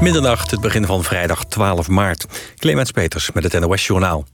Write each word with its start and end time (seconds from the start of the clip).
Middernacht, 0.00 0.50
het 0.50 0.60
begin 0.60 0.86
van 0.86 1.04
vrijdag 1.04 1.44
12 1.44 1.88
maart. 1.88 2.26
Clemens 2.56 2.90
Peters 2.90 3.32
met 3.32 3.52
het 3.52 3.60
NOS 3.60 3.86
Journaal. 3.86 4.24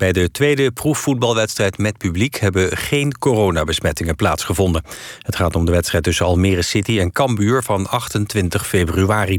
Bij 0.00 0.12
de 0.12 0.30
tweede 0.30 0.70
proefvoetbalwedstrijd 0.70 1.78
met 1.78 1.98
publiek 1.98 2.36
hebben 2.36 2.76
geen 2.76 3.18
coronabesmettingen 3.18 4.16
plaatsgevonden. 4.16 4.82
Het 5.18 5.36
gaat 5.36 5.56
om 5.56 5.64
de 5.64 5.72
wedstrijd 5.72 6.04
tussen 6.04 6.26
Almere 6.26 6.62
City 6.62 6.98
en 6.98 7.12
Cambuur 7.12 7.62
van 7.62 7.88
28 7.88 8.66
februari. 8.66 9.38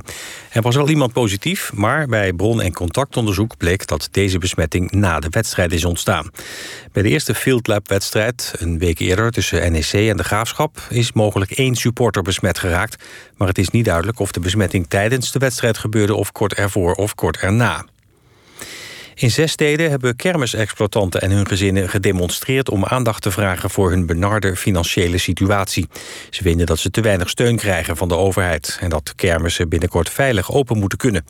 Er 0.51 0.62
was 0.62 0.76
wel 0.76 0.89
iemand 0.89 1.13
positief, 1.13 1.74
maar 1.74 2.08
bij 2.08 2.33
bron- 2.33 2.62
en 2.62 2.74
contactonderzoek 2.74 3.58
bleek 3.58 3.87
dat 3.87 4.08
deze 4.12 4.37
besmetting 4.37 4.92
na 4.92 5.19
de 5.19 5.29
wedstrijd 5.29 5.74
is 5.74 5.85
ontstaan. 5.85 6.31
Bij 6.91 7.03
de 7.03 7.09
eerste 7.09 7.35
Field 7.35 7.67
Lab 7.67 7.87
wedstrijd, 7.87 8.53
een 8.57 8.79
week 8.79 8.99
eerder 8.99 9.31
tussen 9.31 9.71
NEC 9.71 9.91
en 9.93 10.17
de 10.17 10.23
Graafschap, 10.23 10.81
is 10.89 11.12
mogelijk 11.12 11.51
één 11.51 11.75
supporter 11.75 12.21
besmet 12.21 12.59
geraakt. 12.59 13.03
Maar 13.37 13.47
het 13.47 13.57
is 13.57 13.69
niet 13.69 13.85
duidelijk 13.85 14.19
of 14.19 14.31
de 14.31 14.39
besmetting 14.39 14.85
tijdens 14.87 15.31
de 15.31 15.39
wedstrijd 15.39 15.78
gebeurde 15.78 16.16
of 16.16 16.31
kort 16.31 16.53
ervoor 16.53 16.94
of 16.94 17.16
kort 17.16 17.38
erna. 17.38 17.86
In 19.21 19.31
zes 19.31 19.52
steden 19.52 19.89
hebben 19.89 20.16
kermisexploitanten 20.16 21.21
en 21.21 21.31
hun 21.31 21.48
gezinnen 21.48 21.89
gedemonstreerd 21.89 22.70
om 22.70 22.85
aandacht 22.85 23.21
te 23.21 23.31
vragen 23.31 23.70
voor 23.70 23.89
hun 23.89 24.05
benarde 24.05 24.55
financiële 24.55 25.17
situatie. 25.17 25.88
Ze 26.30 26.44
vinden 26.44 26.66
dat 26.66 26.80
ze 26.80 26.91
te 26.91 27.02
weinig 27.02 27.30
steun 27.30 27.55
krijgen 27.55 27.97
van 27.97 28.07
de 28.07 28.16
overheid 28.16 28.77
en 28.80 28.89
dat 28.89 29.16
kermissen 29.16 29.70
binnenkort 29.70 30.09
veilig 30.09 30.52
open 30.52 30.77
moeten 30.77 30.97
kunnen. 30.97 31.25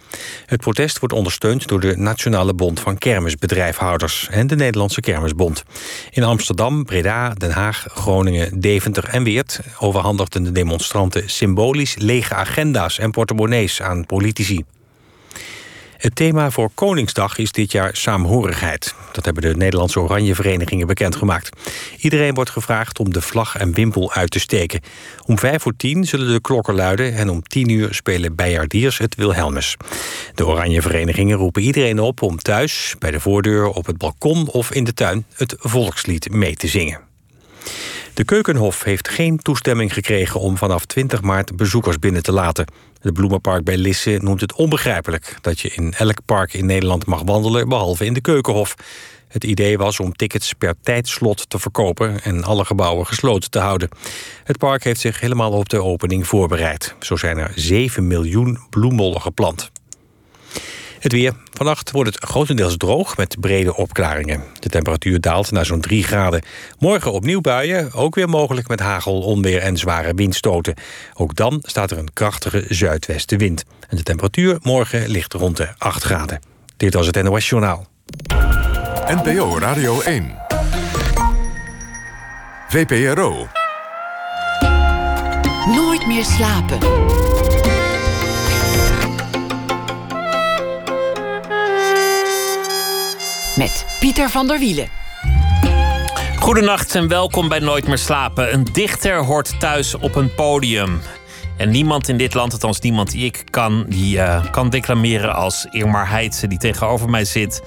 Het 0.45 0.61
protest 0.61 0.99
wordt 0.99 1.15
ondersteund 1.15 1.67
door 1.67 1.79
de 1.79 1.97
Nationale 1.97 2.53
Bond 2.53 2.79
van 2.79 2.97
Kermisbedrijfhouders 2.97 4.27
en 4.29 4.47
de 4.47 4.55
Nederlandse 4.55 5.01
Kermisbond. 5.01 5.63
In 6.11 6.23
Amsterdam, 6.23 6.85
Breda, 6.85 7.33
Den 7.33 7.51
Haag, 7.51 7.85
Groningen, 7.89 8.59
Deventer 8.59 9.03
en 9.09 9.23
Weert 9.23 9.59
overhandigden 9.79 10.43
de 10.43 10.51
demonstranten 10.51 11.29
symbolisch 11.29 11.95
lege 11.97 12.33
agenda's 12.33 12.99
en 12.99 13.11
portemonnees 13.11 13.81
aan 13.81 14.05
politici. 14.05 14.63
Het 16.01 16.15
thema 16.15 16.51
voor 16.51 16.69
Koningsdag 16.73 17.37
is 17.37 17.51
dit 17.51 17.71
jaar 17.71 17.95
saamhorigheid. 17.95 18.95
Dat 19.11 19.25
hebben 19.25 19.43
de 19.43 19.55
Nederlandse 19.55 19.99
Oranje 19.99 20.35
Verenigingen 20.35 20.87
bekendgemaakt. 20.87 21.49
Iedereen 21.97 22.33
wordt 22.33 22.49
gevraagd 22.49 22.99
om 22.99 23.13
de 23.13 23.21
vlag 23.21 23.57
en 23.57 23.73
wimpel 23.73 24.13
uit 24.13 24.31
te 24.31 24.39
steken. 24.39 24.81
Om 25.25 25.39
vijf 25.39 25.61
voor 25.61 25.75
tien 25.77 26.05
zullen 26.05 26.33
de 26.33 26.41
klokken 26.41 26.75
luiden... 26.75 27.15
en 27.15 27.29
om 27.29 27.41
tien 27.41 27.69
uur 27.69 27.93
spelen 27.93 28.35
Bijaardiers 28.35 28.97
het 28.97 29.15
Wilhelmus. 29.15 29.77
De 30.35 30.47
Oranje 30.47 30.81
Verenigingen 30.81 31.37
roepen 31.37 31.61
iedereen 31.61 31.99
op 31.99 32.21
om 32.21 32.37
thuis... 32.37 32.95
bij 32.99 33.11
de 33.11 33.19
voordeur, 33.19 33.67
op 33.67 33.85
het 33.85 33.97
balkon 33.97 34.47
of 34.47 34.71
in 34.71 34.83
de 34.83 34.93
tuin... 34.93 35.25
het 35.33 35.55
volkslied 35.57 36.31
mee 36.31 36.55
te 36.55 36.67
zingen. 36.67 37.10
De 38.13 38.25
Keukenhof 38.25 38.83
heeft 38.83 39.09
geen 39.09 39.37
toestemming 39.37 39.93
gekregen 39.93 40.39
om 40.39 40.57
vanaf 40.57 40.85
20 40.85 41.21
maart 41.21 41.55
bezoekers 41.55 41.99
binnen 41.99 42.23
te 42.23 42.31
laten. 42.31 42.65
Het 42.99 43.13
Bloemenpark 43.13 43.63
bij 43.63 43.77
Lisse 43.77 44.19
noemt 44.21 44.41
het 44.41 44.53
onbegrijpelijk 44.53 45.37
dat 45.41 45.59
je 45.59 45.69
in 45.69 45.93
elk 45.93 46.17
park 46.25 46.53
in 46.53 46.65
Nederland 46.65 47.05
mag 47.05 47.21
wandelen, 47.25 47.69
behalve 47.69 48.05
in 48.05 48.13
de 48.13 48.21
Keukenhof. 48.21 48.75
Het 49.27 49.43
idee 49.43 49.77
was 49.77 49.99
om 49.99 50.13
tickets 50.13 50.53
per 50.53 50.75
tijdslot 50.81 51.49
te 51.49 51.59
verkopen 51.59 52.23
en 52.23 52.43
alle 52.43 52.65
gebouwen 52.65 53.05
gesloten 53.07 53.49
te 53.49 53.59
houden. 53.59 53.89
Het 54.43 54.57
park 54.57 54.83
heeft 54.83 54.99
zich 54.99 55.19
helemaal 55.19 55.51
op 55.51 55.69
de 55.69 55.83
opening 55.83 56.27
voorbereid. 56.27 56.95
Zo 56.99 57.15
zijn 57.15 57.37
er 57.37 57.51
7 57.55 58.07
miljoen 58.07 58.59
bloemollen 58.69 59.21
geplant. 59.21 59.71
Het 61.01 61.11
weer. 61.11 61.33
Vannacht 61.53 61.91
wordt 61.91 62.15
het 62.15 62.23
grotendeels 62.23 62.77
droog 62.77 63.17
met 63.17 63.39
brede 63.39 63.75
opklaringen. 63.75 64.43
De 64.59 64.69
temperatuur 64.69 65.21
daalt 65.21 65.51
naar 65.51 65.65
zo'n 65.65 65.81
3 65.81 66.03
graden. 66.03 66.41
Morgen 66.79 67.11
opnieuw 67.11 67.41
buien, 67.41 67.93
ook 67.93 68.15
weer 68.15 68.29
mogelijk 68.29 68.67
met 68.67 68.79
hagel, 68.79 69.21
onweer 69.21 69.61
en 69.61 69.77
zware 69.77 70.13
windstoten. 70.13 70.73
Ook 71.13 71.35
dan 71.35 71.59
staat 71.61 71.91
er 71.91 71.97
een 71.97 72.13
krachtige 72.13 72.65
zuidwestenwind. 72.69 73.63
En 73.89 73.97
de 73.97 74.03
temperatuur 74.03 74.57
morgen 74.61 75.07
ligt 75.07 75.33
rond 75.33 75.57
de 75.57 75.67
8 75.77 76.03
graden. 76.03 76.41
Dit 76.77 76.93
was 76.93 77.05
het 77.05 77.23
NOS 77.23 77.49
Journaal. 77.49 77.87
NPO 79.07 79.57
Radio 79.57 80.01
1. 80.01 80.35
VPRO. 82.67 83.47
Nooit 85.65 86.07
meer 86.07 86.25
slapen. 86.25 86.79
Met 93.55 93.85
Pieter 93.99 94.29
van 94.29 94.47
der 94.47 94.59
Wielen. 94.59 94.87
Goedenacht 96.39 96.95
en 96.95 97.07
welkom 97.07 97.49
bij 97.49 97.59
Nooit 97.59 97.87
meer 97.87 97.97
slapen. 97.97 98.53
Een 98.53 98.67
dichter 98.71 99.23
hoort 99.23 99.59
thuis 99.59 99.95
op 99.95 100.15
een 100.15 100.35
podium. 100.35 100.99
En 101.57 101.69
niemand 101.69 102.07
in 102.07 102.17
dit 102.17 102.33
land, 102.33 102.53
althans 102.53 102.79
niemand 102.79 103.11
die 103.11 103.25
ik 103.25 103.43
kan, 103.49 103.85
die 103.87 104.15
uh, 104.15 104.51
kan 104.51 104.69
declameren 104.69 105.35
als 105.35 105.67
Irmar 105.71 106.09
Heidse, 106.09 106.47
die 106.47 106.57
tegenover 106.57 107.09
mij 107.09 107.25
zit. 107.25 107.63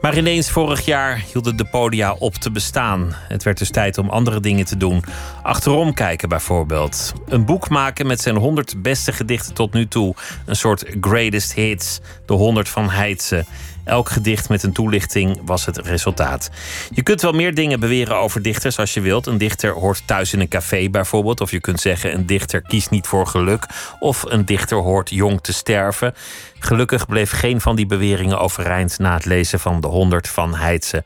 Maar 0.00 0.16
ineens 0.16 0.50
vorig 0.50 0.84
jaar 0.84 1.24
hielden 1.32 1.56
de 1.56 1.64
podia 1.64 2.12
op 2.12 2.34
te 2.34 2.50
bestaan. 2.50 3.14
Het 3.28 3.42
werd 3.42 3.58
dus 3.58 3.70
tijd 3.70 3.98
om 3.98 4.08
andere 4.08 4.40
dingen 4.40 4.64
te 4.64 4.76
doen. 4.76 5.04
Achterom 5.42 5.94
kijken 5.94 6.28
bijvoorbeeld. 6.28 7.12
Een 7.26 7.44
boek 7.44 7.68
maken 7.68 8.06
met 8.06 8.20
zijn 8.20 8.36
100 8.36 8.82
beste 8.82 9.12
gedichten 9.12 9.54
tot 9.54 9.72
nu 9.72 9.88
toe. 9.88 10.14
Een 10.46 10.56
soort 10.56 10.84
greatest 11.00 11.54
hits, 11.54 12.00
de 12.26 12.34
100 12.34 12.68
van 12.68 12.90
Heidse. 12.90 13.44
Elk 13.84 14.08
gedicht 14.08 14.48
met 14.48 14.62
een 14.62 14.72
toelichting 14.72 15.40
was 15.44 15.66
het 15.66 15.78
resultaat. 15.78 16.50
Je 16.90 17.02
kunt 17.02 17.22
wel 17.22 17.32
meer 17.32 17.54
dingen 17.54 17.80
beweren 17.80 18.16
over 18.16 18.42
dichters 18.42 18.78
als 18.78 18.94
je 18.94 19.00
wilt. 19.00 19.26
Een 19.26 19.38
dichter 19.38 19.72
hoort 19.72 20.06
thuis 20.06 20.32
in 20.32 20.40
een 20.40 20.48
café 20.48 20.88
bijvoorbeeld. 20.90 21.40
Of 21.40 21.50
je 21.50 21.60
kunt 21.60 21.80
zeggen: 21.80 22.14
een 22.14 22.26
dichter 22.26 22.62
kiest 22.62 22.90
niet 22.90 23.06
voor 23.06 23.26
geluk. 23.26 23.66
Of 23.98 24.22
een 24.22 24.44
dichter 24.44 24.78
hoort 24.78 25.10
jong 25.10 25.40
te 25.40 25.52
sterven. 25.52 26.14
Gelukkig 26.58 27.06
bleef 27.06 27.30
geen 27.30 27.60
van 27.60 27.76
die 27.76 27.86
beweringen 27.86 28.38
overeind 28.38 28.98
na 28.98 29.14
het 29.14 29.24
lezen 29.24 29.60
van 29.60 29.80
de 29.80 29.86
100 29.86 30.28
van 30.28 30.54
Heidse. 30.54 31.04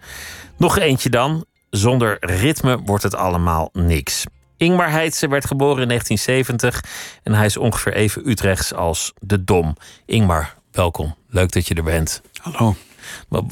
Nog 0.56 0.78
eentje 0.78 1.10
dan. 1.10 1.44
Zonder 1.70 2.16
ritme 2.20 2.80
wordt 2.84 3.02
het 3.02 3.14
allemaal 3.14 3.68
niks. 3.72 4.24
Ingmar 4.56 4.90
Heidse 4.90 5.28
werd 5.28 5.46
geboren 5.46 5.82
in 5.82 5.88
1970 5.88 6.84
en 7.22 7.32
hij 7.32 7.46
is 7.46 7.56
ongeveer 7.56 7.92
even 7.92 8.28
Utrechts 8.28 8.74
als 8.74 9.12
de 9.20 9.44
Dom. 9.44 9.76
Ingmar, 10.06 10.54
welkom. 10.72 11.14
Leuk 11.28 11.52
dat 11.52 11.68
je 11.68 11.74
er 11.74 11.82
bent. 11.82 12.22
Hallo. 12.52 12.76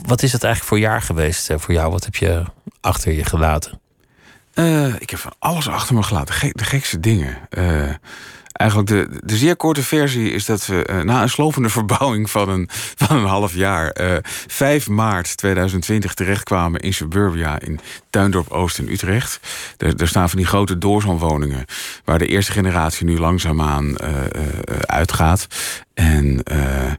Wat 0.07 0.23
is 0.23 0.33
het 0.33 0.45
eigenlijk 0.45 0.75
voor 0.75 0.79
jaar 0.79 1.03
geweest 1.03 1.51
eh, 1.51 1.59
voor 1.59 1.75
jou? 1.75 1.91
Wat 1.91 2.05
heb 2.05 2.15
je 2.15 2.45
achter 2.81 3.13
je 3.13 3.25
gelaten? 3.25 3.81
Uh, 4.55 4.95
ik 4.99 5.11
heb 5.11 5.19
van 5.19 5.33
alles 5.39 5.69
achter 5.69 5.95
me 5.95 6.03
gelaten. 6.03 6.51
de 6.53 6.65
gekste 6.65 7.01
dingen. 7.01 7.39
Uh, 7.51 7.91
Eigenlijk 8.57 8.89
de, 8.89 9.21
de 9.25 9.37
zeer 9.37 9.57
korte 9.57 9.83
versie 9.83 10.31
is 10.31 10.45
dat 10.45 10.67
we 10.67 10.89
uh, 10.91 11.01
na 11.01 11.23
een 11.23 11.29
slovende 11.29 11.69
verbouwing 11.79 12.31
van 12.31 12.49
een, 12.49 12.69
van 12.73 13.17
een 13.17 13.25
half 13.25 13.55
jaar... 13.55 14.01
Uh, 14.01 14.17
5 14.47 14.89
maart 14.89 15.37
2020 15.37 16.15
terechtkwamen 16.15 16.81
in 16.81 16.95
Suburbia 16.95 17.61
in 17.61 17.81
Tuindorp 18.11 18.51
Oost 18.51 18.79
in 18.79 18.89
Utrecht. 18.89 19.41
Er, 19.79 20.09
staan 20.09 20.29
van 20.29 20.39
die 20.39 20.47
grote 20.47 20.79
doorzonwoningen... 20.79 21.65
waar 22.05 22.19
de 22.19 22.27
eerste 22.27 22.53
generatie 22.53 23.07
nu 23.07 23.19
langzaamaan 23.19 24.01
uitgaat. 24.81 25.47
En 25.97 26.41
uh, 26.53 26.93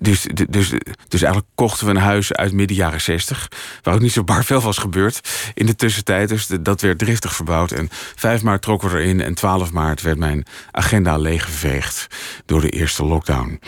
dus, 0.00 0.26
dus, 0.48 0.72
dus 1.08 1.22
eigenlijk 1.22 1.46
kochten 1.54 1.86
we 1.86 1.92
een 1.92 2.00
huis 2.00 2.32
uit 2.32 2.52
midden 2.52 2.76
jaren 2.76 3.00
60, 3.00 3.48
waar 3.82 3.94
ook 3.94 4.00
niet 4.00 4.12
zo 4.12 4.24
bar 4.24 4.44
veel 4.44 4.60
was 4.60 4.78
gebeurd 4.78 5.20
in 5.54 5.66
de 5.66 5.76
tussentijd. 5.76 6.28
Dus 6.28 6.46
dat 6.46 6.80
werd 6.80 6.98
driftig 6.98 7.34
verbouwd. 7.34 7.72
En 7.72 7.88
5 8.16 8.42
maart 8.42 8.62
trokken 8.62 8.90
we 8.90 8.98
erin 8.98 9.20
en 9.20 9.34
12 9.34 9.72
maart 9.72 10.02
werd 10.02 10.18
mijn 10.18 10.46
agenda 10.70 11.16
leeggeveegd 11.16 12.06
door 12.46 12.60
de 12.60 12.70
eerste 12.70 13.04
lockdown. 13.04 13.60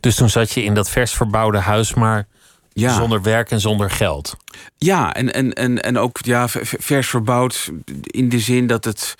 Dus 0.00 0.14
toen 0.14 0.30
zat 0.30 0.52
je 0.52 0.62
in 0.62 0.74
dat 0.74 0.90
vers 0.90 1.12
verbouwde 1.12 1.58
huis, 1.58 1.94
maar 1.94 2.26
ja. 2.72 2.94
zonder 2.94 3.22
werk 3.22 3.50
en 3.50 3.60
zonder 3.60 3.90
geld. 3.90 4.36
Ja, 4.78 5.14
en, 5.14 5.32
en, 5.34 5.52
en, 5.52 5.82
en 5.82 5.98
ook 5.98 6.18
ja, 6.20 6.48
vers 6.62 7.08
verbouwd 7.08 7.70
in 8.02 8.28
de 8.28 8.40
zin 8.40 8.66
dat 8.66 8.84
het 8.84 9.14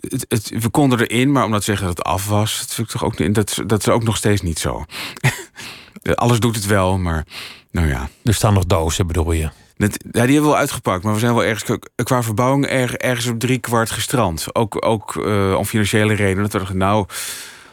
het, 0.00 0.52
we 0.60 0.68
konden 0.68 1.00
erin, 1.00 1.32
maar 1.32 1.44
om 1.44 1.50
dat 1.50 1.60
te 1.60 1.66
zeggen 1.66 1.86
dat 1.86 1.96
het 1.96 2.06
af 2.06 2.28
was, 2.28 2.58
dat, 2.58 2.74
vind 2.74 2.86
ik 2.86 2.92
toch 2.92 3.04
ook, 3.04 3.34
dat, 3.34 3.62
dat 3.66 3.80
is 3.80 3.88
ook 3.88 4.02
nog 4.02 4.16
steeds 4.16 4.42
niet 4.42 4.58
zo. 4.58 4.84
Alles 6.14 6.40
doet 6.40 6.56
het 6.56 6.66
wel, 6.66 6.98
maar 6.98 7.26
nou 7.70 7.88
ja. 7.88 8.08
Er 8.24 8.34
staan 8.34 8.54
nog 8.54 8.66
dozen, 8.66 9.06
bedoel 9.06 9.32
je? 9.32 9.50
Dat, 9.76 9.90
ja, 9.90 10.10
die 10.10 10.20
hebben 10.20 10.42
we 10.42 10.48
wel 10.48 10.56
uitgepakt, 10.56 11.02
maar 11.02 11.12
we 11.12 11.18
zijn 11.18 11.34
wel 11.34 11.44
ergens 11.44 11.78
qua 12.04 12.22
verbouwing 12.22 12.66
ergens 12.66 13.26
op 13.26 13.38
drie 13.38 13.58
kwart 13.58 13.90
gestrand. 13.90 14.54
Ook, 14.54 14.86
ook 14.86 15.14
uh, 15.14 15.54
om 15.58 15.64
financiële 15.64 16.14
redenen. 16.14 16.42
Dat 16.42 16.52
we 16.52 16.58
dachten, 16.58 16.76
nou, 16.76 17.06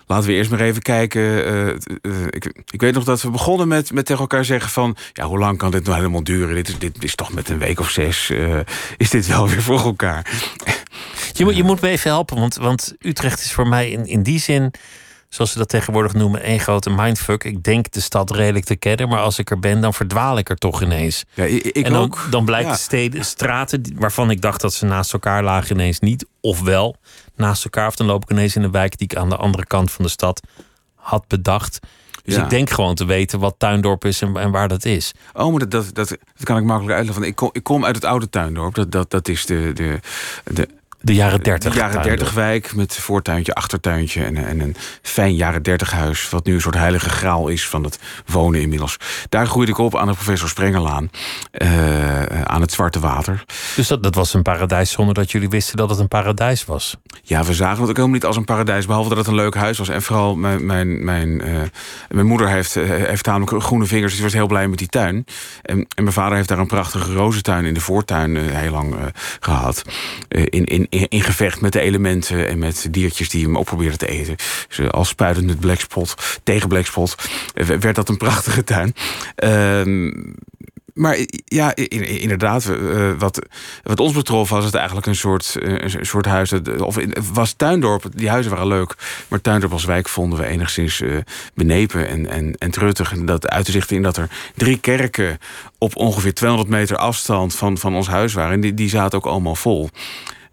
laten 0.07 0.27
we 0.27 0.33
eerst 0.33 0.49
maar 0.49 0.59
even 0.59 0.81
kijken. 0.81 1.21
Uh, 1.21 1.67
uh, 1.67 2.25
ik, 2.29 2.63
ik, 2.69 2.81
weet 2.81 2.93
nog 2.93 3.03
dat 3.03 3.21
we 3.21 3.29
begonnen 3.29 3.67
met, 3.67 3.93
met 3.93 4.05
tegen 4.05 4.21
elkaar 4.21 4.45
zeggen 4.45 4.71
van... 4.71 4.95
ja, 5.13 5.25
hoe 5.25 5.37
lang 5.39 5.57
kan 5.57 5.71
dit 5.71 5.83
nou 5.83 5.95
helemaal 5.95 6.23
duren? 6.23 6.55
Dit 6.55 6.67
is, 6.67 6.79
dit 6.79 7.03
is 7.03 7.15
toch 7.15 7.33
met 7.33 7.49
een 7.49 7.59
week 7.59 7.79
of 7.79 7.89
zes... 7.89 8.31
is 8.97 9.09
dit 9.09 9.27
wel 9.27 9.49
weer 9.49 9.61
voor 9.61 9.79
elkaar? 9.79 10.25
Je, 11.33 11.43
moet, 11.43 11.55
je 11.55 11.63
moet 11.63 11.81
me 11.81 11.87
even 11.87 12.09
helpen, 12.09 12.39
want, 12.39 12.55
want 12.55 12.95
Utrecht 12.99 13.39
is 13.39 13.51
voor 13.51 13.67
mij 13.67 13.89
in, 13.89 14.05
in 14.05 14.23
die 14.23 14.39
zin, 14.39 14.71
zoals 15.29 15.51
ze 15.51 15.57
dat 15.57 15.69
tegenwoordig 15.69 16.13
noemen, 16.13 16.41
één 16.41 16.59
grote 16.59 16.89
mindfuck. 16.89 17.43
Ik 17.43 17.63
denk 17.63 17.91
de 17.91 18.01
stad 18.01 18.31
redelijk 18.31 18.65
te 18.65 18.75
kennen, 18.75 19.09
maar 19.09 19.19
als 19.19 19.39
ik 19.39 19.49
er 19.49 19.59
ben, 19.59 19.81
dan 19.81 19.93
verdwaal 19.93 20.37
ik 20.37 20.49
er 20.49 20.57
toch 20.57 20.81
ineens. 20.81 21.23
Ja, 21.33 21.43
ik, 21.43 21.65
en 21.65 21.91
dan, 21.93 22.01
ook. 22.01 22.27
dan 22.29 22.45
blijkt 22.45 22.69
de 22.69 22.75
steden, 22.75 23.25
straten 23.25 23.83
waarvan 23.95 24.29
ik 24.31 24.41
dacht 24.41 24.61
dat 24.61 24.73
ze 24.73 24.85
naast 24.85 25.13
elkaar 25.13 25.43
lagen, 25.43 25.75
ineens 25.75 25.99
niet. 25.99 26.25
Of 26.41 26.61
wel 26.61 26.95
naast 27.35 27.63
elkaar. 27.63 27.87
Of 27.87 27.95
dan 27.95 28.07
loop 28.07 28.23
ik 28.23 28.29
ineens 28.29 28.55
in 28.55 28.63
een 28.63 28.71
wijk 28.71 28.97
die 28.97 29.07
ik 29.11 29.17
aan 29.17 29.29
de 29.29 29.37
andere 29.37 29.65
kant 29.65 29.91
van 29.91 30.05
de 30.05 30.11
stad 30.11 30.41
had 30.95 31.27
bedacht. 31.27 31.79
Dus 32.23 32.35
Ja. 32.35 32.43
ik 32.43 32.49
denk 32.49 32.69
gewoon 32.69 32.95
te 32.95 33.05
weten 33.05 33.39
wat 33.39 33.55
Tuindorp 33.57 34.05
is 34.05 34.21
en, 34.21 34.37
en 34.37 34.51
waar 34.51 34.67
dat 34.67 34.85
is. 34.85 35.11
Oh, 35.33 35.49
maar 35.49 35.59
dat, 35.59 35.71
dat, 35.71 35.95
dat, 35.95 36.07
dat 36.09 36.43
kan 36.43 36.57
ik 36.57 36.63
makkelijk 36.63 36.95
uitleggen. 36.97 37.23
Ik 37.25 37.35
kom, 37.35 37.49
ik 37.51 37.63
kom 37.63 37.85
uit 37.85 37.95
het 37.95 38.05
oude 38.05 38.29
tuindorp. 38.29 38.75
Dat, 38.75 38.91
dat, 38.91 39.09
dat 39.11 39.27
is 39.27 39.45
de, 39.45 39.71
de, 39.73 39.99
de, 40.43 40.67
De 41.01 41.13
jaren 41.13 41.43
30. 41.43 41.71
de 41.73 41.77
jaren 41.79 41.93
Tuindorp. 41.93 42.17
30 42.17 42.35
wijk 42.35 42.75
met 42.75 42.95
voortuintje, 42.95 43.53
achtertuintje 43.53 44.23
en, 44.23 44.35
en 44.35 44.59
een 44.59 44.75
fijn 45.01 45.35
jaren 45.35 45.63
30 45.63 45.91
huis. 45.91 46.29
Wat 46.29 46.45
nu 46.45 46.53
een 46.53 46.61
soort 46.61 46.75
heilige 46.75 47.09
graal 47.09 47.47
is 47.47 47.67
van 47.67 47.83
het 47.83 47.99
wonen 48.25 48.61
inmiddels. 48.61 48.97
Daar 49.29 49.47
groeide 49.47 49.71
ik 49.71 49.77
op 49.77 49.95
aan 49.95 50.07
de 50.07 50.13
professor 50.13 50.49
Sprengelaan. 50.49 51.09
eh, 51.51 52.41
aan 52.41 52.61
het 52.61 52.71
Zwarte 52.71 52.99
Water. 52.99 53.43
Dus 53.75 53.87
dat, 53.87 54.03
dat 54.03 54.15
was 54.15 54.33
een 54.33 54.41
paradijs 54.41 54.91
zonder 54.91 55.13
dat 55.13 55.31
jullie 55.31 55.49
wisten 55.49 55.77
dat 55.77 55.89
het 55.89 55.99
een 55.99 56.07
paradijs 56.07 56.65
was. 56.65 56.95
Ja, 57.23 57.43
we 57.43 57.53
zagen 57.53 57.79
het 57.79 57.89
ook 57.89 57.95
helemaal 57.95 58.15
niet 58.15 58.25
als 58.25 58.35
een 58.37 58.45
paradijs. 58.45 58.85
Behalve 58.85 59.09
dat 59.09 59.17
het 59.17 59.27
een 59.27 59.35
leuk 59.35 59.55
huis 59.55 59.77
was. 59.77 59.89
En 59.89 60.01
vooral 60.01 60.35
mijn, 60.35 60.65
mijn, 60.65 61.03
mijn, 61.05 61.41
eh, 61.41 61.61
mijn 62.09 62.25
moeder 62.25 62.49
heeft, 62.49 62.75
eh, 62.75 62.83
heeft 62.87 63.25
namelijk 63.25 63.63
groene 63.63 63.85
vingers. 63.85 64.05
Dus 64.11 64.15
die 64.15 64.23
was 64.23 64.33
heel 64.33 64.47
blij 64.47 64.67
met 64.67 64.77
die 64.79 64.87
tuin. 64.87 65.25
En, 65.61 65.77
en 65.95 66.03
mijn 66.03 66.13
vader 66.13 66.35
heeft 66.35 66.49
daar 66.49 66.59
een 66.59 66.67
prachtige 66.67 67.13
rozentuin 67.13 67.65
in 67.65 67.73
de 67.73 67.81
voortuin 67.81 68.35
heel 68.35 68.71
lang 68.71 68.95
eh, 68.95 69.05
gehad. 69.39 69.81
Eh, 70.27 70.41
in, 70.49 70.65
in, 70.65 70.86
in, 70.89 71.21
gevecht 71.21 71.61
met 71.61 71.73
de 71.73 71.79
elementen 71.79 72.47
en 72.47 72.59
met 72.59 72.87
diertjes 72.91 73.29
die 73.29 73.43
hem 73.43 73.57
ook 73.57 73.65
probeerden 73.65 73.97
te 73.97 74.07
eten. 74.07 74.35
Dus, 74.67 74.79
eh, 74.79 74.89
al 74.89 75.05
spuitend 75.05 75.45
met 75.45 75.59
blackspot, 75.59 76.39
tegen 76.43 76.69
blackspot, 76.69 77.15
eh, 77.53 77.65
werd 77.65 77.95
dat 77.95 78.09
een 78.09 78.17
prachtige 78.17 78.63
tuin. 78.63 78.95
Ehm 79.35 80.11
maar 80.93 81.17
ja, 81.45 81.75
inderdaad, 81.75 82.65
eh, 82.65 83.11
wat, 83.17 83.47
wat 83.83 83.99
ons 83.99 84.13
betrof 84.13 84.49
was 84.49 84.65
het 84.65 84.73
eigenlijk 84.73 85.07
een 85.07 85.15
soort, 85.15 85.55
een 85.59 86.05
soort 86.05 86.25
huis. 86.25 86.53
Of 86.79 86.97
was 87.33 87.53
Tuindorp, 87.53 88.03
die 88.15 88.29
huizen 88.29 88.51
waren 88.51 88.67
leuk. 88.67 88.95
Maar 89.27 89.41
Tuindorp 89.41 89.71
als 89.71 89.85
wijk 89.85 90.09
vonden 90.09 90.39
we 90.39 90.45
enigszins 90.45 91.01
benepen 91.53 92.07
en, 92.07 92.29
en, 92.29 92.55
en 92.57 92.71
truttig. 92.71 93.11
En 93.11 93.25
dat 93.25 93.49
uitte 93.49 93.71
zich 93.71 93.89
in 93.89 94.01
dat 94.01 94.17
er 94.17 94.29
drie 94.55 94.77
kerken 94.77 95.37
op 95.77 95.95
ongeveer 95.95 96.33
200 96.33 96.69
meter 96.69 96.97
afstand 96.97 97.55
van, 97.55 97.77
van 97.77 97.95
ons 97.95 98.07
huis 98.07 98.33
waren. 98.33 98.53
En 98.53 98.61
die, 98.61 98.73
die 98.73 98.89
zaten 98.89 99.17
ook 99.17 99.25
allemaal 99.25 99.55
vol. 99.55 99.89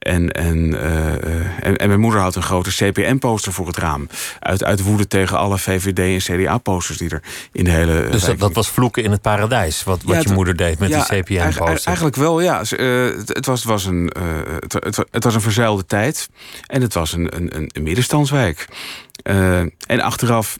En, 0.04 0.30
en, 0.30 0.80
eh, 0.80 1.14
eh, 1.14 1.46
en, 1.60 1.76
en 1.76 1.88
mijn 1.88 2.00
moeder 2.00 2.20
had 2.20 2.36
een 2.36 2.42
grote 2.42 2.70
CPN-poster 2.70 3.52
voor 3.52 3.66
het 3.66 3.76
raam. 3.76 4.08
Uit, 4.40 4.64
uit 4.64 4.82
woede 4.82 5.06
tegen 5.06 5.38
alle 5.38 5.58
VVD- 5.58 6.28
en 6.28 6.36
CDA-posters 6.36 6.98
die 6.98 7.10
er 7.10 7.22
in 7.52 7.64
de 7.64 7.70
hele. 7.70 8.08
Dus 8.10 8.24
dat, 8.36 8.52
was 8.52 8.68
vloeken 8.68 9.02
in 9.02 9.10
het 9.10 9.22
paradijs. 9.22 9.84
Wat, 9.84 10.02
wat 10.02 10.14
Ja, 10.14 10.20
je 10.28 10.34
moeder 10.34 10.56
deed 10.56 10.78
met 10.78 10.88
ja, 10.88 11.04
die 11.08 11.22
CPN-poster. 11.22 11.86
Eigenlijk 11.86 12.16
wel, 12.16 12.40
ja. 12.40 12.62
Eh, 12.62 13.04
het, 13.16 13.28
het 13.28 13.46
was, 13.46 13.58
het, 13.58 13.68
was 13.68 13.84
een, 13.84 14.08
eh, 14.08 14.22
het, 14.60 14.72
het, 14.72 14.98
het 15.10 15.24
was 15.24 15.34
een 15.34 15.40
verzuilde 15.40 15.86
tijd. 15.86 16.28
En 16.66 16.82
het 16.82 16.94
was 16.94 17.12
een, 17.12 17.36
een, 17.36 17.70
een, 17.72 17.82
middenstandswijk. 17.82 18.68
Eh, 19.22 19.58
en 19.86 20.00
achteraf... 20.00 20.58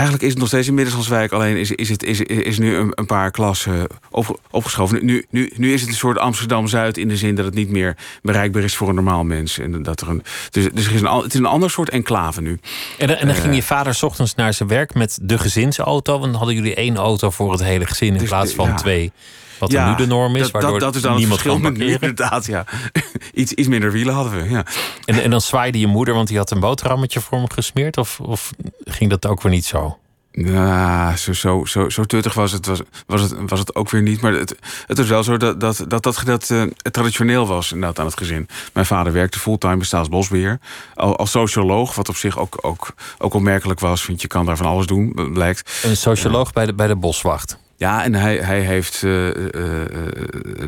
Eigenlijk 0.00 0.22
is 0.22 0.30
het 0.30 0.38
nog 0.38 0.48
steeds 0.48 0.66
een 0.68 0.74
middenstandswijk. 0.74 1.32
Alleen 1.32 1.56
is, 1.56 1.70
is 1.70 1.88
het 1.88 2.02
is, 2.02 2.20
is 2.20 2.58
nu 2.58 2.74
een, 2.76 2.92
een 2.94 3.06
paar 3.06 3.30
klassen 3.30 3.86
op, 4.10 4.40
opgeschoven. 4.50 5.04
Nu, 5.04 5.24
nu, 5.30 5.52
nu 5.56 5.72
is 5.72 5.80
het 5.80 5.90
een 5.90 5.96
soort 5.96 6.18
Amsterdam-Zuid... 6.18 6.96
in 6.98 7.08
de 7.08 7.16
zin 7.16 7.34
dat 7.34 7.44
het 7.44 7.54
niet 7.54 7.70
meer 7.70 7.96
bereikbaar 8.22 8.62
is 8.62 8.76
voor 8.76 8.88
een 8.88 8.94
normaal 8.94 9.24
mens. 9.24 9.58
En 9.58 9.82
dat 9.82 10.00
er 10.00 10.08
een, 10.08 10.22
dus 10.50 10.68
dus 10.72 10.86
er 10.86 10.94
is 10.94 11.00
een, 11.00 11.06
het 11.22 11.32
is 11.34 11.38
een 11.40 11.46
ander 11.46 11.70
soort 11.70 11.88
enclave 11.90 12.40
nu. 12.40 12.58
En, 12.98 13.06
dan- 13.06 13.16
en 13.16 13.26
dan 13.26 13.36
Eh. 13.36 13.42
ging 13.42 13.54
je 13.54 13.62
vader 13.62 13.94
's 13.94 14.02
ochtends 14.02 14.34
naar 14.34 14.54
zijn 14.54 14.68
werk 14.68 14.94
met 14.94 15.18
de 15.22 15.38
gezinsauto. 15.38 16.12
Want 16.12 16.24
dan 16.24 16.34
hadden 16.34 16.54
jullie 16.54 16.74
één 16.74 16.96
auto 16.96 17.30
voor 17.30 17.52
het 17.52 17.62
hele 17.62 17.86
gezin 17.86 18.12
in 18.12 18.18
Dus, 18.18 18.28
plaats 18.28 18.54
van 18.54 18.68
ja. 18.68 18.74
twee. 18.74 19.12
Wat 19.60 19.70
Ja, 19.70 19.90
nu 19.90 19.96
de 19.96 20.06
norm 20.06 20.36
is, 20.36 20.42
dat, 20.42 20.50
waardoor 20.50 20.70
dat, 20.70 20.80
dat 20.80 20.94
is 20.94 21.02
dan 21.02 21.10
het 21.10 21.20
niemand 21.20 21.40
verschil 21.40 21.62
kan 21.62 21.76
nu, 21.78 21.92
inderdaad. 21.92 22.46
Ja. 22.46 22.64
iets, 23.32 23.52
iets 23.52 23.68
minder 23.68 23.92
wielen 23.92 24.14
hadden 24.14 24.42
we, 24.42 24.48
ja. 24.48 24.64
En, 25.04 25.22
en 25.22 25.30
dan 25.30 25.40
zwaaide 25.40 25.78
je 25.78 25.86
moeder, 25.86 26.14
want 26.14 26.28
die 26.28 26.36
had 26.36 26.50
een 26.50 26.60
boterhammetje 26.60 27.20
voor 27.20 27.40
me 27.40 27.46
gesmeerd? 27.52 27.96
Of, 27.96 28.20
of 28.20 28.52
ging 28.84 29.10
dat 29.10 29.26
ook 29.26 29.42
weer 29.42 29.52
niet 29.52 29.64
zo? 29.64 29.98
Nou, 30.32 31.16
zo, 31.16 31.32
zo, 31.32 31.64
zo, 31.64 31.88
zo 31.88 32.04
tuttig 32.04 32.34
was 32.34 32.52
het, 32.52 32.66
was, 32.66 32.80
was, 33.06 33.20
het, 33.20 33.34
was 33.46 33.58
het 33.58 33.74
ook 33.74 33.90
weer 33.90 34.02
niet. 34.02 34.20
Maar 34.20 34.32
het, 34.32 34.56
het 34.86 34.98
is 34.98 35.08
wel 35.08 35.22
zo 35.22 35.36
dat 35.36 35.60
dat, 35.60 35.84
dat, 35.88 36.02
dat 36.02 36.16
gedeelte 36.16 36.72
eh, 36.82 36.92
traditioneel 36.92 37.46
was 37.46 37.72
inderdaad 37.72 37.98
aan 37.98 38.06
het 38.06 38.18
gezin. 38.18 38.48
Mijn 38.72 38.86
vader 38.86 39.12
werkte 39.12 39.38
fulltime 39.38 39.76
bij 39.76 39.86
Staatsbosbeheer. 39.86 40.58
Al, 40.94 41.16
als 41.16 41.30
socioloog, 41.30 41.94
wat 41.94 42.08
op 42.08 42.16
zich 42.16 42.38
ook, 42.38 42.58
ook, 42.60 42.94
ook 43.18 43.34
opmerkelijk 43.34 43.80
was. 43.80 44.06
Want 44.06 44.20
je 44.20 44.28
kan 44.28 44.46
daar 44.46 44.56
van 44.56 44.66
alles 44.66 44.86
doen, 44.86 45.30
blijkt. 45.32 45.80
Een 45.82 45.96
socioloog 45.96 46.52
bij, 46.52 46.66
de, 46.66 46.74
bij 46.74 46.86
de 46.86 46.96
boswacht. 46.96 47.58
Ja, 47.80 48.04
en 48.04 48.14
hij, 48.14 48.36
hij 48.36 48.60
heeft. 48.60 49.02
eh, 49.02 49.28
eh, 49.28 49.82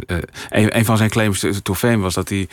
eh, 0.07 0.19
een, 0.51 0.77
een 0.77 0.85
van 0.85 0.97
zijn 0.97 1.11
claims 1.11 1.45
to 1.63 1.75
fame 1.75 1.97
was 1.97 2.15
dat 2.15 2.29
hij 2.29 2.49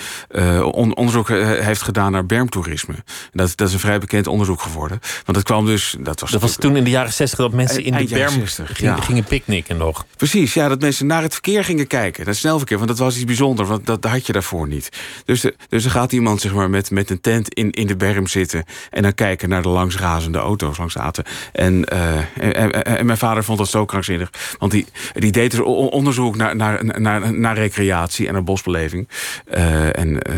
on- 0.62 0.96
onderzoek 0.96 1.30
heeft 1.30 1.82
gedaan 1.82 2.12
naar 2.12 2.26
bermtoerisme. 2.26 2.94
Dat, 3.32 3.58
dat 3.58 3.68
is 3.68 3.74
een 3.74 3.80
vrij 3.80 4.00
bekend 4.00 4.28
onderzoek 4.28 4.62
geworden. 4.62 5.00
Want 5.26 5.38
dat 5.38 5.44
kwam 5.44 5.66
dus. 5.66 5.96
Dat 6.00 6.20
was, 6.20 6.32
Dat 6.32 6.42
was 6.42 6.56
toen 6.56 6.76
in 6.76 6.84
de 6.84 6.90
jaren 6.90 7.14
60 7.14 7.40
dat 7.40 7.54
mensen 7.54 7.84
in 7.84 7.96
de 7.96 8.06
berm 8.06 8.32
60, 8.32 8.76
gingen, 8.78 8.96
ja. 8.96 9.02
gingen 9.02 9.24
picknicken 9.24 9.78
nog. 9.78 10.06
Precies, 10.18 10.54
ja, 10.54 10.68
dat 10.68 10.82
mensen 10.82 11.08
naar 11.08 11.22
het 11.22 11.34
verkeer 11.34 11.64
gingen 11.64 11.88
kijken. 11.88 12.26
Dat 12.26 12.36
snelverkeer, 12.36 12.78
want 12.78 12.90
dat 12.90 12.98
was 13.00 13.16
iets 13.16 13.26
bijzonders, 13.26 13.70
want 13.70 13.86
dat 13.86 14.04
had 14.04 14.26
je 14.26 14.34
daarvoor 14.34 14.68
niet. 14.68 14.90
Dus, 15.26 15.42
de, 15.42 15.56
dus 15.70 15.84
dan 15.84 15.92
gaat 15.92 16.12
iemand 16.12 16.42
zeg 16.42 16.54
maar, 16.54 16.70
met, 16.70 16.92
met 16.92 17.10
een 17.10 17.22
tent 17.22 17.54
in, 17.54 17.72
in 17.72 17.88
de 17.88 17.96
berm 17.96 18.28
zitten... 18.28 18.64
en 18.90 19.02
dan 19.02 19.14
kijken 19.14 19.50
naar 19.50 19.62
de 19.62 19.70
langsrazende 19.70 20.38
auto's 20.38 20.78
langs 20.78 20.94
de 20.94 21.00
aten. 21.00 21.24
En, 21.52 21.86
en, 21.86 22.54
en, 22.54 22.86
en 22.86 23.06
mijn 23.06 23.18
vader 23.18 23.44
vond 23.44 23.58
dat 23.58 23.70
zo 23.70 23.86
krankzinnig. 23.86 24.30
Want 24.58 24.72
die, 24.72 24.86
die 25.14 25.32
deed 25.32 25.52
dus 25.52 25.60
onderzoek 25.60 26.36
naar, 26.36 26.56
naar, 26.56 27.34
naar, 27.34 27.58
recreatie 27.58 28.28
en 28.28 28.34
naar 28.34 28.44
bosbeleving. 28.44 29.08
Eh, 29.46 29.98
en, 29.98 30.22
eh, 30.22 30.36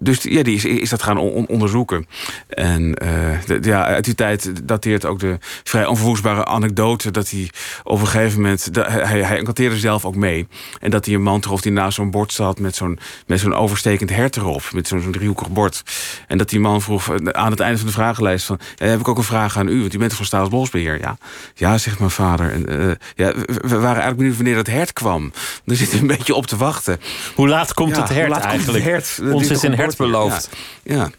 dus 0.00 0.22
ja, 0.22 0.42
die 0.42 0.54
is, 0.54 0.64
is 0.64 0.90
dat 0.90 1.02
gaan 1.02 1.18
on- 1.18 1.46
onderzoeken. 1.46 2.06
En 2.48 2.94
eh, 2.94 3.60
ja, 3.60 3.84
uit 3.84 4.04
die 4.04 4.14
tijd 4.14 4.68
dateert 4.68 5.04
ook 5.04 5.18
de 5.18 5.38
vrij 5.40 5.86
onverwoestbare 5.86 6.44
anekdote... 6.44 7.10
dat 7.10 7.30
hij 7.30 7.50
op 7.82 8.00
een 8.00 8.06
gegeven 8.06 8.40
moment... 8.40 8.68
hij, 8.72 9.22
hij 9.22 9.76
zelf 9.76 10.04
ook 10.04 10.16
mee. 10.16 10.46
En 10.80 10.90
dat 10.90 11.04
hij 11.04 11.14
een 11.14 11.22
man 11.22 11.40
trof 11.40 11.60
die 11.60 11.72
naast 11.72 11.94
zo'n 11.94 12.10
bord 12.10 12.32
zat... 12.32 12.58
met 12.58 12.76
zo'n 12.76 12.98
zo'n 13.26 13.54
overstekend 13.54 14.10
hert 14.10 14.36
erop. 14.36 14.62
Met 14.72 14.88
zo'n 14.88 15.10
driehoekig 15.10 15.50
bord. 15.50 15.82
En 16.28 16.38
dat 16.38 16.48
die 16.48 16.60
man 16.60 16.82
vroeg 16.82 17.10
aan 17.32 17.50
het 17.50 17.60
einde 17.60 17.78
van 17.78 17.86
de 17.86 17.92
vragenlijst... 17.92 18.46
van, 18.46 18.60
heb 18.76 19.00
ik 19.00 19.08
ook 19.08 19.18
een 19.18 19.24
vraag 19.24 19.58
aan 19.58 19.68
u, 19.68 19.80
want 19.80 19.94
u 19.94 19.98
bent 19.98 20.14
van 20.14 20.24
Staatsbosbeheer? 20.24 21.00
Ja, 21.00 21.16
ja 21.54 21.78
zegt 21.78 21.98
mijn 21.98 22.10
vader. 22.10 22.52
En, 22.52 22.93
ja, 23.14 23.32
we, 23.46 23.68
waren 23.68 23.84
eigenlijk 23.84 24.16
benieuwd 24.16 24.36
wanneer 24.36 24.54
dat 24.54 24.66
hert 24.66 24.92
kwam. 24.92 25.32
Daar 25.64 25.76
zitten 25.76 25.98
een 26.00 26.06
beetje 26.06 26.34
op 26.34 26.46
te 26.46 26.56
wachten. 26.56 27.00
Hoe 27.34 27.48
laat 27.48 27.74
komt 27.74 27.96
Ja, 27.96 28.00
het 28.02 28.08
hert 28.10 28.32
eigenlijk? 28.36 28.84
het 28.84 28.92
hert? 28.92 29.18
Dat 29.22 29.32
Ons 29.32 29.50
is 29.50 29.62
een 29.62 29.72
een 29.72 29.78
hert 29.78 29.96
beloofd. 29.96 30.48
Ja. 30.82 31.10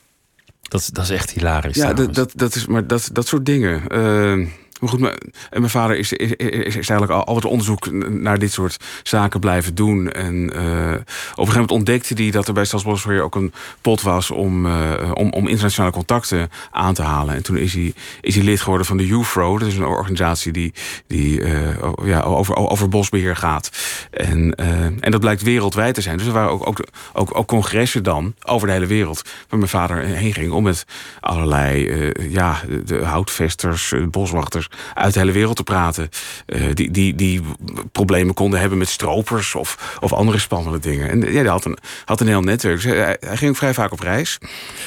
Dat, 0.62 0.82
is- 0.82 0.88
dat 0.88 1.04
is 1.04 1.10
echt 1.10 1.32
hilarisch. 1.32 1.76
Ja, 1.76 1.94
dat, 1.94 2.32
dat 2.36 2.56
is, 2.56 2.66
maar 2.66 2.88
dat, 2.88 3.10
dat 3.12 3.28
soort 3.28 3.46
dingen. 3.46 3.88
Eh, 3.88 4.48
maar 4.80 4.90
goed, 4.90 5.00
mijn, 5.00 5.16
mijn 5.50 5.70
vader 5.70 5.98
is, 5.98 6.14
is, 6.14 6.32
is, 6.32 6.76
eigenlijk 6.76 7.12
al, 7.12 7.24
altijd 7.24 7.52
onderzoek 7.52 7.92
naar 8.10 8.40
dit 8.40 8.52
soort 8.52 8.78
zaken 9.04 9.40
blijven 9.40 9.76
doen. 9.76 10.12
En 10.12 10.54
eh, 10.54 10.62
op 10.62 10.64
een 10.64 11.06
gegeven 11.36 11.54
moment 11.54 11.72
ontdekte 11.72 12.14
hij 12.14 12.32
dat 12.32 12.48
er 12.48 12.54
bij 12.54 12.66
Staatsbosbeheer 12.66 13.24
ook 13.24 13.36
een 13.36 13.54
pot 13.82 14.02
was 14.02 14.32
om, 14.32 14.66
eh, 14.66 15.12
om, 15.14 15.32
om 15.32 15.48
internationale 15.48 15.92
contacten 15.94 16.50
aan 16.72 16.94
te 16.94 17.02
halen. 17.02 17.36
En 17.36 17.44
toen 17.44 17.58
is 17.58 17.74
hij, 17.74 17.94
is 18.22 18.36
hij 18.36 18.44
lid 18.44 18.62
geworden 18.62 18.88
van 18.88 18.98
de 18.98 19.08
UFRO. 19.08 19.58
Dat 19.58 19.68
is 19.68 19.78
een 19.78 19.86
organisatie 19.86 20.52
die, 20.52 20.74
die 21.08 21.42
eh, 21.42 21.92
ja, 22.04 22.22
over, 22.22 22.56
over 22.56 22.90
bosbeheer 22.90 23.36
gaat. 23.36 23.72
En, 24.12 24.56
en 25.00 25.12
dat 25.12 25.20
blijkt 25.20 25.42
wereldwijd 25.42 25.96
te 25.96 26.02
zijn. 26.02 26.18
Dus 26.18 26.28
er 26.28 26.34
waren 26.34 26.52
ook, 26.52 26.84
ook, 27.14 27.38
ook, 27.38 27.48
congressen 27.48 28.04
dan 28.04 28.34
over 28.46 28.68
de 28.68 28.74
hele 28.74 28.86
wereld. 28.86 29.22
Waar 29.50 29.60
mijn 29.60 29.72
vader 29.72 29.98
heen 29.98 30.34
ging 30.34 30.52
om 30.52 30.64
met 30.64 30.86
allerlei 31.20 32.14
ja, 32.30 32.62
de, 32.86 33.04
houtvesters, 33.04 33.92
eh, 33.92 34.02
uit 34.94 35.14
de 35.14 35.20
hele 35.20 35.32
wereld 35.32 35.56
te 35.56 35.64
praten. 35.64 36.10
eh, 36.46 36.62
die, 36.74 36.92
die, 36.92 37.16
die 37.16 37.42
problemen 37.92 38.34
konden 38.34 38.60
hebben 38.60 38.78
met 38.78 38.90
stropers 38.90 39.56
of, 39.56 39.98
of 40.00 40.14
andere 40.14 40.40
spannende 40.40 40.80
dingen. 40.80 41.10
En 41.10 41.20
ja, 41.22 41.40
hij 41.42 41.46
had 41.50 41.66
een, 41.66 41.78
had 42.06 42.20
een 42.22 42.28
heel 42.28 42.42
netwerk. 42.42 42.76
Dus 42.82 42.84
hij, 42.94 43.18
hij 43.20 43.38
ging 43.38 43.50
ook 43.52 43.58
vrij 43.58 43.74
vaak 43.74 43.92
op 43.92 44.00
reis. 44.00 44.38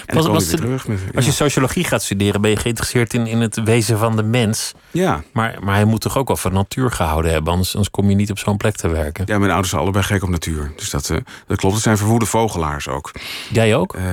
En 0.07 0.15
Was- 0.17 0.27
was 0.27 0.47
terug. 0.49 0.89
Met, 0.89 0.99
Als 1.15 1.25
je 1.25 1.33
sociologie 1.33 1.85
gaat 1.85 2.03
studeren, 2.03 2.41
ben 2.41 2.51
je 2.51 2.57
geïnteresseerd 2.57 3.15
in, 3.15 3.27
in 3.27 3.41
het 3.41 3.63
wezen 3.63 3.99
van 3.99 4.17
de 4.17 4.23
mens. 4.23 4.73
ja. 4.91 5.23
Maar, 5.33 5.57
maar 5.61 5.75
hij 5.75 5.85
moet 5.85 6.01
toch 6.01 6.19
ook 6.19 6.27
wel 6.29 6.37
van 6.37 6.53
natuur 6.53 6.91
gehouden 6.91 7.31
hebben, 7.33 7.53
anders, 7.53 7.71
anders 7.73 7.91
kom 7.91 8.09
je 8.09 8.15
niet 8.15 8.31
op 8.31 8.39
zo'n 8.39 8.57
plek 8.57 8.77
te 8.77 8.89
werken. 8.89 9.25
ja, 9.27 9.39
mijn 9.39 9.51
ouders 9.51 9.71
zijn 9.71 9.83
allebei 9.83 10.05
gek 10.05 10.23
op 10.23 10.29
natuur. 10.29 10.73
Dus 10.77 10.91
dat, 10.91 11.11
eh, 11.11 11.17
dat 11.47 11.57
klopt. 11.57 11.75
Het 11.75 11.85
zijn 11.85 11.97
verwoede 11.97 12.27
vogelaars 12.27 12.89
ook. 12.89 13.11
Jij 13.53 13.77
ook? 13.77 13.95
Eh, 13.95 14.05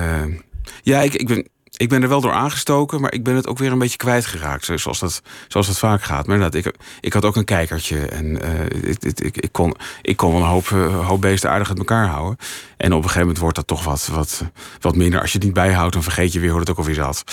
ja, 0.82 1.00
ik, 1.00 1.14
ik, 1.14 1.26
ben, 1.26 1.48
ik 1.76 1.88
ben 1.88 2.02
er 2.02 2.08
wel 2.08 2.20
door 2.20 2.32
aangestoken, 2.32 3.00
maar 3.00 3.12
ik 3.12 3.24
ben 3.24 3.34
het 3.34 3.46
ook 3.46 3.58
weer 3.58 3.72
een 3.72 3.78
beetje 3.78 3.96
kwijtgeraakt. 3.96 4.64
zo- 4.64 4.76
Zoals 4.76 4.98
dat, 4.98 5.22
zoals 5.48 5.66
dat 5.66 5.78
vaak 5.78 6.02
gaat. 6.02 6.26
Maar 6.26 6.36
inderdaad, 6.36 6.64
ik, 6.66 6.74
ik 7.00 7.12
had 7.12 7.24
ook 7.24 7.36
een 7.36 7.44
kijkertje. 7.44 7.98
En 8.06 8.42
eh, 8.42 8.64
ik, 8.90 9.02
ik, 9.04 9.20
ik, 9.20 9.36
ik 9.36 9.52
kon, 9.52 9.74
ik 10.02 10.16
kon 10.16 10.32
wel 10.32 10.40
een 10.40 10.46
hoop, 10.46 10.70
eh, 10.70 11.06
hoop 11.06 11.20
beesten 11.20 11.50
aardig 11.50 11.68
uit 11.68 11.78
elkaar 11.78 12.06
houden. 12.06 12.36
En 12.76 12.90
op 12.92 12.96
een 12.96 13.02
gegeven 13.02 13.20
moment 13.20 13.38
wordt 13.38 13.56
dat 13.56 13.66
toch 13.66 13.84
wat, 13.84 14.08
wat, 14.12 14.42
wat 14.80 14.96
minder. 14.96 15.20
Als 15.20 15.32
je 15.32 15.36
het 15.38 15.46
niet 15.46 15.54
bijhoudt, 15.56 15.92
dan 15.92 16.02
vergeet 16.02 16.32
je 16.32 16.40
weer 16.40 16.50
hoe 16.50 16.60
het 16.60 16.70
ook 16.70 16.78
alweer 16.78 16.94
zat. 16.94 17.24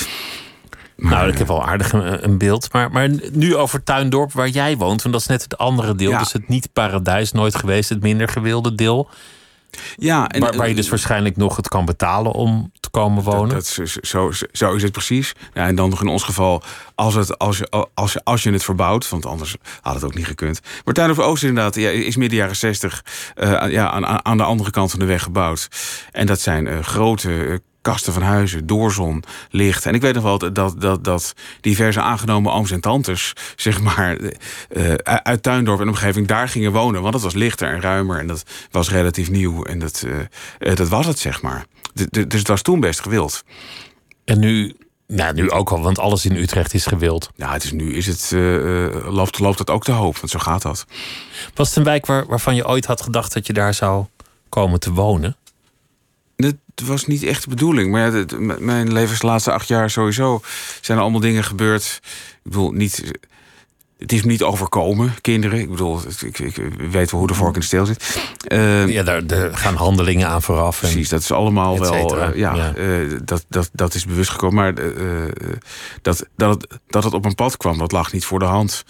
Maar, 0.95 1.11
nou, 1.11 1.29
ik 1.31 1.37
heb 1.37 1.47
wel 1.47 1.65
aardig 1.65 1.91
een, 1.93 2.23
een 2.23 2.37
beeld. 2.37 2.73
Maar, 2.73 2.91
maar 2.91 3.09
nu 3.31 3.55
over 3.55 3.83
Tuindorp, 3.83 4.31
waar 4.33 4.47
jij 4.49 4.77
woont. 4.77 5.01
Want 5.01 5.13
dat 5.13 5.21
is 5.23 5.27
net 5.27 5.43
het 5.43 5.57
andere 5.57 5.95
deel. 5.95 6.11
Ja. 6.11 6.17
Dus 6.19 6.33
het 6.33 6.47
niet 6.47 6.69
paradijs, 6.73 7.31
nooit 7.31 7.55
geweest. 7.55 7.89
Het 7.89 8.01
minder 8.01 8.27
gewilde 8.27 8.75
deel. 8.75 9.09
Ja, 9.95 10.27
en, 10.27 10.41
waar, 10.41 10.55
waar 10.55 10.67
je 10.67 10.75
dus 10.75 10.89
waarschijnlijk 10.89 11.37
nog 11.37 11.55
het 11.55 11.67
kan 11.67 11.85
betalen 11.85 12.31
om 12.31 12.71
te 12.79 12.89
komen 12.89 13.23
wonen. 13.23 13.49
Dat, 13.49 13.79
zo, 14.01 14.31
zo 14.51 14.73
is 14.73 14.83
het 14.83 14.91
precies. 14.91 15.33
Ja, 15.53 15.67
en 15.67 15.75
dan 15.75 15.89
nog 15.89 16.01
in 16.01 16.07
ons 16.07 16.23
geval, 16.23 16.63
als, 16.95 17.13
het, 17.13 17.37
als, 17.37 17.57
je, 17.57 17.87
als, 17.93 18.13
je, 18.13 18.21
als 18.23 18.43
je 18.43 18.51
het 18.51 18.63
verbouwt, 18.63 19.09
want 19.09 19.25
anders 19.25 19.55
had 19.81 19.93
het 19.93 20.03
ook 20.03 20.15
niet 20.15 20.27
gekund. 20.27 20.59
Martijn 20.85 21.09
over 21.09 21.23
Oost 21.23 21.43
inderdaad, 21.43 21.75
ja, 21.75 21.89
is 21.89 22.15
midden 22.15 22.37
jaren 22.37 22.55
zestig 22.55 23.05
uh, 23.35 23.63
ja, 23.69 23.89
aan, 23.89 24.25
aan 24.25 24.37
de 24.37 24.43
andere 24.43 24.71
kant 24.71 24.91
van 24.91 24.99
de 24.99 25.05
weg 25.05 25.23
gebouwd. 25.23 25.67
En 26.11 26.25
dat 26.25 26.39
zijn 26.39 26.65
uh, 26.65 26.79
grote 26.79 27.61
kasten 27.83 28.13
van 28.13 28.21
huizen, 28.21 28.67
doorzon, 28.67 29.23
licht. 29.49 29.85
En 29.85 29.93
ik 29.93 30.01
weet 30.01 30.13
nog 30.13 30.23
wel 30.23 30.37
dat, 30.37 30.81
dat, 30.81 31.03
dat 31.03 31.33
diverse 31.61 32.01
aangenomen 32.01 32.51
ooms 32.51 32.71
en 32.71 32.81
tantes... 32.81 33.33
zeg 33.55 33.81
maar 33.81 34.17
uh, 34.19 34.93
uit 35.03 35.43
Tuindorp 35.43 35.79
en 35.79 35.87
omgeving 35.87 36.27
daar 36.27 36.49
gingen 36.49 36.71
wonen. 36.71 37.01
Want 37.01 37.13
het 37.13 37.23
was 37.23 37.33
lichter 37.33 37.67
en 37.67 37.81
ruimer 37.81 38.19
en 38.19 38.27
dat 38.27 38.43
was 38.71 38.89
relatief 38.89 39.29
nieuw. 39.29 39.63
En 39.63 39.79
dat, 39.79 40.03
uh, 40.05 40.75
dat 40.75 40.89
was 40.89 41.05
het, 41.05 41.19
zeg 41.19 41.41
maar. 41.41 41.65
dus 42.09 42.39
het 42.39 42.47
was 42.47 42.61
toen 42.61 42.79
best 42.79 42.99
gewild. 42.99 43.43
En 44.25 44.39
nu... 44.39 44.75
Nou, 45.07 45.33
nu 45.33 45.51
ook 45.51 45.71
al, 45.71 45.81
want 45.81 45.99
alles 45.99 46.25
in 46.25 46.35
Utrecht 46.35 46.73
is 46.73 46.85
gewild. 46.85 47.31
Ja, 47.35 47.53
het 47.53 47.63
is 47.63 47.71
nu 47.71 47.93
is 47.93 48.05
het, 48.05 48.31
uh, 48.33 49.13
loopt, 49.13 49.39
loopt 49.39 49.59
het 49.59 49.69
ook 49.69 49.83
te 49.83 49.91
hoop, 49.91 50.17
want 50.17 50.29
zo 50.29 50.39
gaat 50.39 50.61
dat. 50.61 50.85
Was 51.53 51.67
het 51.67 51.77
een 51.77 51.83
wijk 51.83 52.05
waar, 52.05 52.25
waarvan 52.25 52.55
je 52.55 52.67
ooit 52.67 52.85
had 52.85 53.01
gedacht 53.01 53.33
dat 53.33 53.47
je 53.47 53.53
daar 53.53 53.73
zou 53.73 54.05
komen 54.49 54.79
te 54.79 54.91
wonen? 54.91 55.35
Het 56.35 56.57
was 56.85 57.05
niet 57.05 57.23
echt 57.23 57.43
de 57.43 57.49
bedoeling. 57.49 57.91
Maar 57.91 58.01
ja, 58.01 58.17
het, 58.17 58.59
mijn 58.59 58.93
levenslaatste 58.93 59.51
acht 59.51 59.67
jaar 59.67 59.89
sowieso 59.89 60.41
zijn 60.81 60.97
er 60.97 61.03
allemaal 61.03 61.21
dingen 61.21 61.43
gebeurd. 61.43 61.99
Ik 62.43 62.51
bedoel, 62.51 62.71
niet. 62.71 63.11
Het 63.97 64.11
is 64.11 64.23
me 64.23 64.31
niet 64.31 64.43
overkomen, 64.43 65.13
kinderen. 65.21 65.59
Ik 65.59 65.69
bedoel, 65.69 65.99
ik, 66.21 66.39
ik 66.39 66.55
weet 66.91 67.11
wel 67.11 67.19
hoe 67.19 67.29
de 67.29 67.33
vork 67.33 67.53
in 67.53 67.59
de 67.59 67.65
steel 67.65 67.85
zit. 67.85 68.17
Uh, 68.47 68.87
ja, 68.87 69.03
daar, 69.03 69.27
daar, 69.27 69.57
gaan 69.57 69.75
handelingen 69.75 70.27
aan 70.27 70.41
vooraf. 70.41 70.81
En 70.81 70.87
precies, 70.87 71.09
dat 71.09 71.21
is 71.21 71.31
allemaal 71.31 71.79
wel. 71.79 72.17
Uh, 72.17 72.35
ja, 72.35 72.55
ja. 72.55 72.75
Uh, 72.75 73.19
dat, 73.23 73.45
dat, 73.49 73.69
dat 73.73 73.93
is 73.93 74.05
bewust 74.05 74.29
gekomen. 74.29 74.55
Maar 74.55 74.75
dat, 76.01 76.25
dat, 76.35 76.53
het, 76.53 76.79
dat 76.87 77.03
het 77.03 77.13
op 77.13 77.25
een 77.25 77.35
pad 77.35 77.57
kwam, 77.57 77.77
dat 77.77 77.91
lag 77.91 78.11
niet 78.11 78.25
voor 78.25 78.39
de 78.39 78.45
hand 78.45 78.83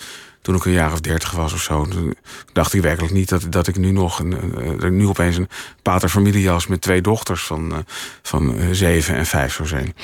toen 0.44 0.56
ik 0.56 0.66
een 0.66 0.72
jaar 0.72 0.92
of 0.92 1.02
dertig 1.02 1.32
was 1.32 1.54
of 1.54 1.62
zo. 1.62 1.86
Toen 1.86 2.16
dacht 2.54 2.74
ik 2.74 2.82
werkelijk 2.82 3.14
niet 3.14 3.30
dat, 3.30 3.46
dat 3.50 3.68
ik 3.68 3.78
nu 3.78 3.92
nog 3.92 4.20
een, 4.20 4.54
uh, 4.82 4.90
nu 4.90 5.08
opeens 5.08 5.38
een 5.38 5.50
paterfamiliejas 5.82 6.68
met 6.68 6.82
twee 6.82 7.02
dochters 7.02 7.44
van, 7.44 7.72
uh, 7.72 7.78
van 8.22 8.56
uh, 8.56 8.66
zeven 8.72 9.16
en 9.16 9.26
vijf 9.26 9.54
zou 9.54 9.68
zijn. 9.68 9.96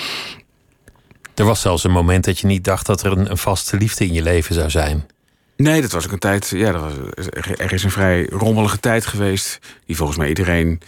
Er 1.35 1.45
was 1.45 1.61
zelfs 1.61 1.83
een 1.83 1.91
moment 1.91 2.25
dat 2.25 2.39
je 2.39 2.47
niet 2.47 2.63
dacht 2.63 2.85
dat 2.85 3.03
er 3.03 3.11
een, 3.11 3.31
een 3.31 3.37
vaste 3.37 3.77
liefde 3.77 4.05
in 4.05 4.13
je 4.13 4.21
leven 4.21 4.55
zou 4.55 4.69
zijn. 4.69 5.07
Nee, 5.57 5.81
dat 5.81 5.91
was 5.91 6.05
ook 6.05 6.11
een 6.11 6.19
tijd. 6.19 6.49
Ja, 6.49 6.71
dat 6.71 6.81
was, 6.81 7.27
er 7.57 7.73
is 7.73 7.83
een 7.83 7.91
vrij 7.91 8.25
rommelige 8.25 8.79
tijd 8.79 9.05
geweest. 9.05 9.59
Die 9.85 9.95
volgens 9.95 10.17
mij 10.17 10.27
iedereen 10.27 10.81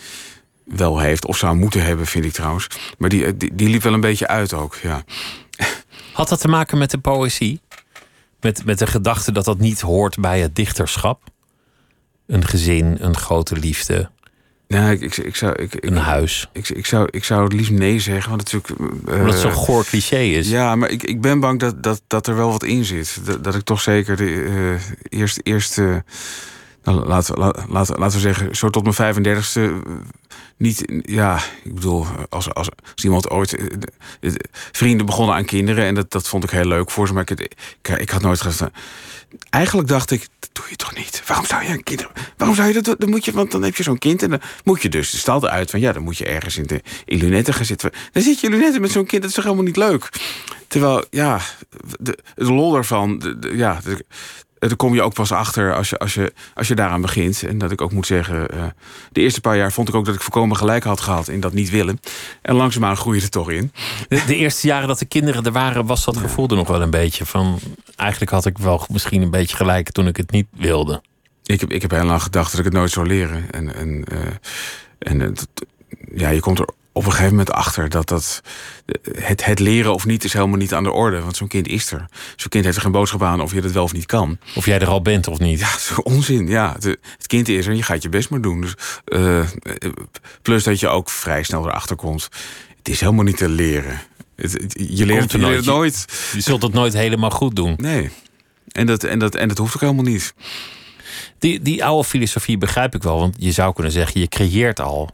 wel 0.64 1.00
heeft. 1.00 1.26
Of 1.26 1.38
zou 1.38 1.56
moeten 1.56 1.84
hebben, 1.84 2.06
vind 2.06 2.26
ik 2.26 2.32
trouwens. 2.32 2.68
Maar 2.98 3.10
die, 3.10 3.38
die, 3.38 3.56
die 3.56 3.70
liep 3.70 3.84
wel 3.84 3.94
een 3.94 4.02
beetje 4.02 4.28
uit 4.28 4.54
ook, 4.54 4.76
ja. 4.76 5.04
Had 6.14 6.30
dat 6.30 6.40
te 6.40 6.48
maken 6.48 6.78
met 6.78 6.92
de 6.92 6.98
poëzie? 6.98 7.62
Met, 8.42 8.66
met 8.66 8.80
de 8.80 8.88
gedachte 8.88 9.32
dat 9.32 9.46
dat 9.46 9.60
niet 9.60 9.82
hoort 9.82 10.20
bij 10.20 10.40
het 10.40 10.56
dichterschap? 10.56 11.22
Een 12.28 12.46
gezin, 12.46 12.98
een 13.00 13.18
grote 13.18 13.56
liefde. 13.58 14.10
Nee, 14.68 14.94
ik, 14.94 15.02
ik, 15.02 15.18
ik 15.18 15.36
zou. 15.36 15.56
Ik, 15.56 15.86
een 15.86 15.98
huis. 15.98 16.50
Ik, 16.54 16.70
ik, 16.70 16.86
zou, 16.86 17.08
ik 17.12 17.24
zou 17.24 17.44
het 17.44 17.54
liefst 17.54 17.72
nee 17.72 18.00
zeggen, 18.00 18.30
want 18.30 18.52
natuurlijk. 18.52 18.82
Uh, 19.10 19.16
Omdat 19.20 19.34
het 19.34 19.42
zo'n 19.42 19.52
goor 19.52 19.86
cliché 19.86 20.20
is. 20.20 20.50
Ja, 20.50 20.76
maar 20.76 20.90
ik, 20.90 21.04
ik 21.04 21.22
ben 21.22 21.40
bang 21.40 21.60
dat, 21.60 21.84
dat, 21.84 22.02
dat 22.08 22.28
er 22.28 22.36
wel 22.36 22.52
wat 22.52 22.64
in 22.64 22.86
zit. 22.86 23.26
Dat, 23.26 23.44
dat 23.44 23.56
ik 23.56 23.64
toch 23.64 23.82
zeker 23.82 24.18
de 24.18 24.24
uh, 24.24 24.82
eerste. 25.10 25.42
eerste 25.42 26.04
nou, 26.84 27.06
laten, 27.08 27.38
laten, 27.70 28.12
we 28.12 28.20
zeggen, 28.20 28.56
zo 28.56 28.70
tot 28.70 28.98
mijn 28.98 29.16
35ste. 29.16 29.60
Niet, 30.58 31.02
ja, 31.02 31.40
ik 31.64 31.74
bedoel, 31.76 32.06
als, 32.30 32.54
als, 32.54 32.70
als 32.94 33.04
iemand 33.04 33.30
ooit. 33.30 33.58
Vrienden 34.72 35.06
begonnen 35.06 35.36
aan 35.36 35.46
kinderen 35.46 35.86
en 35.86 35.96
dat, 35.96 36.12
dat 36.12 36.28
vond 36.28 36.44
ik 36.44 36.50
heel 36.50 36.66
leuk 36.66 36.92
voor 36.92 37.08
ze. 37.08 37.14
Maar 37.14 37.32
ik, 37.32 37.56
ik, 37.98 38.10
had 38.10 38.22
nooit 38.22 38.42
gezegd. 38.42 38.72
Eigenlijk 39.50 39.88
dacht 39.88 40.12
ik, 40.12 40.28
dat 40.40 40.50
doe 40.54 40.66
je 40.70 40.76
toch 40.76 40.96
niet? 40.96 41.24
Waarom 41.28 41.46
zou 41.46 41.64
je 41.64 41.70
een 41.70 41.84
kind. 41.84 42.08
Waarom 42.38 42.56
zou 42.56 42.68
je 42.68 42.74
dat 42.74 42.84
doen? 42.86 42.96
Dan 42.98 43.10
moet 43.10 43.26
je, 43.26 43.32
want 43.32 43.52
dan 43.52 43.64
heb 43.64 43.76
je 43.76 43.84
zo'n 43.84 43.98
kind 43.98 44.24
en 44.24 44.30
dan 44.30 44.42
moet 44.64 44.82
je 44.82 44.90
dus. 44.90 45.10
de 45.10 45.18
stelde 45.18 45.50
uit 45.50 45.70
van 45.70 45.80
ja, 45.80 45.92
dan 45.92 46.04
moet 46.04 46.18
je 46.18 46.26
ergens 46.26 46.58
in 46.58 46.66
de 46.66 46.82
in 47.06 47.18
lunetten 47.18 47.54
gaan 47.54 47.66
zitten. 47.66 47.92
Dan 48.12 48.24
zit 48.24 48.40
je 48.40 48.50
lunetten 48.50 48.82
met 48.82 48.92
zo'n 48.92 49.06
kind, 49.06 49.22
dat 49.22 49.30
is 49.30 49.36
toch 49.36 49.46
helemaal 49.46 49.66
niet 49.66 49.78
leuk? 49.78 50.10
Terwijl, 50.68 51.06
ja, 51.10 51.40
de, 52.00 52.18
lol 52.36 52.76
ervan, 52.76 53.20
de, 53.20 53.40
de, 53.40 53.58
ja, 53.58 53.80
daar 54.68 54.76
kom 54.76 54.94
je 54.94 55.02
ook 55.02 55.14
pas 55.14 55.32
achter 55.32 55.76
als 55.76 55.90
je, 55.90 55.98
als, 55.98 56.14
je, 56.14 56.34
als 56.54 56.68
je 56.68 56.76
daaraan 56.76 57.02
begint. 57.02 57.44
En 57.44 57.58
dat 57.58 57.72
ik 57.72 57.82
ook 57.82 57.92
moet 57.92 58.06
zeggen, 58.06 58.48
uh, 58.54 58.64
de 59.12 59.22
eerste 59.22 59.42
paar 59.42 59.58
jaar 59.58 59.72
vond 59.72 59.88
ik 59.88 59.96
ook 59.96 60.06
dat 60.06 60.16
ik 60.16 60.22
voorkomen 60.22 60.58
gelijk 60.58 60.84
had 60.84 61.02
gehad 61.02 61.28
in 61.28 61.40
dat 61.40 61.54
niet 61.54 61.70
willen. 61.70 62.00
En 62.42 62.56
langzaamaan 62.56 62.98
groeide 62.98 63.24
het 63.24 63.32
toch 63.32 63.52
in. 63.52 63.72
De, 64.08 64.24
de, 64.26 64.36
eerste 64.36 64.68
jaren 64.68 64.88
dat 64.88 65.00
de 65.00 65.06
kinderen 65.06 65.44
er 65.44 65.52
waren, 65.52 65.86
was 65.86 66.06
dat 66.06 66.18
gevoel 66.18 66.48
er 66.48 66.56
nog 66.56 66.68
wel 66.68 66.82
een 66.82 66.90
beetje 66.90 67.26
van. 67.26 67.60
Eigenlijk 67.96 68.32
had 68.32 68.46
ik 68.46 68.58
wel 68.58 68.86
misschien 68.90 69.22
een 69.22 69.30
beetje 69.30 69.56
gelijk 69.56 69.92
toen 69.92 70.08
ik 70.08 70.18
het 70.18 70.32
niet 70.32 70.48
wilde. 70.52 71.02
Ik 71.44 71.60
heb, 71.60 71.72
ik 71.72 71.82
heb 71.82 71.92
heel 71.92 72.04
lang 72.04 72.24
gedacht 72.24 72.52
dat 72.52 72.60
ik 72.60 72.66
het 72.66 72.74
nooit 72.74 72.92
zou 72.92 73.08
leren. 73.08 73.52
En, 73.52 73.76
en, 73.76 74.06
uh, 74.14 74.20
en 75.00 75.20
het, 75.20 75.48
ja, 76.16 76.30
je 76.30 76.40
komt 76.40 76.60
er 76.60 76.68
op 76.94 77.06
een 77.06 77.12
gegeven 77.12 77.32
moment 77.32 77.52
achter 77.52 77.90
dat 77.90 78.08
dat. 78.08 78.42
Het, 79.14 79.46
het 79.46 79.60
leren 79.60 79.94
of 79.94 80.06
niet 80.06 80.24
is 80.24 80.34
helemaal 80.34 80.58
niet 80.58 80.74
aan 80.74 80.84
de 80.84 80.92
orde. 80.92 81.22
Want 81.22 81.36
zo'n 81.36 81.48
kind 81.48 81.68
is 81.68 81.92
er. 81.92 82.06
Zo'n 82.36 82.50
kind 82.50 82.64
heeft 82.64 82.76
er 82.76 82.84
geen 82.84 82.92
boodschap 82.92 83.24
aan 83.24 83.42
of 83.42 83.54
je 83.54 83.62
dat 83.62 83.72
wel 83.72 83.84
of 83.84 83.94
niet 83.94 84.06
kan. 84.06 84.38
Of 84.56 84.66
jij 84.66 84.80
er 84.80 84.88
al 84.88 85.02
bent 85.02 85.28
of 85.28 85.40
niet. 85.40 85.60
Ja, 85.60 85.72
dat 85.72 85.80
is 85.80 86.02
onzin. 86.04 86.48
Ja, 86.48 86.74
het, 86.74 86.84
het 86.84 87.28
kind 87.28 87.48
is 87.48 87.66
er 87.66 87.72
en 87.72 87.78
je 87.78 87.84
gaat 87.84 88.02
je 88.02 88.10
best 88.10 88.30
maar 88.30 88.42
doen. 88.42 88.62
Dus, 88.62 88.74
uh, 89.06 89.44
plus 90.42 90.64
dat 90.64 90.80
je 90.80 90.88
ook 90.88 91.10
vrij 91.10 91.44
snel 91.44 91.68
erachter 91.68 91.96
komt. 91.96 92.30
Het 92.78 92.90
is 92.90 93.00
helemaal 93.00 93.24
niet 93.24 93.38
te 93.38 93.50
leren. 93.50 94.02
Het, 94.36 94.52
het, 94.52 94.74
je 94.90 95.06
leert, 95.06 95.32
je 95.32 95.38
leert 95.38 95.56
het 95.56 95.66
nooit. 95.66 96.06
Je, 96.08 96.38
je 96.38 96.44
zult 96.44 96.62
het 96.62 96.74
nooit 96.74 96.94
helemaal 96.94 97.30
goed 97.30 97.56
doen. 97.56 97.74
Nee. 97.78 98.10
En 98.72 98.86
dat, 98.86 99.04
en 99.04 99.20
dat, 99.20 99.36
en 99.36 99.48
dat 99.48 99.58
hoeft 99.58 99.76
ook 99.76 99.82
helemaal 99.82 100.04
niet. 100.04 100.34
Die, 101.40 101.62
die 101.62 101.86
oude 101.86 102.08
filosofie 102.08 102.58
begrijp 102.58 102.96
ik 102.96 103.04
wel. 103.04 103.20
Want 103.20 103.36
je 103.40 103.52
zou 103.52 103.74
kunnen 103.74 103.92
zeggen, 103.92 104.22
je 104.22 104.28
creëert 104.28 104.80
al. 104.80 105.10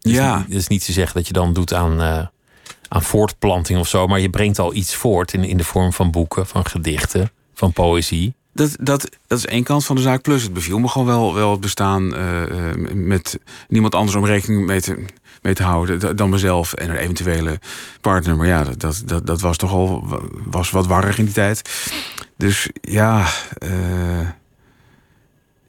Dus 0.00 0.12
ja. 0.12 0.38
Het 0.42 0.54
is 0.54 0.66
niet 0.66 0.84
te 0.84 0.92
zeggen 0.92 1.16
dat 1.16 1.26
je 1.26 1.32
dan 1.32 1.52
doet 1.52 1.74
aan, 1.74 2.00
uh, 2.00 2.26
aan 2.88 3.02
voortplanting 3.02 3.78
of 3.78 3.88
zo. 3.88 4.06
Maar 4.06 4.20
je 4.20 4.30
brengt 4.30 4.58
al 4.58 4.74
iets 4.74 4.94
voort 4.94 5.32
in, 5.32 5.44
in 5.44 5.56
de 5.56 5.64
vorm 5.64 5.92
van 5.92 6.10
boeken, 6.10 6.46
van 6.46 6.66
gedichten, 6.66 7.30
van 7.54 7.72
poëzie. 7.72 8.34
Dat, 8.52 8.76
dat, 8.80 9.08
dat 9.26 9.38
is 9.38 9.46
één 9.46 9.62
kant 9.62 9.84
van 9.84 9.96
de 9.96 10.02
zaak. 10.02 10.22
Plus 10.22 10.42
het 10.42 10.52
beviel 10.52 10.78
me 10.78 10.88
gewoon 10.88 11.06
wel, 11.06 11.34
wel 11.34 11.50
het 11.50 11.60
bestaan 11.60 12.14
uh, 12.14 12.42
met 12.92 13.38
niemand 13.68 13.94
anders 13.94 14.16
om 14.16 14.24
rekening 14.24 14.66
mee 14.66 14.80
te, 14.80 15.04
mee 15.42 15.54
te 15.54 15.62
houden 15.62 16.16
dan 16.16 16.30
mezelf 16.30 16.72
en 16.72 16.90
een 16.90 16.96
eventuele 16.96 17.60
partner. 18.00 18.36
Maar 18.36 18.46
ja, 18.46 18.64
dat, 18.76 19.02
dat, 19.04 19.26
dat 19.26 19.40
was 19.40 19.56
toch 19.56 19.72
al 19.72 20.20
was 20.44 20.70
wat 20.70 20.86
warrig 20.86 21.18
in 21.18 21.24
die 21.24 21.34
tijd. 21.34 21.70
Dus 22.36 22.68
ja, 22.80 23.26
uh, 23.58 24.28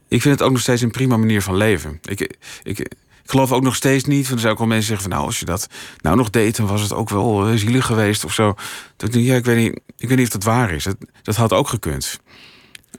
ik 0.07 0.21
vind 0.21 0.39
het 0.39 0.43
ook 0.43 0.51
nog 0.51 0.62
steeds 0.62 0.81
een 0.81 0.91
prima 0.91 1.17
manier 1.17 1.41
van 1.41 1.55
leven. 1.55 2.00
Ik, 2.03 2.38
ik, 2.63 2.91
ik 3.29 3.36
geloof 3.36 3.51
ook 3.51 3.63
nog 3.63 3.75
steeds 3.75 4.03
niet. 4.03 4.24
Want 4.24 4.33
er 4.33 4.39
zijn 4.39 4.51
ook 4.51 4.57
wel 4.57 4.67
mensen 4.67 4.88
zeggen 4.88 5.09
van 5.09 5.15
nou, 5.15 5.25
als 5.25 5.39
je 5.39 5.45
dat 5.45 5.67
nou 6.01 6.15
nog 6.15 6.29
deed, 6.29 6.55
dan 6.55 6.67
was 6.67 6.81
het 6.81 6.93
ook 6.93 7.09
wel 7.09 7.50
uh, 7.50 7.55
zielig 7.55 7.86
geweest 7.86 8.25
of 8.25 8.33
zo. 8.33 8.55
Dat 8.95 9.15
ik 9.15 9.24
ja, 9.24 9.36
ik 9.36 9.45
weet 9.45 9.57
niet, 9.57 9.79
ik 9.98 10.07
weet 10.07 10.17
niet 10.17 10.27
of 10.27 10.33
dat 10.33 10.43
waar 10.43 10.71
is. 10.71 10.83
Dat, 10.83 10.95
dat 11.24 11.36
had 11.36 11.53
ook 11.53 11.67
gekund. 11.67 12.19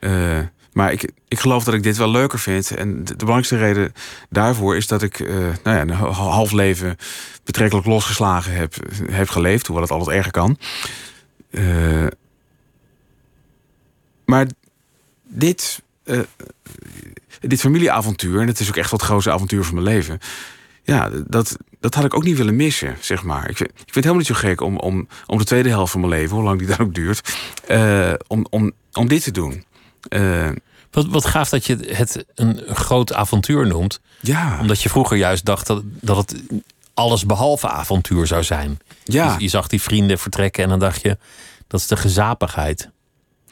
Uh, 0.00 0.38
maar 0.72 0.92
ik, 0.92 1.10
ik 1.28 1.38
geloof 1.38 1.64
dat 1.64 1.74
ik 1.74 1.82
dit 1.82 1.96
wel 1.96 2.10
leuker 2.10 2.38
vind. 2.38 2.70
En 2.70 3.04
de, 3.04 3.16
belangrijkste 3.16 3.56
reden 3.56 3.92
daarvoor 4.28 4.76
is 4.76 4.86
dat 4.86 5.02
ik 5.02 5.18
uh, 5.18 5.36
nou 5.64 5.76
ja, 5.76 5.80
een 5.80 5.90
half 6.12 6.52
leven 6.52 6.96
betrekkelijk 7.44 7.86
losgeslagen 7.86 8.52
heb, 8.52 8.74
heb 9.10 9.28
geleefd. 9.28 9.66
Hoewel 9.66 9.84
het 9.84 9.92
altijd 9.92 10.16
erger 10.16 10.32
kan. 10.32 10.58
Maar 14.24 14.46
dit, 15.28 15.82
dit 17.40 17.60
familieavontuur, 17.60 18.40
en 18.40 18.46
het 18.46 18.60
is 18.60 18.68
ook 18.68 18.76
echt 18.76 18.90
wat 18.90 19.00
het 19.00 19.08
grootste 19.08 19.30
avontuur 19.30 19.64
van 19.64 19.74
mijn 19.74 19.86
leven. 19.86 20.18
Ja, 20.82 21.10
dat, 21.26 21.56
dat 21.80 21.94
had 21.94 22.04
ik 22.04 22.14
ook 22.14 22.24
niet 22.24 22.36
willen 22.36 22.56
missen, 22.56 22.96
zeg 23.00 23.22
maar. 23.22 23.48
Ik 23.50 23.56
vind, 23.56 23.70
ik 23.70 23.76
vind 23.76 23.94
het 23.94 24.04
helemaal 24.04 24.16
niet 24.16 24.26
zo 24.26 24.34
gek 24.34 24.60
om, 24.60 24.76
om, 24.78 25.08
om 25.26 25.38
de 25.38 25.44
tweede 25.44 25.68
helft 25.68 25.92
van 25.92 26.00
mijn 26.00 26.12
leven, 26.12 26.36
hoe 26.36 26.44
lang 26.44 26.58
die 26.58 26.68
dan 26.68 26.78
ook 26.78 26.94
duurt, 26.94 27.34
uh, 27.68 28.12
om, 28.26 28.46
om, 28.50 28.72
om 28.92 29.08
dit 29.08 29.22
te 29.22 29.30
doen. 29.30 29.64
Uh, 30.08 30.48
wat, 30.90 31.06
wat 31.06 31.26
gaaf 31.26 31.48
dat 31.48 31.66
je 31.66 31.76
het 31.76 32.24
een 32.34 32.62
groot 32.66 33.14
avontuur 33.14 33.66
noemt. 33.66 34.00
Ja. 34.20 34.58
Omdat 34.60 34.82
je 34.82 34.88
vroeger 34.88 35.16
juist 35.16 35.44
dacht 35.44 35.66
dat, 35.66 35.82
dat 35.84 36.16
het 36.16 36.42
alles 36.94 37.26
behalve 37.26 37.68
avontuur 37.68 38.26
zou 38.26 38.44
zijn. 38.44 38.78
Ja. 39.04 39.32
Je, 39.32 39.42
je 39.42 39.48
zag 39.48 39.66
die 39.66 39.82
vrienden 39.82 40.18
vertrekken 40.18 40.62
en 40.62 40.68
dan 40.68 40.78
dacht 40.78 41.02
je, 41.02 41.18
dat 41.66 41.80
is 41.80 41.86
de 41.86 41.96
gezapigheid. 41.96 42.90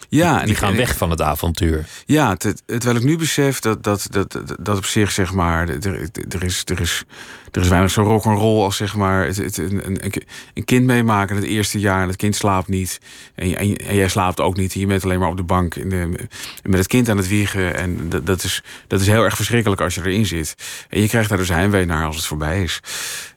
Ja, 0.08 0.36
die, 0.36 0.46
die 0.46 0.54
gaan 0.54 0.76
weg 0.76 0.96
van 0.96 1.10
het 1.10 1.22
avontuur. 1.22 1.86
Ja, 2.06 2.36
terwijl 2.66 2.96
ik 2.96 3.04
nu 3.04 3.16
besef 3.16 3.60
dat, 3.60 3.82
dat, 3.82 4.06
dat, 4.10 4.42
dat 4.60 4.76
op 4.76 4.84
zich, 4.84 5.10
zeg 5.10 5.32
maar, 5.32 5.68
er, 5.68 6.08
er, 6.28 6.42
is, 6.42 6.62
er, 6.64 6.80
is, 6.80 7.04
er 7.50 7.62
is 7.62 7.68
weinig 7.68 7.90
zo 7.90 8.02
rock'n'roll 8.02 8.62
als 8.62 8.76
zeg 8.76 8.96
maar 8.96 9.26
het, 9.26 9.36
het, 9.36 9.58
een, 9.58 9.80
een, 9.84 10.22
een 10.54 10.64
kind 10.64 10.84
meemaken 10.84 11.36
het 11.36 11.44
eerste 11.44 11.78
jaar 11.78 12.02
en 12.02 12.08
het 12.08 12.16
kind 12.16 12.36
slaapt 12.36 12.68
niet. 12.68 13.00
En, 13.34 13.56
en, 13.56 13.76
en, 13.76 13.94
jij 13.94 14.08
slaapt 14.08 14.40
ook 14.40 14.56
niet. 14.56 14.72
Je 14.72 14.86
bent 14.86 15.04
alleen 15.04 15.18
maar 15.18 15.28
op 15.28 15.36
de 15.36 15.42
bank 15.42 15.74
in 15.74 15.88
de, 15.88 16.28
met 16.62 16.78
het 16.78 16.86
kind 16.86 17.08
aan 17.08 17.16
het 17.16 17.28
wiegen. 17.28 17.76
En 17.76 18.08
dat, 18.08 18.26
dat, 18.26 18.42
is, 18.42 18.62
dat 18.86 19.00
is 19.00 19.06
heel 19.06 19.24
erg 19.24 19.36
verschrikkelijk 19.36 19.80
als 19.80 19.94
je 19.94 20.00
erin 20.00 20.26
zit. 20.26 20.54
En 20.88 21.00
je 21.00 21.08
krijgt 21.08 21.28
daar 21.28 21.38
dus 21.38 21.48
heimwee 21.48 21.86
naar 21.86 22.06
als 22.06 22.16
het 22.16 22.26
voorbij 22.26 22.62
is. 22.62 22.80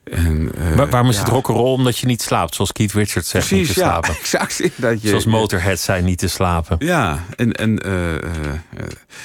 En, 0.04 0.52
uh, 0.58 0.76
Waar, 0.76 0.90
waarom 0.90 1.10
is 1.10 1.18
het 1.18 1.28
rock'n'roll? 1.28 1.74
Omdat 1.74 1.98
je 1.98 2.06
niet 2.06 2.22
slaapt, 2.22 2.56
zoals 2.56 2.72
Keith 2.72 2.94
Richards 2.94 3.30
zegt, 3.30 3.48
Precies, 3.48 3.68
niet 3.68 3.76
te 3.76 3.84
ja, 3.84 3.88
slapen. 3.88 4.16
exact. 4.20 4.82
Dat 4.82 5.02
je, 5.02 5.08
Zoals 5.08 5.26
Motorhead 5.26 5.80
zei, 5.80 6.02
niet 6.02 6.18
te 6.18 6.28
slapen. 6.28 6.76
Ja, 6.80 7.26
en, 7.36 7.52
en 7.52 7.88
uh, 7.88 8.14
uh, 8.14 8.20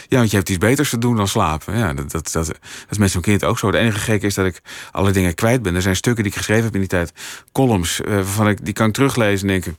ja, 0.08 0.18
want 0.18 0.30
je 0.30 0.36
hebt 0.36 0.48
iets 0.48 0.58
beters 0.58 0.90
te 0.90 0.98
doen 0.98 1.16
dan 1.16 1.28
slapen. 1.28 1.76
Ja, 1.76 1.94
dat, 1.94 2.10
dat, 2.10 2.32
dat, 2.32 2.46
dat 2.46 2.56
is 2.90 2.98
met 2.98 3.10
zo'n 3.10 3.22
kind 3.22 3.44
ook 3.44 3.58
zo. 3.58 3.66
Het 3.66 3.76
enige 3.76 3.98
gek 3.98 4.22
is 4.22 4.34
dat 4.34 4.46
ik 4.46 4.60
alle 4.90 5.10
dingen 5.10 5.34
kwijt 5.34 5.62
ben. 5.62 5.74
Er 5.74 5.82
zijn 5.82 5.96
stukken 5.96 6.22
die 6.22 6.32
ik 6.32 6.38
geschreven 6.38 6.64
heb 6.64 6.74
in 6.74 6.80
die 6.80 6.88
tijd, 6.88 7.12
columns, 7.52 8.00
waarvan 8.04 8.48
ik 8.48 8.64
die 8.64 8.74
kan 8.74 8.88
ik 8.88 8.94
teruglezen 8.94 9.48
en 9.48 9.52
denken. 9.52 9.76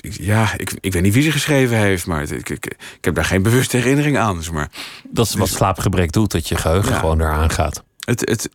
Ja, 0.00 0.52
ik, 0.56 0.72
ik 0.80 0.92
weet 0.92 1.02
niet 1.02 1.14
wie 1.14 1.22
ze 1.22 1.32
geschreven 1.32 1.76
heeft, 1.76 2.06
maar 2.06 2.22
ik, 2.22 2.48
ik, 2.48 2.66
ik 2.96 3.04
heb 3.04 3.14
daar 3.14 3.24
geen 3.24 3.42
bewuste 3.42 3.76
herinnering 3.76 4.18
aan. 4.18 4.36
Dus 4.36 4.50
maar, 4.50 4.70
dat 5.08 5.26
is 5.26 5.34
wat 5.34 5.46
dus, 5.48 5.56
slaapgebrek 5.56 6.12
doet, 6.12 6.30
dat 6.30 6.48
je 6.48 6.56
geheugen 6.56 6.92
ja, 6.92 6.98
gewoon 6.98 7.20
eraan 7.20 7.50
gaat. 7.50 7.82
Het, 8.04 8.20
het, 8.20 8.48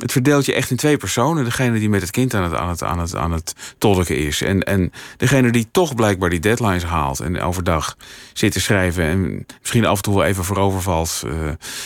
het 0.00 0.12
verdeelt 0.12 0.46
je 0.46 0.54
echt 0.54 0.70
in 0.70 0.76
twee 0.76 0.96
personen. 0.96 1.44
Degene 1.44 1.78
die 1.78 1.88
met 1.88 2.00
het 2.00 2.10
kind 2.10 2.34
aan 2.34 2.42
het, 2.42 2.54
aan 2.54 2.68
het, 2.68 2.82
aan 2.82 2.98
het, 2.98 3.16
aan 3.16 3.32
het 3.32 3.54
tolken 3.78 4.16
is. 4.16 4.42
En, 4.42 4.62
en 4.62 4.92
degene 5.16 5.50
die 5.50 5.68
toch 5.72 5.94
blijkbaar 5.94 6.30
die 6.30 6.40
deadlines 6.40 6.84
haalt. 6.84 7.20
En 7.20 7.40
overdag 7.40 7.96
zit 8.32 8.52
te 8.52 8.60
schrijven. 8.60 9.04
En 9.04 9.46
misschien 9.60 9.86
af 9.86 9.96
en 9.96 10.02
toe 10.02 10.14
wel 10.14 10.24
even 10.24 10.44
voorovervalt. 10.44 11.22
Uh, 11.26 11.32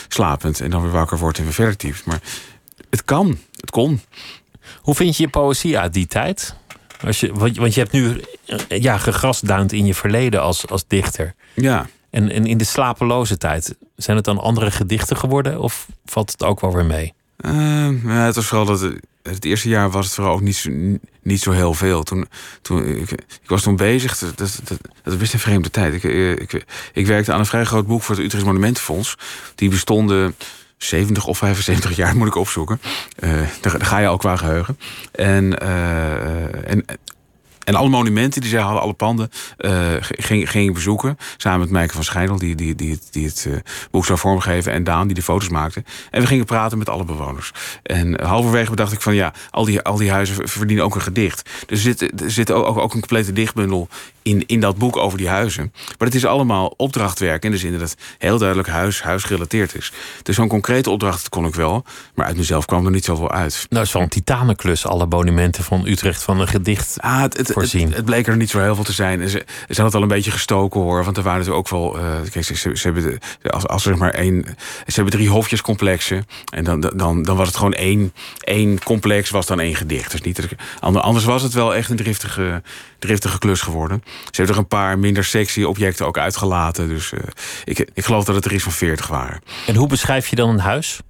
slapend. 0.08 0.61
En 0.61 0.70
dan 0.70 0.82
weer 0.82 0.90
wakker 0.90 1.18
wordt 1.18 1.38
en 1.38 1.44
weer 1.44 1.52
verder 1.52 1.76
typt. 1.76 2.04
Maar 2.04 2.20
het 2.96 3.04
kan. 3.04 3.38
Het 3.60 3.70
kon. 3.70 4.00
Hoe 4.80 4.94
vind 4.94 5.16
je 5.16 5.22
je 5.22 5.28
poëzie 5.28 5.78
uit 5.78 5.92
die 5.92 6.06
tijd? 6.06 6.54
Als 7.04 7.20
je, 7.20 7.32
want, 7.32 7.56
want 7.56 7.74
je 7.74 7.80
hebt 7.80 7.92
nu 7.92 8.20
ja, 8.68 8.98
gegrasduind 8.98 9.72
in 9.72 9.86
je 9.86 9.94
verleden 9.94 10.42
als, 10.42 10.68
als 10.68 10.84
dichter. 10.86 11.34
Ja. 11.54 11.86
En, 12.10 12.30
en 12.30 12.46
in 12.46 12.58
de 12.58 12.64
slapeloze 12.64 13.36
tijd, 13.36 13.76
zijn 13.96 14.16
het 14.16 14.24
dan 14.24 14.38
andere 14.38 14.70
gedichten 14.70 15.16
geworden? 15.16 15.60
Of 15.60 15.86
valt 16.04 16.30
het 16.30 16.44
ook 16.44 16.60
wel 16.60 16.74
weer 16.74 16.84
mee? 16.84 17.14
Uh, 17.40 18.04
ja, 18.04 18.24
het 18.24 18.34
was 18.34 18.46
vooral 18.46 18.66
dat 18.66 18.80
het, 18.80 19.00
het, 19.22 19.44
eerste 19.44 19.68
jaar 19.68 19.90
was 19.90 20.04
het 20.04 20.14
vooral 20.14 20.34
ook 20.34 20.40
niet 20.40 20.56
zo, 20.56 20.70
niet 21.22 21.40
zo 21.40 21.50
heel 21.50 21.74
veel. 21.74 22.02
Toen, 22.02 22.26
toen, 22.62 22.86
ik, 22.86 23.10
ik 23.10 23.48
was 23.48 23.62
toen 23.62 23.76
bezig, 23.76 24.18
dat, 24.18 24.38
dat, 24.38 24.60
dat, 24.64 24.78
dat 25.02 25.16
was 25.16 25.32
een 25.32 25.38
vreemde 25.38 25.70
tijd. 25.70 25.94
Ik, 25.94 26.02
ik, 26.02 26.64
ik, 26.92 27.06
werkte 27.06 27.32
aan 27.32 27.38
een 27.38 27.46
vrij 27.46 27.64
groot 27.64 27.86
boek 27.86 28.02
voor 28.02 28.14
het 28.14 28.24
Utrecht 28.24 28.44
Monumentenfonds. 28.44 29.16
Die 29.54 29.70
bestonden 29.70 30.34
70 30.76 31.26
of 31.26 31.38
75 31.38 31.97
jaar, 31.97 32.16
moet 32.16 32.26
ik 32.26 32.35
opzoeken. 32.35 32.80
Uh, 33.25 33.30
daar, 33.61 33.80
ga 33.80 33.99
je 33.99 34.06
al 34.06 34.16
qua 34.16 34.37
geheugen. 34.37 34.78
En, 35.12 35.45
uh, 35.62 36.71
en, 36.71 36.85
en 37.64 37.75
alle 37.75 37.88
monumenten 37.88 38.40
die 38.40 38.50
zij 38.50 38.61
hadden, 38.61 38.83
alle 38.83 38.92
panden, 38.92 39.30
uh, 39.59 39.95
ging, 40.00 40.50
ging 40.50 40.75
bezoeken. 40.75 41.18
Samen 41.37 41.61
met 41.61 41.71
Mijke 41.71 41.95
van 41.95 42.04
Schijndel, 42.04 42.38
die, 42.38 42.54
die, 42.54 42.75
die, 43.11 43.26
het 43.26 43.49
boek 43.90 44.04
zou 44.04 44.18
vormgeven. 44.18 44.73
En 44.73 44.85
Daan, 44.85 45.06
die 45.06 45.16
de 45.16 45.23
foto's 45.23 45.49
maakte. 45.49 45.85
En 46.11 46.21
we 46.21 46.26
gingen 46.26 46.45
praten 46.45 46.78
met 46.78 46.88
alle 46.88 47.04
bewoners. 47.04 47.52
En 47.83 48.25
halverwege 48.25 48.71
bedacht 48.71 48.92
ik 48.92 49.00
van 49.00 49.14
ja, 49.14 49.33
al 49.50 49.64
die, 49.64 49.83
al 49.83 49.97
die 49.97 50.11
huizen 50.11 50.49
verdienen 50.49 50.85
ook 50.85 50.95
een 50.95 51.00
gedicht. 51.00 51.50
Dus 51.66 51.85
er 51.85 51.97
zit, 51.97 52.21
er 52.21 52.30
zit 52.30 52.50
ook, 52.50 52.76
ook 52.76 52.95
een 52.95 53.00
complete 53.00 53.33
dichtbundel 53.33 53.88
in, 54.26 54.47
in 54.47 54.61
dat 54.61 54.78
boek 54.78 54.97
over 54.97 55.18
die 55.18 55.28
huizen. 55.28 55.73
Maar 55.99 56.09
het 56.09 56.14
is 56.14 56.25
allemaal 56.25 56.75
opdrachtwerk 56.76 57.45
in 57.45 57.50
de 57.50 57.59
zin 57.59 57.73
dat 57.73 57.80
het 57.80 57.97
heel 58.18 58.38
duidelijk 58.38 58.68
huis, 58.68 59.02
huisgerelateerd 59.02 59.75
is. 59.75 59.92
Dus 60.23 60.37
zo'n 60.37 60.49
concrete 60.49 60.90
opdracht 60.90 61.28
kon 61.28 61.47
ik 61.47 61.54
wel. 61.54 61.85
Maar 62.14 62.26
uit 62.26 62.37
mezelf 62.37 62.64
kwam 62.64 62.85
er 62.85 62.90
niet 62.90 63.04
zoveel 63.04 63.30
uit. 63.30 63.52
Nou, 63.52 63.66
het 63.68 63.87
is 63.87 63.92
wel 63.92 64.02
een 64.02 64.09
titanenklus, 64.09 64.87
alle 64.87 65.06
monumenten 65.06 65.64
van 65.64 65.87
Utrecht 65.87 66.23
van 66.23 66.40
een 66.40 66.49
gedicht 66.49 66.97
ah, 67.00 67.21
het, 67.21 67.37
het, 67.37 67.52
voorzien. 67.52 67.87
Het, 67.87 67.97
het, 67.97 68.04
bleek 68.04 68.26
er 68.26 68.37
niet 68.37 68.50
zo 68.50 68.61
heel 68.61 68.75
veel 68.75 68.85
te 68.85 68.92
zijn. 68.92 69.21
En 69.21 69.28
ze, 69.28 69.45
ze 69.47 69.64
hadden 69.66 69.85
het 69.85 69.95
al 69.95 70.02
een 70.02 70.09
beetje 70.09 70.30
gestoken 70.30 70.80
hoor. 70.80 71.04
Want 71.04 71.16
er 71.16 71.23
waren 71.23 71.47
er 71.47 71.52
ook 71.52 71.68
wel. 71.68 71.99
Uh, 71.99 72.04
kijk, 72.30 72.45
ze, 72.45 72.56
ze, 72.56 72.76
ze, 72.76 72.90
hebben 72.90 73.18
als, 73.50 73.66
als 73.66 73.83
zeg 73.83 73.97
maar 73.97 74.14
één. 74.14 74.45
Ze 74.87 74.95
hebben 74.95 75.12
drie 75.12 75.28
hofjescomplexen. 75.28 76.26
En 76.52 76.64
dan, 76.64 76.80
dan, 76.80 77.23
dan 77.23 77.37
was 77.37 77.47
het 77.47 77.56
gewoon 77.56 77.75
één, 77.75 78.12
één 78.40 78.83
complex, 78.83 79.30
was 79.30 79.47
dan 79.47 79.61
één 79.61 79.75
gedicht. 79.75 80.11
Dus 80.11 80.21
niet, 80.21 80.56
anders 80.80 81.25
was 81.25 81.42
het 81.42 81.52
wel 81.52 81.75
echt 81.75 81.90
een 81.90 81.97
driftige, 81.97 82.62
driftige 82.99 83.38
klus 83.38 83.61
geworden. 83.61 84.02
Ze 84.25 84.42
hebben 84.42 84.54
er 84.54 84.61
een 84.61 84.68
paar 84.68 84.99
minder 84.99 85.25
sexy 85.25 85.62
objecten 85.62 86.06
ook 86.06 86.18
uitgelaten. 86.18 86.88
Dus 86.88 87.12
uh, 87.12 87.20
ik, 87.64 87.88
ik 87.95 88.04
geloof 88.04 88.25
dat 88.25 88.34
het 88.34 88.45
er 88.45 88.52
iets 88.52 88.62
van 88.62 88.73
40 88.73 89.06
waren. 89.06 89.40
En 89.67 89.75
hoe 89.75 89.88
beschrijf 89.88 90.28
je 90.28 90.36
dan 90.36 90.49
een 90.49 90.58
huis? 90.58 91.00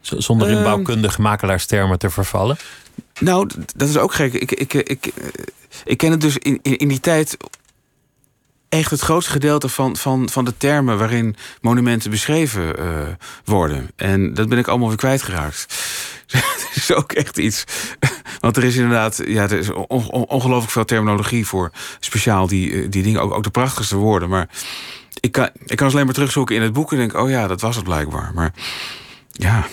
Zonder 0.00 0.48
in 0.48 0.62
bouwkundige 0.62 1.20
makelaarstermen 1.20 1.98
te 1.98 2.10
vervallen? 2.10 2.56
Nou, 3.20 3.48
dat 3.76 3.88
is 3.88 3.96
ook 3.96 4.14
gek. 4.14 4.32
Ik, 4.32 4.52
ik, 4.52 4.74
ik, 4.74 5.12
ik 5.84 5.96
ken 5.96 6.10
het 6.10 6.20
dus 6.20 6.38
in, 6.38 6.58
in, 6.62 6.76
in 6.76 6.88
die 6.88 7.00
tijd 7.00 7.36
echt 8.68 8.90
het 8.90 9.00
grootste 9.00 9.32
gedeelte 9.32 9.68
van, 9.68 9.96
van, 9.96 10.28
van 10.28 10.44
de 10.44 10.56
termen 10.56 10.98
waarin 10.98 11.36
monumenten 11.60 12.10
beschreven 12.10 12.80
uh, 12.80 12.98
worden. 13.44 13.90
En 13.96 14.34
dat 14.34 14.48
ben 14.48 14.58
ik 14.58 14.68
allemaal 14.68 14.88
weer 14.88 14.96
kwijtgeraakt. 14.96 15.66
dat 16.32 16.68
is 16.74 16.92
ook 16.92 17.12
echt 17.12 17.38
iets. 17.38 17.64
Want 18.40 18.56
er 18.56 18.64
is 18.64 18.76
inderdaad 18.76 19.22
ja, 19.26 19.42
er 19.42 19.58
is 19.58 19.70
on, 19.70 19.86
on, 19.88 20.26
ongelooflijk 20.26 20.72
veel 20.72 20.84
terminologie 20.84 21.46
voor. 21.46 21.70
Speciaal 22.00 22.46
die, 22.46 22.88
die 22.88 23.02
dingen, 23.02 23.20
ook, 23.20 23.34
ook 23.34 23.44
de 23.44 23.50
prachtigste 23.50 23.96
woorden. 23.96 24.28
Maar 24.28 24.48
ik 25.20 25.32
kan, 25.32 25.48
ik 25.64 25.76
kan 25.76 25.86
ze 25.86 25.94
alleen 25.94 26.06
maar 26.06 26.14
terugzoeken 26.14 26.56
in 26.56 26.62
het 26.62 26.72
boek 26.72 26.92
en 26.92 26.98
denk: 26.98 27.14
oh 27.14 27.30
ja, 27.30 27.46
dat 27.46 27.60
was 27.60 27.76
het 27.76 27.84
blijkbaar. 27.84 28.30
Maar 28.34 28.52
ja. 29.32 29.66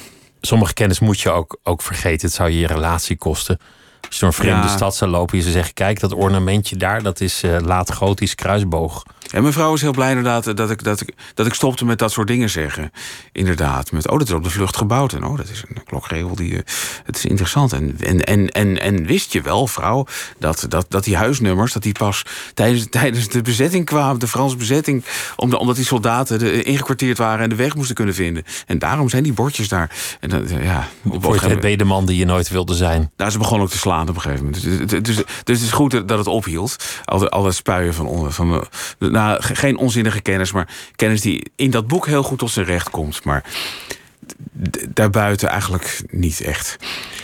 Sommige 0.46 0.74
kennis 0.74 1.00
moet 1.00 1.20
je 1.20 1.32
ook, 1.32 1.60
ook 1.64 1.82
vergeten. 1.82 2.28
Het 2.28 2.36
zou 2.36 2.50
je 2.50 2.60
je 2.60 2.68
relatie 2.68 3.18
kosten. 3.18 3.60
Als 4.08 4.16
je 4.16 4.20
door 4.20 4.30
een 4.30 4.34
vreemde 4.34 4.68
ja. 4.68 4.76
stad 4.76 4.96
zou 4.96 5.12
lopen 5.12 5.38
en 5.38 5.44
ze 5.44 5.52
zeggen: 5.52 5.74
Kijk, 5.74 6.00
dat 6.00 6.13
ornamentje 6.13 6.76
daar, 6.76 7.04
dat 7.04 7.22
is 7.22 7.44
uh, 7.44 7.58
laat-gotisch 7.60 8.36
kruisboog. 8.36 9.04
En 9.34 9.42
mijn 9.42 9.54
vrouw 9.54 9.74
is 9.74 9.82
heel 9.82 9.92
blij 9.92 10.10
inderdaad 10.10 10.58
dat 10.58 10.70
ik, 10.70 10.84
dat, 10.84 11.02
ik, 11.02 11.13
dat 11.34 11.46
ik 11.46 11.54
stopte 11.54 11.86
met 11.86 12.00
dat 12.00 12.12
soort 12.12 12.28
dingen 12.28 12.50
zeggen. 12.50 12.92
Inderdaad. 13.32 13.92
Met, 13.92 14.10
oh, 14.10 14.18
dat 14.18 14.28
is 14.28 14.34
op 14.34 14.44
de 14.44 14.50
vlucht 14.50 14.78
gebouwd. 14.78 15.13
En 15.13 15.24
oh, 15.24 15.38
dat 15.38 15.50
is 15.50 15.63
een 15.68 15.84
klokregel 15.84 16.36
die. 16.36 16.52
Uh, 16.52 16.60
het 17.04 17.16
is 17.16 17.26
interessant. 17.26 17.74
En, 17.74 17.98
en, 18.00 18.24
en, 18.24 18.50
en, 18.50 18.82
en 18.82 19.06
wist 19.06 19.34
je 19.34 19.42
wel, 19.42 19.68
vrouw, 19.68 20.06
dat, 20.39 20.66
dat, 20.70 20.86
dat 20.89 21.04
die 21.04 21.16
huisnummers, 21.16 21.74
dat 21.74 21.84
die 21.84 21.94
pas 21.94 22.26
tijdens, 22.54 22.88
tijdens 22.89 23.28
de 23.28 23.42
bezetting 23.42 23.86
kwamen, 23.86 24.20
de 24.20 24.28
Franse 24.28 24.56
bezetting, 24.56 25.04
omdat, 25.36 25.60
omdat 25.60 25.76
die 25.76 25.86
soldaten 25.86 26.39
de, 26.39 26.63
ingekwartierd 26.63 27.18
waren 27.18 27.44
en 27.44 27.50
de 27.50 27.56
weg 27.56 27.76
moesten 27.76 27.96
kunnen 27.96 28.16
vinden. 28.16 28.44
En 28.68 28.80
daarom 28.80 29.10
zijn 29.10 29.24
die 29.24 29.34
bordjes 29.34 29.68
daar. 29.68 29.92
En 30.20 30.30
dan, 30.30 30.48
ja, 30.62 30.88
op 31.04 31.24
Voor 31.24 31.34
je 31.34 31.68
het 31.68 31.80
de 31.80 31.86
man 31.86 32.06
die 32.06 32.18
je 32.18 32.26
nooit 32.26 32.50
wilde 32.50 32.76
zijn. 32.76 33.12
Nou, 33.18 33.32
ze 33.32 33.38
begon 33.38 33.62
ook 33.62 33.70
te 33.70 33.78
slaan 33.78 34.03
op 34.10 34.16
een 34.16 34.22
gegeven 34.22 34.46
moment. 34.46 34.63
Dus, 34.63 34.78
dus, 34.78 35.02
dus, 35.02 35.16
dus 35.16 35.58
het 35.58 35.66
is 35.66 35.72
goed 35.72 36.08
dat 36.08 36.18
het 36.18 36.28
ophield. 36.28 36.76
Al, 37.06 37.30
al 37.30 37.44
dat 37.44 37.56
spuien 37.56 37.94
van. 37.94 38.32
van 38.32 38.68
nou, 39.00 39.42
geen 39.42 39.78
onzinnige 39.78 40.22
kennis, 40.22 40.52
maar 40.52 40.68
kennis 40.96 41.22
die 41.22 41.52
in 41.56 41.72
dat 41.72 41.88
boek 41.88 42.06
heel 42.06 42.24
goed 42.24 42.39
tot 42.39 42.52
zijn 42.52 42.66
recht 42.66 42.89
komt. 42.89 43.24
Maar 43.24 43.44
daarbuiten 44.89 45.50
eigenlijk 45.50 46.04
niet 46.10 46.42
echt. 46.42 46.78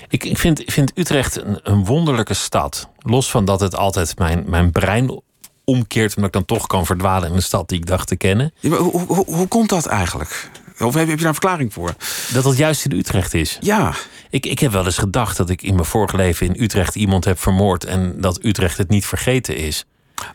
Ik, 0.10 0.24
ik, 0.24 0.38
vind, 0.38 0.63
vind 0.65 0.92
Utrecht 0.96 1.42
een, 1.42 1.60
een, 1.63 1.86
wonderlijke 1.86 2.34
stad. 2.34 2.89
Los 3.00 3.32
van 3.32 3.46
dat 3.46 3.60
het 3.60 3.76
altijd 3.76 4.18
mijn, 4.18 4.44
mijn 4.48 4.72
brein 4.72 5.22
omkeert, 5.63 6.15
omdat 6.15 6.26
ik 6.26 6.34
dan 6.34 6.58
toch 6.58 6.68
kan 6.68 6.86
verdwalen 6.86 7.30
in 7.30 7.36
een 7.36 7.42
stad 7.42 7.70
die 7.70 7.78
ik 7.78 7.86
dacht 7.86 8.08
te 8.08 8.15
kennen. 8.15 8.54
Ja, 8.60 8.70
hoe, 8.70 9.06
hoe, 9.08 9.26
hoe, 9.26 9.48
komt 9.48 9.70
dat 9.70 9.86
eigenlijk? 9.86 10.50
Of 10.80 10.94
heb 10.94 11.08
je 11.08 11.15
daar 11.15 11.26
een 11.26 11.34
verklaring 11.34 11.74
voor? 11.74 11.94
Dat 12.34 12.44
het 12.44 12.58
juist 12.58 12.86
in 12.86 12.98
Utrecht 12.98 13.34
is. 13.34 13.58
Ja. 13.62 13.94
Ik, 14.30 14.46
ik 14.46 14.60
heb 14.60 14.72
wel 14.72 14.86
eens 14.86 14.98
gedacht 14.98 15.38
dat 15.38 15.50
ik 15.50 15.62
in 15.62 15.74
mijn 15.74 15.86
vorige 15.86 16.15
leven 16.15 16.48
in 16.48 16.63
Utrecht 16.63 16.96
iemand 16.96 17.26
heb 17.26 17.39
vermoord 17.39 17.86
en 17.86 18.22
dat 18.22 18.39
Utrecht 18.44 18.78
het 18.78 18.89
niet 18.89 19.06
vergeten 19.06 19.56
is. 19.56 19.86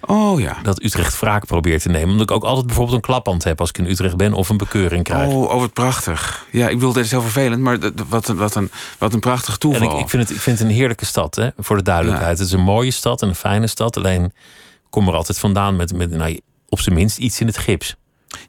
Oh 0.01 0.41
ja. 0.41 0.57
Dat 0.63 0.83
Utrecht 0.83 1.21
wraak 1.21 1.47
probeert 1.47 1.83
te 1.83 1.89
nemen. 1.89 2.09
Omdat 2.09 2.31
ik 2.31 2.37
ook 2.37 2.45
altijd 2.45 2.67
bijvoorbeeld 2.67 2.97
een 2.97 3.03
klaphand 3.03 3.45
heb 3.45 3.61
als 3.61 3.69
ik 3.69 3.79
in 3.79 3.87
Utrecht 3.87 4.17
ben 4.17 4.33
of 4.33 4.49
een 4.49 4.57
bekeuring 4.57 5.05
krijg. 5.05 5.29
Oh, 5.29 5.43
oh 5.43 5.61
wat 5.61 5.73
prachtig. 5.73 6.47
Ja, 6.51 6.69
ik 6.69 6.75
bedoel, 6.75 6.93
dit 6.93 7.05
is 7.05 7.11
heel 7.11 7.23
vervelend, 7.23 7.63
maar 7.63 7.79
wat 8.09 8.29
een, 8.29 8.37
wat 8.37 8.55
een, 8.55 8.71
wat 8.99 9.13
een 9.13 9.21
prachtig 9.21 9.57
toeval. 9.57 9.91
En 9.91 9.97
ik, 9.97 10.03
ik, 10.03 10.09
vind 10.09 10.23
het, 10.23 10.37
ik 10.37 10.43
vind 10.43 10.59
het 10.59 10.69
een 10.69 10.75
heerlijke 10.75 11.05
stad, 11.05 11.35
hè, 11.35 11.49
voor 11.59 11.77
de 11.77 11.83
duidelijkheid. 11.83 12.37
Ja. 12.37 12.43
Het 12.43 12.53
is 12.53 12.59
een 12.59 12.65
mooie 12.65 12.91
stad 12.91 13.23
en 13.23 13.29
een 13.29 13.35
fijne 13.35 13.67
stad. 13.67 13.97
Alleen 13.97 14.33
kom 14.91 15.09
er 15.09 15.15
altijd 15.15 15.39
vandaan 15.39 15.77
met, 15.77 15.93
met 15.93 16.11
nou, 16.11 16.41
op 16.69 16.81
zijn 16.81 16.95
minst 16.95 17.19
iets 17.19 17.41
in 17.41 17.47
het 17.47 17.59
gips. 17.59 17.97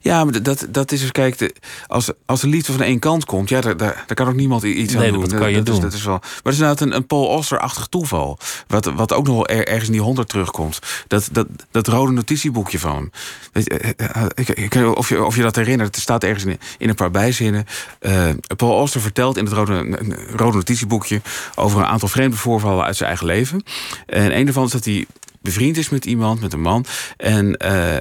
Ja, 0.00 0.24
maar 0.24 0.42
dat, 0.42 0.66
dat 0.68 0.92
is 0.92 1.00
dus, 1.00 1.12
kijk, 1.12 1.38
de, 1.38 1.54
als, 1.86 2.10
als 2.26 2.40
de 2.40 2.46
liefde 2.46 2.72
van 2.72 2.82
één 2.82 2.98
kant 2.98 3.24
komt, 3.24 3.48
ja, 3.48 3.60
daar, 3.60 3.76
daar, 3.76 4.04
daar 4.06 4.16
kan 4.16 4.28
ook 4.28 4.34
niemand 4.34 4.62
iets 4.62 4.94
nee, 4.94 5.06
aan 5.06 5.12
doen. 5.12 5.28
Dat 5.28 5.38
kan 5.38 5.50
je 5.50 5.56
dat, 5.56 5.66
doen. 5.66 5.74
Is, 5.74 5.80
dat 5.80 5.92
is 5.92 6.04
wel, 6.04 6.18
maar 6.18 6.40
het 6.42 6.52
is 6.52 6.58
inderdaad 6.58 6.80
een, 6.80 6.94
een 6.94 7.06
Paul 7.06 7.30
Auster-achtig 7.30 7.86
toeval. 7.86 8.38
Wat, 8.66 8.84
wat 8.84 9.12
ook 9.12 9.26
nog 9.26 9.34
wel 9.34 9.46
er, 9.46 9.66
ergens 9.66 9.86
in 9.86 9.92
die 9.92 10.00
honderd 10.00 10.28
terugkomt. 10.28 10.78
Dat, 11.06 11.28
dat, 11.32 11.46
dat 11.70 11.88
rode 11.88 12.12
notitieboekje 12.12 12.78
van 12.78 12.94
hem. 12.94 13.10
Weet 13.52 13.64
je, 13.64 13.94
ik, 14.34 14.48
ik, 14.48 14.96
of, 14.96 15.08
je, 15.08 15.24
of 15.24 15.36
je 15.36 15.42
dat 15.42 15.56
herinnert, 15.56 15.94
het 15.94 16.04
staat 16.04 16.24
ergens 16.24 16.44
in, 16.44 16.58
in 16.78 16.88
een 16.88 16.94
paar 16.94 17.10
bijzinnen. 17.10 17.66
Uh, 18.00 18.28
Paul 18.56 18.78
Auster 18.78 19.00
vertelt 19.00 19.36
in 19.36 19.44
het 19.44 19.54
rode, 19.54 19.98
rode 20.36 20.56
notitieboekje 20.56 21.20
over 21.54 21.78
een 21.78 21.86
aantal 21.86 22.08
vreemde 22.08 22.36
voorvallen 22.36 22.84
uit 22.84 22.96
zijn 22.96 23.08
eigen 23.08 23.26
leven. 23.26 23.62
En 24.06 24.36
een 24.36 24.44
daarvan 24.44 24.64
is 24.64 24.70
dat 24.70 24.84
hij 24.84 25.06
bevriend 25.42 25.76
is 25.76 25.88
met 25.88 26.04
iemand, 26.04 26.40
met 26.40 26.52
een 26.52 26.60
man. 26.60 26.84
En. 27.16 27.64
Uh, 27.64 27.96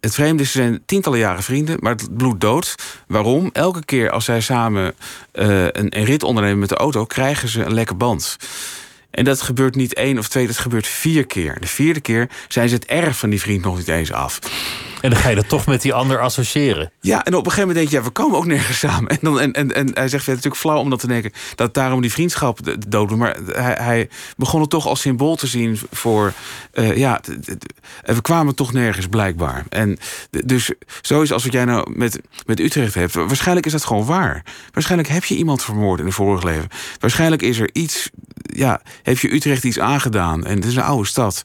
het 0.00 0.14
vreemde 0.14 0.42
is, 0.42 0.52
ze 0.52 0.58
zijn 0.58 0.82
tientallen 0.86 1.18
jaren 1.18 1.42
vrienden, 1.42 1.76
maar 1.80 1.92
het 1.92 2.16
bloed 2.16 2.40
dood. 2.40 2.74
Waarom? 3.06 3.50
Elke 3.52 3.84
keer 3.84 4.10
als 4.10 4.24
zij 4.24 4.40
samen 4.40 4.94
eh, 5.32 5.64
een, 5.64 6.04
rit 6.04 6.22
ondernemen 6.22 6.58
met 6.58 6.68
de 6.68 6.76
auto, 6.76 7.04
krijgen 7.04 7.48
ze 7.48 7.64
een 7.64 7.74
lekke 7.74 7.94
band. 7.94 8.36
En 9.10 9.24
dat 9.24 9.42
gebeurt 9.42 9.74
niet 9.74 9.94
één 9.94 10.18
of 10.18 10.28
twee, 10.28 10.46
dat 10.46 10.58
gebeurt 10.58 10.86
vier 10.86 11.26
keer. 11.26 11.60
De 11.60 11.66
vierde 11.66 12.00
keer 12.00 12.28
zijn 12.48 12.68
ze 12.68 12.74
het 12.74 12.86
erg 12.86 13.16
van 13.18 13.30
die 13.30 13.40
vriend 13.40 13.64
nog 13.64 13.76
niet 13.76 13.88
eens 13.88 14.12
af. 14.12 14.38
En 15.00 15.10
dan 15.10 15.18
ga 15.18 15.28
je 15.28 15.34
dat 15.34 15.48
toch 15.48 15.66
met 15.66 15.82
die 15.82 15.94
ander 15.94 16.20
associëren. 16.20 16.92
Ja, 17.00 17.24
en 17.24 17.34
op 17.34 17.44
een 17.44 17.50
gegeven 17.50 17.68
moment 17.68 17.76
denk 17.76 17.88
je, 17.88 17.96
ja, 17.96 18.02
we 18.02 18.10
komen 18.10 18.38
ook 18.38 18.46
nergens 18.46 18.78
samen. 18.78 19.10
En, 19.10 19.18
dan, 19.20 19.40
en, 19.40 19.52
en, 19.52 19.74
en 19.74 19.90
hij 19.94 20.08
zegt, 20.08 20.12
het 20.12 20.20
is 20.20 20.26
natuurlijk 20.26 20.56
flauw 20.56 20.78
om 20.78 20.90
dat 20.90 21.00
te 21.00 21.06
denken... 21.06 21.32
dat 21.54 21.74
daarom 21.74 22.00
die 22.00 22.12
vriendschap 22.12 22.58
dood 22.88 23.16
Maar 23.16 23.36
hij, 23.46 23.76
hij 23.80 24.08
begon 24.36 24.60
het 24.60 24.70
toch 24.70 24.86
als 24.86 25.00
symbool 25.00 25.36
te 25.36 25.46
zien 25.46 25.78
voor... 25.90 26.32
Uh, 26.74 26.96
ja, 26.96 27.20
we 28.04 28.22
kwamen 28.22 28.54
toch 28.54 28.72
nergens 28.72 29.06
blijkbaar. 29.06 29.64
En 29.68 29.98
dus 30.30 30.72
zo 31.00 31.22
is 31.22 31.32
als 31.32 31.44
wat 31.44 31.52
jij 31.52 31.64
nou 31.64 31.92
met, 31.96 32.20
met 32.46 32.60
Utrecht 32.60 32.94
hebt... 32.94 33.14
waarschijnlijk 33.14 33.66
is 33.66 33.72
dat 33.72 33.84
gewoon 33.84 34.04
waar. 34.04 34.44
Waarschijnlijk 34.72 35.10
heb 35.10 35.24
je 35.24 35.36
iemand 35.36 35.62
vermoord 35.62 36.00
in 36.00 36.06
een 36.06 36.12
vorig 36.12 36.42
leven. 36.42 36.68
Waarschijnlijk 36.98 37.42
is 37.42 37.58
er 37.58 37.70
iets... 37.72 38.10
ja, 38.54 38.80
heb 39.02 39.18
je 39.18 39.34
Utrecht 39.34 39.64
iets 39.64 39.78
aangedaan. 39.78 40.44
En 40.44 40.56
het 40.56 40.64
is 40.64 40.76
een 40.76 40.82
oude 40.82 41.08
stad... 41.08 41.44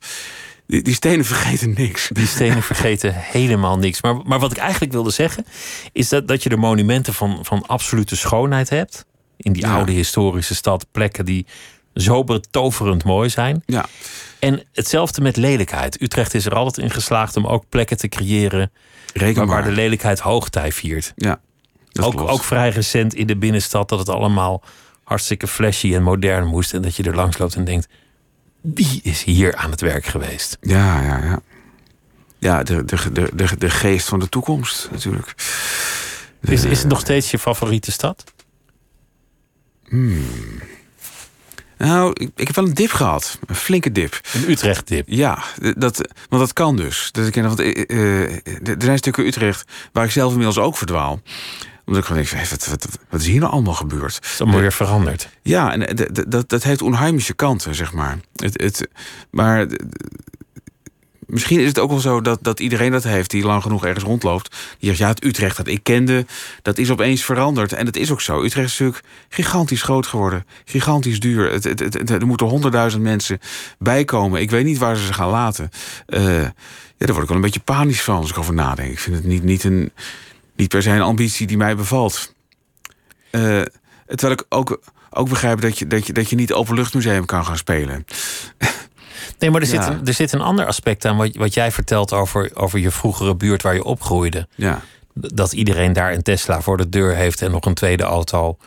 Die, 0.74 0.82
die, 0.82 0.94
stenen 0.94 1.26
vergeten 1.26 1.74
niks. 1.78 2.10
Die 2.14 2.28
stenen 2.28 2.64
vergeten 2.64 3.14
helemaal 3.16 3.78
niks. 3.78 4.02
Maar, 4.02 4.16
maar 4.24 4.40
wat 4.40 4.52
ik 4.52 4.58
eigenlijk 4.58 4.92
wilde 4.92 5.10
zeggen, 5.10 5.46
is 5.92 6.10
dat, 6.10 6.28
dat 6.28 6.44
je 6.44 6.50
de 6.50 6.58
monumenten 6.58 7.14
van, 7.14 7.40
van 7.42 7.66
absolute 7.66 8.16
schoonheid 8.16 8.70
hebt. 8.70 9.06
In 9.38 9.54
die 9.54 9.68
oude 9.68 9.92
historische 9.92 10.56
stad, 10.56 10.86
plekken 10.92 11.26
die 11.26 11.46
zo 11.94 12.24
betoverend 12.24 13.04
mooi 13.04 13.30
zijn. 13.30 13.64
Ja. 13.66 13.86
En 14.40 14.64
hetzelfde 14.72 15.22
met 15.22 15.38
lelijkheid. 15.38 16.02
Utrecht 16.02 16.34
is 16.34 16.46
er 16.46 16.54
altijd 16.54 16.86
in 16.86 16.92
geslaagd 16.92 17.36
om 17.36 17.48
ook 17.48 17.64
plekken 17.70 17.98
te 17.98 18.08
creëren 18.08 18.72
waar, 19.14 19.46
waar 19.46 19.64
de 19.64 19.72
lelijkheid 19.72 20.20
hoogtij 20.20 20.72
viert. 20.72 21.14
Ja, 21.16 21.40
ook, 22.02 22.22
ook 22.22 22.44
vrij 22.44 22.70
recent 22.70 23.14
in 23.14 23.28
de 23.28 23.38
binnenstad 23.38 23.90
dat 23.90 24.00
het 24.00 24.10
allemaal 24.10 24.64
hartstikke 25.04 25.48
flashy 25.48 25.96
en 25.96 26.04
modern 26.04 26.48
moest. 26.48 26.74
En 26.74 26.82
dat 26.82 26.96
je 26.96 27.04
er 27.04 27.16
langs 27.16 27.38
loopt 27.38 27.56
en 27.56 27.66
denkt: 27.66 27.88
wie 28.64 29.00
is 29.04 29.24
hier 29.24 29.56
aan 29.56 29.72
het 29.72 29.82
werk 29.82 30.06
geweest? 30.06 30.58
Ja, 30.62 31.02
ja, 31.02 31.24
ja. 31.24 31.42
Ja, 32.40 32.64
de, 32.64 32.86
de, 32.86 33.12
de, 33.12 33.30
de, 33.36 33.58
de 33.58 33.70
geest 33.70 34.08
van 34.08 34.20
de 34.20 34.30
toekomst 34.30 34.88
natuurlijk. 34.92 35.34
is, 36.42 36.64
is 36.64 36.80
het 36.80 36.88
nog 36.88 37.00
steeds 37.00 37.32
je 37.32 37.40
favoriete 37.40 37.92
stad? 37.92 38.24
Hmm. 39.88 40.26
Nou, 41.78 42.12
ik, 42.14 42.32
ik, 42.36 42.48
heb 42.48 42.56
wel 42.56 42.66
een 42.66 42.74
dip 42.74 42.92
gehad. 42.92 43.40
Een 43.46 43.56
flinke 43.56 43.92
dip. 43.92 44.22
Een 44.34 44.50
Utrecht-dip? 44.50 45.08
Ja, 45.08 45.44
dat, 45.78 45.98
want 46.30 46.42
dat 46.42 46.54
kan 46.54 46.76
dus. 46.76 47.10
dus 47.12 47.28
ik, 47.28 47.36
want, 47.36 47.60
uh, 47.60 48.32
er 48.46 48.76
zijn 48.78 48.98
stukken 48.98 49.26
Utrecht 49.26 49.72
waar 49.92 50.06
ik 50.06 50.12
zelf 50.12 50.32
inmiddels 50.32 50.58
ook 50.58 50.78
verdwaal 50.78 51.22
omdat 51.86 52.02
ik 52.02 52.08
gewoon 52.08 52.24
denk, 52.24 52.50
wat, 52.50 52.66
wat, 52.66 52.88
wat, 53.10 53.22
is 53.22 53.28
hier 53.28 53.40
nou 53.40 53.52
allemaal 53.52 53.74
gebeurd? 53.74 54.16
Het 54.16 54.26
is 54.26 54.42
allemaal 54.42 54.60
weer 54.60 54.74
veranderd. 54.74 55.30
Ja, 55.42 55.72
en 55.72 55.96
dat, 56.28 56.50
dat 56.50 56.64
heeft 56.64 56.82
onheimische 56.82 57.34
kanten, 57.34 57.76
zeg 57.76 57.94
maar. 57.94 58.20
Het, 58.36 58.62
het, 58.62 58.88
maar 59.30 59.68
misschien 61.34 61.60
is 61.60 61.68
het 61.68 61.80
ook 61.80 61.90
wel 61.90 62.00
zo 62.00 62.22
dat, 62.22 62.40
dat 62.42 62.60
iedereen 62.60 62.92
dat 62.92 63.04
heeft... 63.04 63.32
die 63.32 63.44
lang 63.44 63.62
genoeg 63.62 63.86
ergens 63.86 64.04
rondloopt. 64.04 64.56
Die 64.80 64.90
zegt, 64.90 65.00
ja, 65.00 65.08
het 65.08 65.24
Utrecht 65.24 65.58
dat 65.58 65.68
ik 65.68 65.84
kende, 65.84 66.26
dat 66.62 66.78
is 66.78 66.92
opeens 66.92 67.24
veranderd. 67.24 67.74
En 67.74 67.86
dat 67.86 67.96
is 67.96 68.12
ook 68.12 68.22
zo. 68.22 68.44
Utrecht 68.44 68.68
is 68.68 68.80
natuurlijk 68.80 69.06
gigantisch 69.30 69.82
groot 69.82 70.08
geworden. 70.08 70.46
Gigantisch 70.66 71.20
duur. 71.20 71.52
Het, 71.52 71.64
het, 71.64 71.80
het, 71.80 72.10
er 72.10 72.28
moeten 72.28 72.48
honderdduizend 72.48 73.04
mensen 73.04 73.40
bijkomen. 73.80 74.42
Ik 74.42 74.52
weet 74.52 74.66
niet 74.66 74.78
waar 74.78 74.96
ze 74.96 75.06
ze 75.06 75.14
gaan 75.14 75.30
laten. 75.30 75.70
Uh, 76.08 76.42
ja, 76.98 77.06
daar 77.06 77.08
word 77.08 77.22
ik 77.22 77.28
wel 77.28 77.38
een 77.38 77.44
beetje 77.44 77.60
panisch 77.60 78.02
van 78.02 78.16
als 78.16 78.30
ik 78.30 78.38
over 78.38 78.54
nadenk. 78.54 78.92
Ik 78.92 79.00
vind 79.00 79.16
het 79.16 79.26
niet, 79.26 79.44
niet 79.44 79.64
een 79.64 79.92
niet 80.56 80.70
per 80.70 80.82
se 80.82 80.90
een 80.90 81.02
ambitie 81.02 81.48
die 81.48 81.58
mij 81.58 81.76
bevalt. 81.76 82.34
Uh, 83.32 83.62
terwijl 84.06 84.32
ik 84.32 84.46
ook, 84.50 84.82
ook 85.10 85.30
begrijp 85.30 85.62
dat 85.62 85.80
je, 85.80 85.88
dat, 85.88 86.08
je, 86.08 86.14
dat 86.14 86.30
je 86.30 86.36
niet 86.36 86.54
openluchtmuseum 86.54 87.26
kan 87.26 87.46
gaan 87.46 87.58
spelen. 87.58 88.06
Nee, 89.40 89.52
maar 89.52 89.62
er, 89.62 89.68
zit, 89.68 89.86
een, 89.86 90.06
er 90.06 90.14
zit 90.14 90.32
een 90.32 90.42
ander 90.42 90.66
aspect 90.66 91.06
aan 91.06 91.18
wat, 91.18 91.36
wat 91.36 91.54
jij 91.54 91.72
vertelt 91.72 92.14
over, 92.14 92.52
over 92.54 92.80
je 92.80 92.92
vroegere 92.92 93.36
buurt 93.36 93.62
waar 93.62 93.74
je 93.74 93.84
opgroeide. 93.84 94.48
Ja. 94.56 94.82
Dat 95.14 95.54
iedereen 95.54 95.94
daar 95.94 96.14
een 96.14 96.22
Tesla 96.22 96.62
voor 96.62 96.78
de 96.78 96.90
deur 96.90 97.16
heeft 97.16 97.42
en 97.42 97.52
nog 97.52 97.66
een 97.66 97.74
tweede 97.74 98.04
auto. 98.04 98.58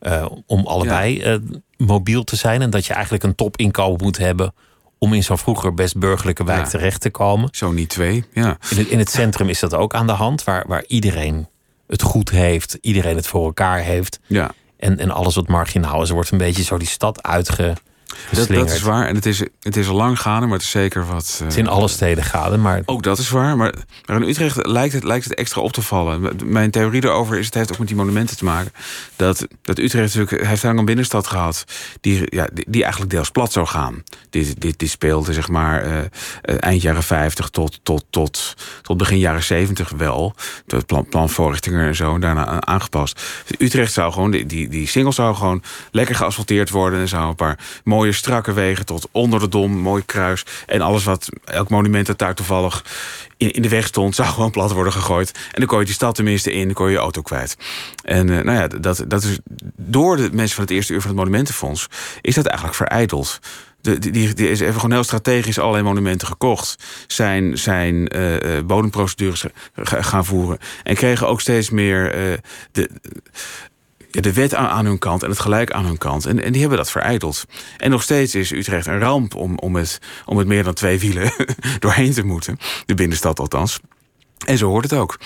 Uh, 0.00 0.26
om 0.46 0.66
allebei 0.66 1.32
uh, 1.32 1.38
mobiel 1.76 2.24
te 2.24 2.36
zijn. 2.36 2.62
En 2.62 2.70
dat 2.70 2.86
je 2.86 2.92
eigenlijk 2.92 3.24
een 3.24 3.34
topinkomen 3.34 4.02
moet 4.02 4.18
hebben 4.18 4.54
om 5.02 5.12
in 5.12 5.22
zo'n 5.22 5.38
vroeger 5.38 5.74
best 5.74 5.98
burgerlijke 5.98 6.44
wijk 6.44 6.66
terecht 6.66 7.00
te 7.00 7.10
komen. 7.10 7.48
Zo 7.52 7.72
niet 7.72 7.88
twee, 7.88 8.24
ja. 8.32 8.58
In 8.70 8.76
het, 8.76 8.86
in 8.88 8.98
het 8.98 9.10
centrum 9.10 9.48
is 9.48 9.60
dat 9.60 9.74
ook 9.74 9.94
aan 9.94 10.06
de 10.06 10.12
hand, 10.12 10.44
waar, 10.44 10.64
waar 10.66 10.84
iedereen 10.86 11.48
het 11.86 12.02
goed 12.02 12.30
heeft, 12.30 12.78
iedereen 12.80 13.16
het 13.16 13.26
voor 13.26 13.44
elkaar 13.44 13.78
heeft. 13.78 14.20
Ja. 14.26 14.50
En, 14.76 14.98
en 14.98 15.10
alles 15.10 15.34
wat 15.34 15.48
marginaal 15.48 16.02
is, 16.02 16.10
wordt 16.10 16.30
een 16.30 16.38
beetje 16.38 16.62
zo 16.62 16.78
die 16.78 16.88
stad 16.88 17.22
uitge 17.22 17.76
dat, 18.30 18.48
dat, 18.48 18.70
is 18.70 18.82
waar. 18.82 19.06
En 19.06 19.14
het 19.14 19.26
is, 19.26 19.42
het 19.60 19.76
is 19.76 19.88
al 19.88 19.94
lang 19.94 20.20
gaande, 20.20 20.46
maar 20.46 20.56
het 20.56 20.66
is 20.66 20.70
zeker 20.70 21.06
wat. 21.06 21.36
het 21.38 21.52
is 21.52 21.56
in 21.56 21.68
alle 21.68 21.88
steden 21.88 22.24
gaande. 22.24 22.56
Maar... 22.56 22.82
Ook 22.84 23.02
dat 23.02 23.18
is 23.18 23.30
waar. 23.30 23.56
Maar, 23.56 23.74
maar 24.06 24.16
in 24.16 24.28
Utrecht 24.28 24.66
lijkt 24.66 24.94
het, 24.94 25.04
lijkt 25.04 25.24
het 25.24 25.34
extra 25.34 25.60
op 25.60 25.72
te 25.72 25.82
vallen. 25.82 26.36
Mijn 26.44 26.70
theorie 26.70 27.04
erover 27.04 27.38
is: 27.38 27.46
het 27.46 27.54
heeft 27.54 27.72
ook 27.72 27.78
met 27.78 27.88
die 27.88 27.96
monumenten 27.96 28.36
te 28.36 28.44
maken. 28.44 28.72
Dat, 29.16 29.46
dat 29.62 29.78
Utrecht 29.78 30.14
natuurlijk 30.14 30.46
heeft 30.46 30.62
lang 30.62 30.78
een 30.78 30.84
binnenstad 30.84 31.26
gehad. 31.26 31.64
Die, 32.00 32.22
ja, 32.24 32.48
die, 32.52 32.64
die, 32.68 32.82
eigenlijk 32.82 33.12
deels 33.12 33.30
plat 33.30 33.52
zou 33.52 33.66
gaan. 33.66 34.02
Dit, 34.30 34.60
dit, 34.60 34.78
dit 34.78 34.90
speelde 34.90 35.32
zeg 35.32 35.48
maar 35.48 35.86
uh, 35.86 35.98
eind 36.42 36.82
jaren 36.82 37.02
50 37.02 37.48
tot, 37.48 37.80
tot, 37.82 38.04
tot, 38.10 38.54
tot 38.82 38.96
begin 38.96 39.18
jaren 39.18 39.42
70 39.42 39.90
wel. 39.96 40.34
Het 40.66 40.86
plan, 40.86 41.06
planvoorrichtingen 41.08 41.86
en 41.86 41.94
zo. 41.94 42.18
Daarna 42.18 42.60
aangepast. 42.60 43.22
Utrecht 43.58 43.92
zou 43.92 44.12
gewoon, 44.12 44.30
die, 44.30 44.46
die, 44.46 44.68
die 44.68 44.86
singles 44.86 45.14
zou 45.14 45.34
gewoon 45.34 45.62
lekker 45.90 46.14
geasfalteerd 46.14 46.70
worden. 46.70 47.00
En 47.00 47.08
zou 47.08 47.28
een 47.28 47.34
paar 47.34 47.58
mooie 47.84 48.01
mooie 48.02 48.14
strakke 48.14 48.52
wegen 48.52 48.86
tot 48.86 49.08
onder 49.10 49.40
de 49.40 49.48
dom, 49.48 49.72
mooi 49.72 50.04
kruis. 50.04 50.44
En 50.66 50.80
alles 50.80 51.04
wat, 51.04 51.28
elk 51.44 51.68
monument 51.68 52.06
dat 52.06 52.18
daar 52.18 52.34
toevallig 52.34 52.84
in, 53.36 53.50
in 53.50 53.62
de 53.62 53.68
weg 53.68 53.86
stond, 53.86 54.14
zou 54.16 54.28
gewoon 54.28 54.50
plat 54.50 54.72
worden 54.72 54.92
gegooid. 54.92 55.30
En 55.30 55.58
dan 55.60 55.66
kon 55.66 55.78
je 55.78 55.84
die 55.84 55.94
stad 55.94 56.14
tenminste 56.14 56.52
in, 56.52 56.64
dan 56.64 56.74
kon 56.74 56.86
je 56.86 56.92
je 56.92 56.98
auto 56.98 57.22
kwijt. 57.22 57.56
En 58.04 58.28
uh, 58.28 58.40
nou 58.40 58.58
ja, 58.58 58.66
dat, 58.66 59.04
dat 59.08 59.22
is 59.22 59.38
door 59.76 60.16
de 60.16 60.28
mensen 60.32 60.54
van 60.54 60.64
het 60.64 60.72
eerste 60.72 60.92
uur 60.92 61.00
van 61.00 61.10
het 61.10 61.18
Monumentenfonds, 61.18 61.86
is 62.20 62.34
dat 62.34 62.46
eigenlijk 62.46 62.76
verijdeld. 62.76 63.38
De, 63.80 63.98
die, 63.98 64.34
die 64.34 64.50
is 64.50 64.60
even 64.60 64.74
gewoon 64.74 64.92
heel 64.92 65.04
strategisch 65.04 65.58
allerlei 65.58 65.84
monumenten 65.84 66.28
gekocht. 66.28 66.84
Zijn, 67.06 67.58
zijn 67.58 68.16
uh, 68.16 68.60
bodemprocedures 68.64 69.44
gaan 69.82 70.24
voeren. 70.24 70.58
En 70.82 70.94
kregen 70.94 71.28
ook 71.28 71.40
steeds 71.40 71.70
meer 71.70 72.30
uh, 72.30 72.38
de, 72.72 72.90
ja, 74.14 74.20
de 74.20 74.32
wet 74.32 74.54
aan, 74.54 74.68
aan, 74.68 74.86
hun 74.86 74.98
kant 74.98 75.22
en 75.22 75.28
het 75.28 75.38
gelijk 75.38 75.70
aan 75.70 75.84
hun 75.84 75.98
kant. 75.98 76.26
En, 76.26 76.42
en 76.42 76.52
die 76.52 76.60
hebben 76.60 76.78
dat 76.78 76.90
vereideld. 76.90 77.44
En 77.76 77.90
nog 77.90 78.02
steeds 78.02 78.34
is 78.34 78.50
Utrecht 78.50 78.86
een 78.86 78.98
ramp 78.98 79.34
om, 79.34 79.58
om, 79.58 79.76
het, 79.76 79.98
om 80.24 80.38
het 80.38 80.46
meer 80.46 80.64
dan 80.64 80.74
twee 80.74 80.98
wielen 80.98 81.32
doorheen 81.78 82.12
te 82.12 82.24
moeten. 82.24 82.58
De 82.86 82.94
binnenstad 82.94 83.40
althans. 83.40 83.80
En 84.46 84.58
zo 84.58 84.68
hoort 84.68 84.90
het 84.90 85.00
ook. 85.00 85.18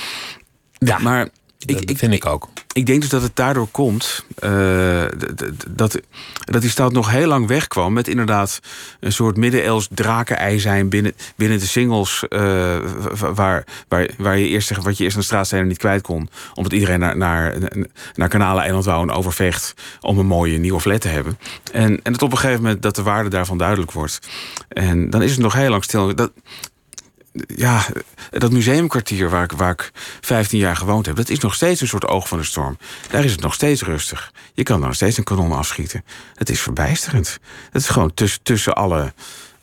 Ja, 0.72 0.98
maar 0.98 1.28
ik, 1.70 1.98
vind 1.98 2.12
ik 2.12 2.26
ook. 2.26 2.48
Ik 2.72 2.86
denk 2.86 3.00
dus 3.00 3.10
dat 3.10 3.22
het 3.22 3.36
daardoor 3.36 3.68
komt 3.70 4.24
uh, 4.44 5.04
dat, 5.68 6.00
dat 6.44 6.60
die 6.60 6.70
stad 6.70 6.92
nog 6.92 7.10
heel 7.10 7.26
lang 7.26 7.46
wegkwam 7.46 7.92
met 7.92 8.08
inderdaad 8.08 8.60
een 9.00 9.12
soort 9.12 9.36
middeleeuws 9.36 9.88
drakenei 9.90 10.58
zijn 10.58 10.88
binnen, 10.88 11.12
binnen 11.36 11.58
de 11.58 11.66
singles. 11.66 12.24
Uh, 12.28 12.76
waar, 13.34 13.64
waar, 13.88 14.10
waar 14.18 14.38
je 14.38 14.48
eerst, 14.48 14.76
wat 14.76 14.96
je 14.96 15.04
eerst 15.04 15.16
aan 15.16 15.20
de 15.20 15.26
straatstenen 15.26 15.66
niet 15.66 15.78
kwijt 15.78 16.02
kon. 16.02 16.28
Omdat 16.54 16.72
iedereen 16.72 16.98
naar, 16.98 17.16
naar, 17.16 17.54
naar 18.14 18.28
Kanalen-eiland 18.28 18.84
wou 18.84 19.02
en 19.02 19.14
overvecht 19.14 19.74
om 20.00 20.18
een 20.18 20.26
mooie 20.26 20.58
nieuwe 20.58 20.80
flat 20.80 21.00
te 21.00 21.08
hebben. 21.08 21.38
En, 21.72 22.00
en 22.02 22.12
dat 22.12 22.22
op 22.22 22.32
een 22.32 22.38
gegeven 22.38 22.62
moment 22.62 22.82
dat 22.82 22.96
de 22.96 23.02
waarde 23.02 23.28
daarvan 23.28 23.58
duidelijk 23.58 23.92
wordt. 23.92 24.18
En 24.68 25.10
dan 25.10 25.22
is 25.22 25.30
het 25.30 25.40
nog 25.40 25.52
heel 25.52 25.70
lang 25.70 25.84
stil. 25.84 26.14
Dat, 26.14 26.32
ja, 27.46 27.86
dat 28.30 28.52
museumkwartier 28.52 29.30
waar 29.30 29.44
ik, 29.44 29.52
waar 29.52 29.70
ik 29.70 29.90
15 30.20 30.58
jaar 30.58 30.76
gewoond 30.76 31.06
heb, 31.06 31.16
dat 31.16 31.28
is 31.28 31.38
nog 31.38 31.54
steeds 31.54 31.80
een 31.80 31.88
soort 31.88 32.06
oog 32.06 32.28
van 32.28 32.38
de 32.38 32.44
storm. 32.44 32.78
Daar 33.10 33.24
is 33.24 33.32
het 33.32 33.40
nog 33.40 33.54
steeds 33.54 33.82
rustig. 33.82 34.32
Je 34.54 34.62
kan 34.62 34.80
er 34.80 34.86
nog 34.86 34.94
steeds 34.94 35.18
een 35.18 35.24
kanon 35.24 35.52
afschieten. 35.52 36.04
Het 36.34 36.50
is 36.50 36.60
verbijsterend. 36.60 37.38
Het 37.70 37.82
is 37.82 37.88
gewoon 37.88 38.14
tussen, 38.14 38.42
tussen 38.42 38.74
alle 38.74 39.12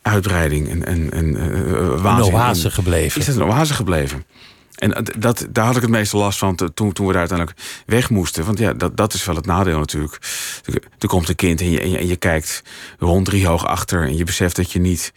uitbreiding 0.02 0.70
en, 0.70 0.86
en, 0.86 1.12
en 1.12 1.36
uh, 1.36 2.02
waanzin. 2.02 2.34
Een 2.34 2.40
oase 2.40 2.72
gebleven. 2.72 3.22
Is 3.22 3.28
het 3.28 3.36
een 3.36 3.44
oase 3.44 3.74
gebleven? 3.74 4.26
En 4.76 5.06
dat, 5.18 5.48
daar 5.50 5.66
had 5.66 5.76
ik 5.76 5.82
het 5.82 5.92
meeste 5.92 6.18
last 6.18 6.40
van 6.40 6.56
toen, 6.56 6.94
toen 6.94 7.06
we 7.08 7.12
daar 7.12 7.28
uiteindelijk 7.28 7.60
weg 7.86 8.10
moesten. 8.10 8.46
Want 8.46 8.58
ja, 8.58 8.74
dat, 8.74 8.98
dat 8.98 9.14
is 9.14 9.26
wel 9.26 9.36
het 9.36 9.46
nadeel 9.46 9.78
natuurlijk. 9.78 10.18
Er 11.00 11.08
komt 11.08 11.30
een 11.30 11.36
kind 11.36 11.62
en 11.62 11.70
je, 11.70 11.80
en 11.80 11.90
je, 11.90 11.98
en 11.98 12.08
je 12.08 12.16
kijkt 12.16 12.64
rond 13.00 13.26
drie 13.26 13.48
hoog 13.48 13.66
achter... 13.66 14.04
en 14.04 14.18
je 14.18 14.24
beseft 14.24 14.56
dat 14.56 14.72
je 14.72 14.80
niet 14.80 15.14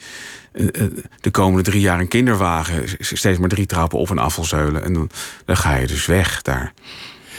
de 1.20 1.30
komende 1.30 1.70
drie 1.70 1.80
jaar 1.80 2.00
een 2.00 2.08
kinderwagen... 2.08 2.84
steeds 2.98 3.38
maar 3.38 3.48
drie 3.48 3.66
trappen 3.66 3.98
op 3.98 4.10
en 4.10 4.18
afvalzeulen. 4.18 4.84
En 4.84 4.92
dan, 4.92 5.10
dan 5.44 5.56
ga 5.56 5.76
je 5.76 5.86
dus 5.86 6.06
weg 6.06 6.42
daar. 6.42 6.72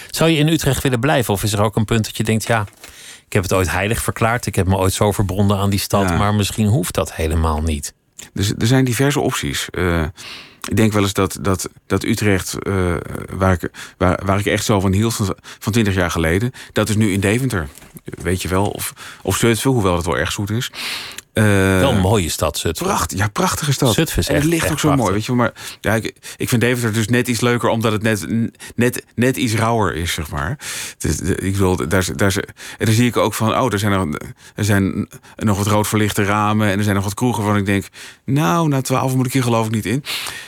Zou 0.10 0.30
je 0.30 0.38
in 0.38 0.48
Utrecht 0.48 0.84
willen 0.84 1.00
blijven? 1.00 1.34
Of 1.34 1.44
is 1.44 1.54
er 1.54 1.62
ook 1.62 1.76
een 1.76 1.86
punt 1.86 2.06
dat 2.06 2.18
je 2.18 2.24
denkt... 2.24 2.48
ja, 2.48 2.66
ik 3.26 3.34
heb 3.34 3.44
het 3.44 3.54
ooit 3.54 3.72
heilig 3.72 4.02
verklaard. 4.02 4.46
Ik 4.46 4.56
heb 4.56 4.68
me 4.68 4.76
ooit 4.76 4.94
zo 4.94 5.12
verbonden 5.12 5.58
aan 5.58 5.70
die 5.70 5.80
stad. 5.80 6.18
Maar 6.18 6.36
misschien 6.36 6.68
hoeft 6.68 6.94
dat 6.94 7.14
helemaal 7.14 7.62
niet. 7.62 7.94
dus 8.34 8.54
er 8.58 8.68
zijn 8.68 8.86
diverse 8.86 9.20
opties. 9.20 9.68
Uh, 9.72 10.04
ik 10.68 10.76
denk 10.76 10.94
wel 10.94 11.02
eens 11.02 11.14
dat, 11.14 11.38
dat, 11.42 11.70
dat 11.86 12.04
Utrecht, 12.04 12.56
uh, 12.60 12.96
waar, 13.34 13.54
ik, 13.54 13.72
waar, 13.98 14.20
waar 14.26 14.40
ik 14.40 14.46
echt 14.46 14.66
zo 14.66 14.80
van 14.80 14.94
hield 14.94 15.14
van, 15.14 15.36
van 15.60 15.72
20 15.72 15.94
jaar 15.94 16.12
geleden, 16.12 16.52
dat 16.74 16.90
is 16.90 16.96
nu 16.96 17.12
in 17.12 17.20
Deventer. 17.20 17.68
Weet 18.04 18.42
je 18.42 18.48
wel, 18.48 18.66
of, 18.70 18.94
of 19.22 19.38
Zutphen, 19.38 19.72
hoewel 19.72 19.96
het 19.96 20.06
wel 20.06 20.18
erg 20.18 20.32
zoet 20.32 20.50
is. 20.50 20.72
Uh, 21.38 21.80
wel 21.80 21.92
een 21.92 22.00
mooie 22.00 22.30
stad, 22.30 22.58
Zutphen. 22.58 22.88
Pracht, 22.88 23.18
ja, 23.18 23.28
prachtige 23.28 23.72
stad. 23.72 23.94
Zutphen 23.94 24.20
is 24.20 24.28
en 24.28 24.34
het 24.34 24.44
echt, 24.44 24.52
ligt 24.52 24.64
echt 24.64 24.72
ook 24.72 24.80
zo 24.80 24.88
prachtig. 24.88 25.06
mooi, 25.06 25.18
weet 25.18 25.26
je. 25.26 25.34
Maar 25.34 25.54
ja, 25.82 25.96
ik, 25.96 26.16
ik 26.38 26.50
vind 26.50 26.62
Deventer 26.62 26.94
dus 26.94 27.08
net 27.08 27.28
iets 27.28 27.42
leuker... 27.42 27.70
omdat 27.70 27.92
het 27.92 28.02
net, 28.02 28.28
net, 28.76 29.04
net 29.16 29.38
iets 29.38 29.54
rauwer 29.54 29.96
is, 29.96 30.14
zeg 30.14 30.30
maar. 30.30 30.60
Dus, 30.98 31.22
ik 31.22 31.56
wil, 31.56 31.76
daar, 31.76 32.08
daar, 32.16 32.36
en 32.78 32.86
dan 32.86 32.94
zie 32.94 33.08
ik 33.08 33.18
ook 33.18 33.34
van... 33.34 33.58
oh, 33.58 33.74
er 33.74 33.80
zijn, 33.80 33.92
nog, 33.92 34.20
er 34.56 34.64
zijn 34.64 35.08
nog 35.36 35.58
wat 35.58 35.68
rood 35.68 35.88
verlichte 35.88 36.24
ramen... 36.24 36.68
en 36.70 36.78
er 36.78 36.84
zijn 36.84 36.96
nog 36.96 37.04
wat 37.04 37.14
kroegen 37.14 37.44
waarvan 37.44 37.62
ik 37.62 37.66
denk... 37.66 37.86
nou, 38.26 38.68
na 38.68 38.82
twaalf 38.82 39.16
moet 39.16 39.26
ik 39.26 39.34
hier 39.34 39.44
geloof 39.44 39.66
ik 39.66 39.72
niet 39.72 39.86
in. 39.86 40.04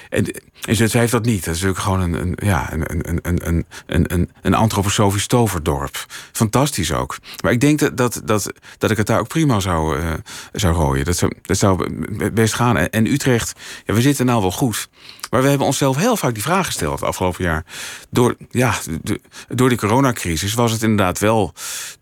En, 0.09 0.25
en 0.61 0.75
Zutphen 0.75 0.99
heeft 0.99 1.11
dat 1.11 1.25
niet. 1.25 1.45
Dat 1.45 1.55
is 1.55 1.61
natuurlijk 1.61 1.79
gewoon 1.79 2.01
een, 2.01 2.13
een, 2.13 2.37
ja, 2.43 2.73
een, 2.73 3.09
een, 3.09 3.19
een, 3.21 3.47
een, 3.47 3.65
een, 4.13 4.29
een, 4.41 4.53
antroposofisch 4.53 5.27
toverdorp. 5.27 6.05
Fantastisch 6.31 6.93
ook. 6.93 7.17
Maar 7.43 7.51
ik 7.51 7.59
denk 7.59 7.79
dat, 7.79 7.97
dat, 7.97 8.21
dat, 8.25 8.51
dat 8.77 8.91
ik 8.91 8.97
het 8.97 9.07
daar 9.07 9.19
ook 9.19 9.27
prima 9.27 9.59
zou, 9.59 9.99
uh, 9.99 10.13
zou 10.51 10.75
gooien. 10.75 11.05
Dat 11.05 11.57
zou, 11.57 11.89
best 12.33 12.53
gaan. 12.53 12.77
En, 12.77 13.05
Utrecht, 13.05 13.59
ja, 13.85 13.93
we 13.93 14.01
zitten 14.01 14.25
nou 14.25 14.41
wel 14.41 14.51
goed. 14.51 14.89
Maar 15.29 15.41
we 15.41 15.49
hebben 15.49 15.67
onszelf 15.67 15.95
heel 15.95 16.15
vaak 16.15 16.33
die 16.33 16.43
vraag 16.43 16.65
gesteld 16.65 17.03
afgelopen 17.03 17.43
jaar. 17.43 17.65
Door, 18.09 18.35
ja, 18.49 18.75
de, 19.01 19.21
door 19.47 19.69
die 19.69 19.77
coronacrisis 19.77 20.53
was 20.53 20.71
het 20.71 20.81
inderdaad 20.83 21.19
wel 21.19 21.53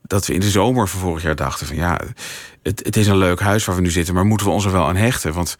dat 0.01 0.25
we 0.25 0.33
in 0.33 0.39
de 0.39 0.49
zomer 0.49 0.87
van 0.87 0.99
vorig 0.99 1.23
jaar 1.23 1.35
dachten: 1.35 1.67
van 1.67 1.75
ja, 1.75 1.99
het, 2.67 2.81
het 2.85 2.97
is 2.97 3.07
een 3.07 3.17
leuk 3.17 3.39
huis 3.39 3.65
waar 3.65 3.75
we 3.75 3.81
nu 3.81 3.89
zitten, 3.89 4.13
maar 4.13 4.25
moeten 4.25 4.47
we 4.47 4.53
ons 4.53 4.65
er 4.65 4.71
wel 4.71 4.87
aan 4.87 4.95
hechten? 4.95 5.33
Want 5.33 5.57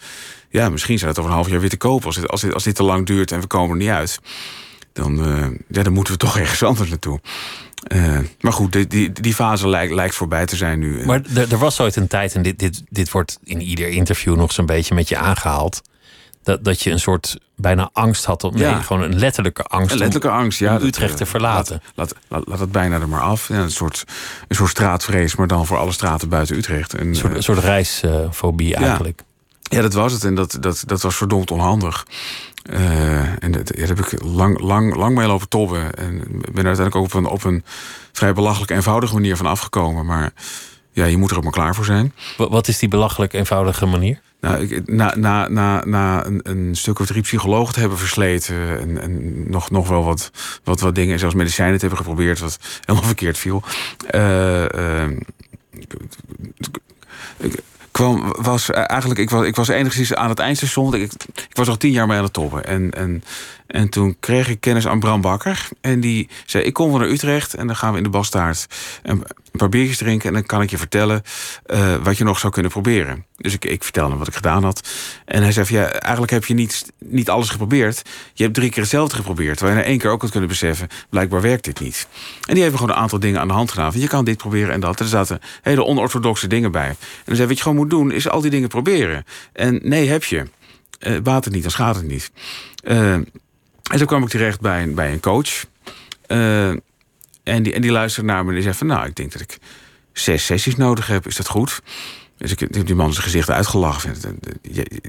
ja, 0.50 0.70
misschien 0.70 0.98
zou 0.98 1.10
het 1.10 1.20
over 1.20 1.32
een 1.32 1.38
half 1.38 1.50
jaar 1.50 1.60
weer 1.60 1.70
te 1.70 1.78
kopen. 1.78 2.06
Als 2.06 2.16
dit, 2.42 2.54
als 2.54 2.64
dit, 2.64 2.76
te 2.76 2.84
lang 2.84 3.06
duurt 3.06 3.32
en 3.32 3.40
we 3.40 3.48
komen 3.48 3.70
er 3.72 3.84
niet 3.84 3.94
uit, 3.94 4.20
dan, 4.94 5.28
uh, 5.28 5.48
ja, 5.68 5.84
dan 5.84 5.94
moeten 5.94 6.14
we 6.14 6.20
toch 6.26 6.38
ergens 6.38 6.64
anders 6.64 6.90
naartoe. 6.90 7.20
Uh, 7.96 8.20
maar 8.40 8.54
goed, 8.54 8.72
die, 8.72 8.88
die, 8.88 9.12
die 9.12 9.34
fase 9.34 9.68
lijkt, 9.68 9.94
lijkt 9.94 10.16
voorbij 10.16 10.46
te 10.46 10.56
zijn 10.56 10.80
nu. 10.80 11.06
Maar 11.06 11.22
er, 11.36 11.52
er 11.52 11.58
was 11.58 11.80
ooit 11.80 11.96
een 11.96 12.08
tijd, 12.08 12.36
en 12.36 12.42
dit, 12.42 12.60
dit, 12.60 12.84
dit 12.90 13.12
wordt 13.12 13.40
in 13.44 13.62
ieder 13.62 13.90
interview 13.90 14.36
nog 14.36 14.52
zo'n 14.52 14.66
beetje 14.66 14.96
met 14.96 15.10
je 15.10 15.18
aangehaald. 15.18 15.82
Dat, 16.48 16.64
dat 16.64 16.82
je 16.82 16.92
een 16.92 17.00
soort 17.00 17.38
bijna 17.56 17.90
angst 17.94 18.26
had. 18.26 18.44
Om, 18.44 18.58
Ja. 18.58 18.74
nee, 18.74 18.84
gewoon 18.84 19.04
een 19.04 19.20
letterlijke 19.20 19.64
angst. 19.64 19.92
Een 19.92 19.98
letterlijke 19.98 20.38
om, 20.38 20.44
angst, 20.44 20.60
ja. 20.60 20.76
om 20.76 20.84
Utrecht 20.84 21.12
eh, 21.12 21.18
te 21.18 21.26
verlaten. 21.26 21.82
Laat, 21.96 22.16
laat, 22.28 22.48
laat, 22.48 22.60
het 22.60 22.72
bijna 22.72 23.00
er 23.00 23.10
maar 23.10 23.22
af. 23.22 23.48
Ja, 23.48 23.56
een, 23.56 23.72
soort, 23.72 24.04
een 24.48 24.56
soort 24.56 24.70
straatvrees, 24.70 25.36
maar 25.36 25.48
dan 25.48 25.66
voor 25.66 25.78
alle 25.78 25.92
straten 25.92 26.30
buiten 26.30 26.56
Utrecht. 26.56 26.94
En, 26.94 27.08
Een 27.08 27.16
soort, 27.16 27.32
eh, 27.32 27.38
een 27.38 27.44
soort 27.44 27.60
reisfobie 27.60 28.76
eigenlijk. 28.76 29.24
Ja, 29.62 29.82
dat 29.82 29.94
was 29.94 30.14
het. 30.14 30.24
En 30.24 30.36
dat, 30.36 30.58
dat, 30.60 30.84
dat 30.86 31.02
was 31.02 31.16
verdomd 31.16 31.52
onhandig. 31.52 32.06
Uh, 32.70 33.44
en 33.44 33.52
dat, 33.52 33.72
ja, 33.76 33.86
daar 33.86 33.96
heb 33.96 34.06
ik 34.06 34.24
lang, 34.24 34.60
lang, 34.60 34.96
lang 34.96 35.16
mee 35.16 35.28
lopen 35.28 35.50
tobben. 35.50 35.94
En 35.94 36.18
ben 36.28 36.64
er 36.64 36.66
uiteindelijk 36.66 36.96
ook 36.96 37.04
op 37.04 37.14
een, 37.14 37.26
op 37.26 37.44
een 37.44 37.64
vrij 38.12 38.34
belachelijk 38.34 38.72
eenvoudige 38.72 39.14
manier 39.14 39.38
van 39.38 39.46
afgekomen. 39.46 40.06
Maar 40.06 40.32
ja, 40.98 41.06
je 41.06 41.18
moet 41.18 41.32
er 41.32 41.38
ook 41.38 41.44
maar 41.44 41.52
klaar 41.52 41.76
voor 41.76 41.86
zijn. 41.86 42.14
Wat, 42.38 42.68
is 42.68 42.80
die 42.80 42.90
belachelijk 42.90 43.34
eenvoudige 43.34 43.86
manier? 43.86 44.20
Nou, 44.42 44.68
ik, 44.68 44.88
na, 44.88 45.14
na, 45.16 45.48
na, 45.48 45.86
na 45.86 46.26
een, 46.26 46.40
een, 46.44 46.76
stuk 46.76 47.00
of 47.00 47.06
drie 47.06 47.22
psychologen 47.22 47.74
te 47.74 47.80
hebben 47.80 47.98
versleten... 47.98 48.80
en, 48.80 49.02
en 49.02 49.44
nog, 49.50 49.72
nog 49.72 49.88
wel 49.88 50.04
wat, 50.04 50.32
wat, 50.64 50.80
wat 50.80 50.96
dingen, 50.96 51.20
zelfs 51.20 51.36
medicijnen 51.36 51.74
te 51.80 51.86
hebben 51.86 52.06
geprobeerd... 52.06 52.40
wat 52.40 52.60
helemaal 52.86 53.08
verkeerd 53.16 53.38
viel... 53.38 53.64
Uh, 54.16 54.62
uh, 54.62 55.04
kwam, 57.92 58.34
was 58.38 58.70
eigenlijk, 58.70 59.20
ik 59.20 59.30
was, 59.30 59.46
ik 59.46 59.56
was 59.56 59.68
enigszins 59.68 60.14
aan 60.14 60.30
het 60.30 60.40
eindstation. 60.40 60.94
Ik, 60.94 61.12
ik 61.34 61.56
was 61.56 61.68
al 61.68 61.78
tien 61.78 61.92
jaar 61.92 62.08
mee 62.08 62.18
aan 62.18 62.24
het 62.24 62.34
toppen. 62.34 62.66
En, 62.66 62.92
en, 62.92 63.24
en 63.68 63.90
toen 63.90 64.18
kreeg 64.20 64.50
ik 64.50 64.60
kennis 64.60 64.88
aan 64.88 65.00
Bram 65.00 65.22
Bakker. 65.22 65.68
En 65.82 66.00
die 66.00 66.30
zei, 66.46 66.64
ik 66.64 66.74
kom 66.74 66.92
van 66.92 67.00
naar 67.00 67.10
Utrecht 67.10 67.54
en 67.54 67.68
dan 67.68 67.76
gaan 67.76 67.92
we 67.92 67.98
in 67.98 68.04
de 68.04 68.10
Bastaard 68.10 68.68
een, 69.04 69.24
paar 69.52 69.70
biertjes 69.70 69.98
drinken. 69.98 70.28
En 70.28 70.34
dan 70.34 70.46
kan 70.46 70.62
ik 70.62 70.70
je 70.70 70.78
vertellen 70.78 71.22
uh, 71.68 71.96
wat 71.96 72.18
je 72.18 72.24
nog 72.24 72.40
zou 72.40 72.54
kunnen 72.54 72.72
proberen. 72.72 73.26
Dus 73.38 73.54
ik, 73.54 73.66
ik 73.66 73.84
vertelde 73.84 74.10
hem 74.10 74.20
wat 74.20 74.28
ik 74.28 74.36
gedaan 74.36 74.64
had. 74.64 74.90
En 75.26 75.42
hij 75.42 75.52
zei, 75.52 75.66
ja, 75.70 75.92
eigenlijk 75.92 76.32
heb 76.32 76.46
je 76.46 76.54
niet, 76.54 76.94
niet 77.00 77.30
alles 77.30 77.50
geprobeerd. 77.50 78.02
Je 78.34 78.44
hebt 78.44 78.56
drie 78.56 78.70
keer 78.70 78.82
hetzelfde 78.82 79.16
geprobeerd. 79.16 79.60
Waar 79.60 79.70
je 79.70 79.76
na 79.76 79.84
één 79.84 79.98
keer 79.98 80.10
ook 80.10 80.22
had 80.22 80.32
kunnen 80.32 80.50
beseffen, 80.50 80.88
blijkbaar 81.10 81.42
werkt 81.42 81.64
dit 81.64 81.80
niet. 81.80 82.08
En 82.48 82.54
die 82.54 82.62
hebben 82.64 82.80
gewoon 82.80 82.96
een 82.96 83.02
aantal 83.02 83.20
dingen 83.20 83.40
aan 83.40 83.48
de 83.48 83.54
hand 83.54 83.72
gedaan. 83.72 83.92
Je 83.96 84.08
kan 84.08 84.26
dit 84.26 84.38
proberen 84.38 84.74
en 84.74 84.80
dat. 84.80 85.00
Er 85.00 85.08
zaten 85.08 85.40
hele 85.62 85.86
onorthodoxe 85.86 86.48
dingen 86.48 86.72
bij. 86.72 86.88
En 86.88 86.98
dan 87.26 87.36
zei, 87.36 87.48
wat 87.48 87.58
je 87.58 87.64
gewoon 87.64 87.78
moet 87.78 87.90
doen, 87.90 88.12
is 88.12 88.30
al 88.30 88.42
die 88.42 88.52
dingen 88.52 88.70
proberen. 88.70 89.26
En 89.54 89.80
nee, 89.84 90.10
heb 90.10 90.24
je. 90.24 90.46
Uh, 91.00 91.20
baat 91.20 91.46
het 91.46 91.54
niet, 91.54 91.62
dan 91.62 91.72
schaadt 91.72 91.98
het 91.98 92.08
niet. 92.08 92.32
Uh, 92.84 93.18
en 93.88 93.98
zo 93.98 94.06
kwam 94.06 94.24
ik 94.24 94.30
terecht 94.30 94.62
bij 94.62 94.84
een, 94.84 94.96
bij 94.96 95.12
een 95.12 95.20
coach. 95.20 95.66
Uh, 96.28 96.70
en, 97.44 97.64
die, 97.64 97.74
en 97.74 97.82
die 97.82 97.92
luisterde 97.92 98.28
naar 98.28 98.44
me 98.44 98.48
en 98.50 98.54
die 98.54 98.64
zei 98.64 98.76
van... 98.76 98.88
nou, 98.88 99.06
ik 99.06 99.16
denk 99.16 99.32
dat 99.32 99.42
ik 99.42 99.58
zes 100.14 100.46
sessies 100.46 100.76
nodig 100.76 101.08
heb. 101.08 101.28
Is 101.28 101.36
dat 101.36 101.48
goed? 101.48 101.82
Dus 102.38 102.52
ik 102.52 102.60
heb 102.60 102.86
die 102.86 102.96
man 102.96 103.12
zijn 103.12 103.24
gezicht 103.24 103.50
uitgelachen. 103.50 104.40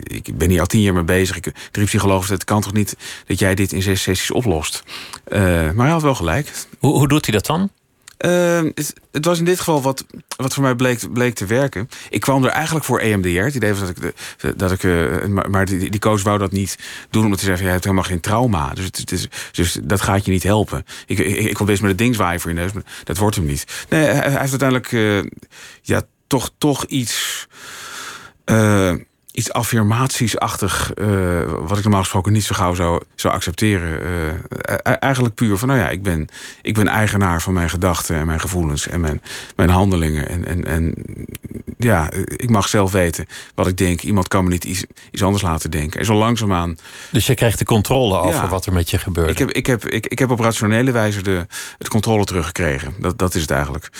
Ik 0.03 0.38
ben 0.38 0.51
hier 0.51 0.61
al 0.61 0.67
tien 0.67 0.81
jaar 0.81 0.95
mee 0.95 1.05
bezig. 1.05 1.37
Ik, 1.37 1.53
drie 1.71 1.87
psychologen 1.87 2.33
het 2.33 2.45
kan 2.45 2.61
toch 2.61 2.73
niet 2.73 2.97
dat 3.27 3.38
jij 3.38 3.55
dit 3.55 3.73
in 3.73 3.83
zes 3.83 4.03
sessies 4.03 4.31
oplost? 4.31 4.83
Maar 5.31 5.75
hij 5.75 5.91
had 5.91 6.03
wel 6.03 6.14
gelijk. 6.14 6.53
Hoe, 6.79 6.93
hoe 6.97 7.09
doet 7.09 7.25
hij 7.25 7.35
dat 7.35 7.47
dan? 7.47 7.71
Uh, 8.27 8.61
het, 9.13 9.25
was 9.25 9.39
in 9.39 9.45
dit 9.45 9.59
geval 9.59 9.83
wat, 9.83 10.05
wat 10.37 10.55
voor 10.55 10.63
mij 10.63 10.75
bleek, 10.75 11.13
bleek 11.13 11.35
te 11.35 11.47
werken. 11.47 11.89
Ik 12.11 12.21
kwam 12.21 12.45
er 12.45 12.51
eigenlijk 12.51 12.85
voor 12.85 12.99
EMDR. 12.99 13.29
Het 13.29 13.55
idee 13.55 13.71
was 13.71 13.81
dat 13.81 13.89
ik. 13.89 14.01
De, 14.01 14.57
dat 14.57 14.73
ik 14.73 14.83
uh, 14.83 15.25
maar 15.25 15.65
die, 15.65 15.91
die, 15.91 16.01
coach 16.01 16.23
wou 16.23 16.39
dat 16.39 16.53
niet 16.53 16.79
doen, 17.11 17.25
omdat 17.25 17.41
hij 17.41 17.49
zei: 17.49 17.67
Je 17.67 17.73
hebt 17.73 17.85
helemaal 17.85 18.05
geen 18.05 18.21
trauma. 18.21 18.75
Dus, 18.75 18.85
het, 18.85 19.13
is, 19.13 19.29
dus 19.53 19.79
dat 19.83 20.01
gaat 20.01 20.25
je 20.25 20.31
niet 20.31 20.43
helpen. 20.43 20.85
Ik, 21.07 21.19
ik, 21.19 21.37
ik 21.37 21.59
wil 21.59 21.67
best 21.67 21.81
met 21.81 21.91
het 21.91 21.99
ding 21.99 22.15
zwaaien 22.15 22.41
voor 22.41 22.51
je 22.51 22.57
neus, 22.57 22.73
maar 22.73 22.85
dat 23.05 23.19
wordt 23.19 23.37
hem 23.37 23.47
niet. 23.47 23.87
Nee, 23.89 24.05
hij, 24.05 24.31
heeft 24.31 24.63
uiteindelijk. 24.63 24.93
Uh, 24.93 25.23
ja, 25.83 26.03
toch, 26.27 26.51
toch 26.59 26.85
iets. 26.85 27.47
Uh, 28.47 28.95
iets 29.38 29.53
affirmatiesachtig, 29.53 30.92
uh, 30.94 31.40
wat 31.61 31.77
ik 31.77 31.83
normaal 31.83 32.01
gesproken 32.01 32.33
niet 32.33 32.44
zo 32.44 32.55
gauw 32.55 32.74
zou, 32.74 33.03
zou 33.14 33.35
accepteren. 33.35 34.01
Uh, 34.03 34.96
eigenlijk 35.01 35.35
puur 35.35 35.57
van, 35.57 35.68
nou 35.68 35.81
ja, 35.81 35.88
ik 35.88 36.03
ben, 36.03 36.29
ik 36.62 36.74
ben 36.74 36.88
eigenaar 36.88 37.42
van 37.42 37.53
mijn 37.53 37.70
gedachten 37.70 38.16
en 38.16 38.27
mijn 38.27 38.40
gevoelens 38.40 38.88
en 38.88 39.01
mijn, 39.01 39.22
mijn 39.57 39.68
handelingen. 39.68 40.29
En, 40.29 40.46
en, 40.46 40.64
en 40.64 40.94
ja, 41.79 42.11
ik 42.37 42.51
mag 42.51 42.68
zelf 42.68 42.92
weten 42.92 43.27
wat 43.55 43.66
ik 43.66 43.77
denk. 43.77 44.03
Iemand 44.03 44.29
kan 44.29 44.44
me 44.44 44.51
niet 44.51 44.64
iets, 44.64 44.85
iets 45.11 45.22
anders 45.22 45.42
laten 45.42 45.70
denken. 45.70 46.01
En 46.01 46.07
zo 46.07 46.14
langzaamaan... 46.14 46.77
Dus 47.11 47.27
je 47.27 47.35
krijgt 47.35 47.59
de 47.59 47.64
controle 47.64 48.18
over 48.18 48.42
ja, 48.42 48.48
wat 48.48 48.66
er 48.66 48.72
met 48.72 48.90
je 48.90 48.98
gebeurt. 48.98 49.31
Ik 49.31 49.38
heb, 49.38 49.51
ik 49.51 49.66
heb, 49.66 49.87
ik, 49.87 50.07
ik 50.07 50.18
heb 50.18 50.31
op 50.31 50.40
rationele 50.40 50.90
wijze 50.90 51.22
de, 51.22 51.46
het 51.79 51.88
controle 51.88 52.24
teruggekregen. 52.24 52.94
Dat, 53.01 53.18
dat 53.18 53.35
is 53.35 53.40
het 53.40 53.51
eigenlijk. 53.51 53.90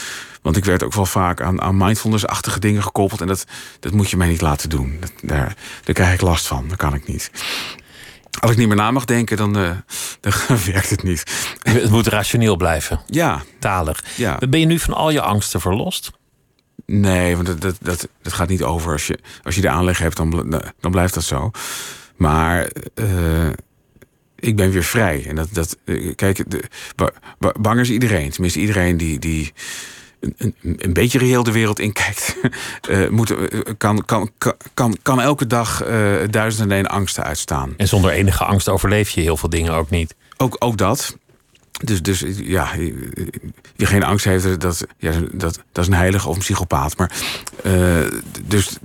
Want 0.43 0.57
ik 0.57 0.65
werd 0.65 0.83
ook 0.83 0.95
wel 0.95 1.07
vaak 1.07 1.41
aan, 1.41 1.61
aan 1.61 1.77
mindfulness-achtige 1.77 2.61
dingen 2.61 2.83
gekoppeld. 2.83 3.21
En 3.21 3.27
dat, 3.27 3.45
dat 3.81 3.93
moet 3.93 4.11
je 4.11 4.17
mij 4.17 4.29
niet 4.29 4.41
laten 4.41 4.69
doen. 4.69 4.97
Dat, 5.01 5.13
daar, 5.23 5.57
daar 5.85 5.95
krijg 5.95 6.15
ik 6.15 6.21
last 6.21 6.47
van. 6.47 6.69
Dat 6.69 6.77
kan 6.77 6.95
ik 6.95 7.07
niet. 7.07 7.31
Als 8.41 8.51
ik 8.51 8.57
niet 8.57 8.69
meer 8.69 8.77
na 8.77 8.91
mag 8.91 9.05
denken, 9.05 9.37
dan, 9.37 9.59
uh, 9.59 9.71
dan 10.21 10.33
werkt 10.73 10.91
het 10.91 11.03
niet. 11.03 11.23
Het 11.63 11.91
moet 11.91 12.07
rationeel 12.07 12.57
blijven. 12.57 13.01
Ja. 13.07 13.43
Talig. 13.59 14.05
Ja. 14.17 14.39
Ben 14.49 14.61
je 14.61 14.67
nu 14.67 14.79
van 14.79 14.95
al 14.95 15.11
je 15.11 15.21
angsten 15.21 15.61
verlost? 15.61 16.11
Nee, 16.87 17.35
want 17.35 17.47
dat, 17.47 17.61
dat, 17.61 17.77
dat, 17.81 18.09
dat 18.23 18.33
gaat 18.33 18.49
niet 18.49 18.63
over. 18.63 18.93
Als 18.93 19.07
je, 19.07 19.19
als 19.43 19.55
je 19.55 19.61
de 19.61 19.69
aanleg 19.69 19.99
hebt, 19.99 20.17
dan, 20.17 20.63
dan 20.81 20.91
blijft 20.91 21.15
dat 21.15 21.25
zo. 21.25 21.51
Maar... 22.17 22.71
Uh, 22.95 23.49
ik 24.41 24.57
ben 24.57 24.71
weer 24.71 24.85
vrij. 24.85 25.25
En 25.27 25.35
dat, 25.35 25.49
dat, 25.53 25.77
kijk, 26.15 26.51
de, 26.51 26.63
bang 27.61 27.81
is 27.81 27.91
iedereen. 27.91 28.31
Tenminste, 28.31 28.61
iedereen 28.61 28.97
die, 28.97 29.19
die 29.19 29.53
een, 30.21 30.55
een, 30.61 30.93
beetje 30.93 31.19
reëel 31.19 31.43
de 31.43 31.53
wereld 31.53 31.79
inkijkt, 31.79 32.37
uh, 32.91 33.09
moet, 33.09 33.35
kan, 33.77 34.05
kan, 34.05 34.31
kan, 34.75 34.97
kan 35.03 35.21
elke 35.21 35.47
dag 35.47 35.87
uh, 35.87 36.17
duizenden 36.31 36.79
en 36.79 36.87
angsten 36.87 37.25
uitstaan. 37.25 37.75
En 37.77 37.89
zonder 37.89 38.11
enige 38.11 38.45
angst 38.45 38.69
overleef 38.69 39.11
je 39.11 39.21
heel 39.21 39.37
veel 39.37 39.49
dingen 39.49 39.73
ook 39.73 39.91
niet. 39.91 40.15
Ook, 40.37 40.57
ook 40.59 40.77
dat. 40.77 41.17
Dus, 41.85 42.03
dus 42.03 42.25
ja, 42.37 42.71
wie 43.77 43.87
geen 43.87 44.03
angst 44.03 44.25
heeft, 44.25 44.61
dat, 44.61 44.87
ja, 44.97 45.13
dat, 45.33 45.63
dat 45.73 45.85
is 45.85 45.87
een 45.87 45.99
heilige 45.99 46.29
of 46.29 46.35
een 46.35 46.41
psychopaat. 46.41 46.97
Maar 46.97 47.11
uh, 47.65 48.07
dus. 48.45 48.79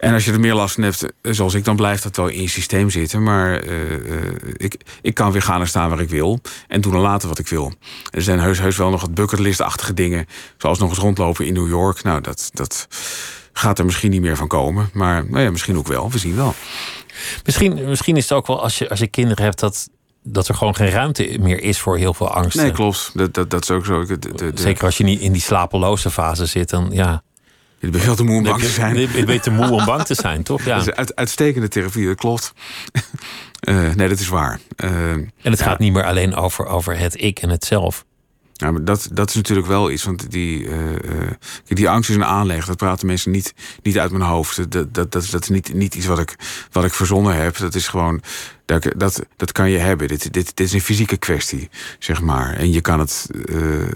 En 0.00 0.14
als 0.14 0.24
je 0.24 0.32
er 0.32 0.40
meer 0.40 0.54
last 0.54 0.74
van 0.74 0.82
hebt, 0.82 1.06
zoals 1.22 1.54
ik, 1.54 1.64
dan 1.64 1.76
blijft 1.76 2.02
dat 2.02 2.16
wel 2.16 2.28
in 2.28 2.42
je 2.42 2.48
systeem 2.48 2.90
zitten. 2.90 3.22
Maar 3.22 3.64
uh, 3.64 3.90
uh, 3.90 4.32
ik, 4.56 4.80
ik 5.02 5.14
kan 5.14 5.32
weer 5.32 5.42
gaan 5.42 5.60
en 5.60 5.68
staan 5.68 5.90
waar 5.90 6.00
ik 6.00 6.08
wil. 6.08 6.40
En 6.68 6.80
doen 6.80 6.94
en 6.94 7.00
laten 7.00 7.28
wat 7.28 7.38
ik 7.38 7.48
wil. 7.48 7.72
Er 8.10 8.22
zijn 8.22 8.38
heus, 8.38 8.58
heus 8.58 8.76
wel 8.76 8.90
nog 8.90 9.00
wat 9.00 9.14
bucketlist-achtige 9.14 9.94
dingen. 9.94 10.26
Zoals 10.56 10.78
nog 10.78 10.88
eens 10.88 10.98
rondlopen 10.98 11.46
in 11.46 11.54
New 11.54 11.68
York. 11.68 12.02
Nou, 12.02 12.20
dat, 12.20 12.50
dat 12.52 12.88
gaat 13.52 13.78
er 13.78 13.84
misschien 13.84 14.10
niet 14.10 14.20
meer 14.20 14.36
van 14.36 14.48
komen. 14.48 14.90
Maar 14.92 15.24
nou 15.26 15.42
ja, 15.42 15.50
misschien 15.50 15.76
ook 15.78 15.88
wel. 15.88 16.10
We 16.10 16.18
zien 16.18 16.36
wel. 16.36 16.54
Misschien, 17.44 17.88
misschien 17.88 18.16
is 18.16 18.22
het 18.22 18.32
ook 18.32 18.46
wel 18.46 18.62
als 18.62 18.78
je, 18.78 18.88
als 18.88 18.98
je 18.98 19.06
kinderen 19.06 19.44
hebt 19.44 19.60
dat 19.60 19.88
dat 20.22 20.48
er 20.48 20.54
gewoon 20.54 20.74
geen 20.74 20.90
ruimte 20.90 21.36
meer 21.40 21.62
is 21.62 21.78
voor 21.78 21.96
heel 21.96 22.14
veel 22.14 22.28
angst. 22.28 22.56
Nee, 22.56 22.70
klopt. 22.70 23.10
Dat, 23.14 23.34
dat, 23.34 23.50
dat 23.50 23.62
is 23.62 23.70
ook 23.70 23.84
zo. 23.84 24.04
De... 24.04 24.52
Zeker 24.54 24.84
als 24.84 24.96
je 24.96 25.04
niet 25.04 25.20
in 25.20 25.32
die 25.32 25.40
slapeloze 25.40 26.10
fase 26.10 26.46
zit, 26.46 26.70
dan 26.70 26.88
ja. 26.92 27.22
Je 27.80 27.90
bent 27.90 28.02
veel 28.04 28.14
te 28.14 28.24
moe 28.24 28.36
om 28.36 28.42
bang 28.42 28.60
te 28.60 28.68
zijn. 28.68 28.98
Je 28.98 29.08
bent 29.08 29.26
beter 29.26 29.52
moe 29.52 29.70
om 29.70 29.84
bang 29.84 30.02
te 30.02 30.14
zijn, 30.14 30.42
toch? 30.42 30.64
Ja. 30.64 30.76
Dat 30.76 30.86
is 30.86 30.94
uit, 30.94 31.16
uitstekende 31.16 31.68
therapie, 31.68 32.06
dat 32.06 32.16
klopt. 32.16 32.52
Uh, 33.68 33.92
nee, 33.94 34.08
dat 34.08 34.20
is 34.20 34.28
waar. 34.28 34.60
Uh, 34.76 35.10
en 35.10 35.32
het 35.42 35.58
ja. 35.58 35.64
gaat 35.64 35.78
niet 35.78 35.92
meer 35.92 36.04
alleen 36.04 36.34
over, 36.34 36.66
over 36.66 36.98
het 36.98 37.22
ik 37.22 37.38
en 37.38 37.48
het 37.48 37.64
zelf. 37.64 38.04
Ja, 38.52 38.70
maar 38.70 38.84
dat, 38.84 39.08
dat 39.12 39.28
is 39.28 39.34
natuurlijk 39.34 39.66
wel 39.66 39.90
iets. 39.90 40.04
Want 40.04 40.30
die, 40.30 40.62
uh, 40.62 40.76
die 41.66 41.88
angst 41.88 42.10
is 42.10 42.16
een 42.16 42.24
aanleg. 42.24 42.66
Dat 42.66 42.76
praten 42.76 43.06
mensen 43.06 43.30
niet, 43.30 43.54
niet 43.82 43.98
uit 43.98 44.10
mijn 44.10 44.22
hoofd. 44.22 44.56
Dat, 44.56 44.94
dat, 44.94 45.12
dat, 45.12 45.28
dat 45.30 45.42
is 45.42 45.48
niet, 45.48 45.74
niet 45.74 45.94
iets 45.94 46.06
wat 46.06 46.18
ik, 46.18 46.36
wat 46.70 46.84
ik 46.84 46.92
verzonnen 46.92 47.36
heb. 47.36 47.56
Dat 47.56 47.74
is 47.74 47.88
gewoon. 47.88 48.22
Dat, 48.70 48.86
dat, 48.96 49.26
dat 49.36 49.52
kan 49.52 49.70
je 49.70 49.78
hebben. 49.78 50.08
Dit, 50.08 50.32
dit, 50.32 50.56
dit 50.56 50.60
is 50.60 50.72
een 50.72 50.80
fysieke 50.80 51.16
kwestie, 51.16 51.68
zeg 51.98 52.20
maar. 52.20 52.56
En 52.56 52.72
je 52.72 52.80
kan 52.80 52.98
het 52.98 53.26
uh, 53.48 53.88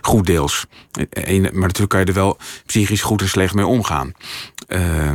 goed 0.00 0.26
deels. 0.26 0.66
Maar 1.16 1.52
natuurlijk 1.52 1.88
kan 1.88 2.00
je 2.00 2.06
er 2.06 2.12
wel 2.12 2.38
psychisch 2.66 3.02
goed 3.02 3.20
en 3.20 3.28
slecht 3.28 3.54
mee 3.54 3.66
omgaan. 3.66 4.12
Uh, 4.68 5.12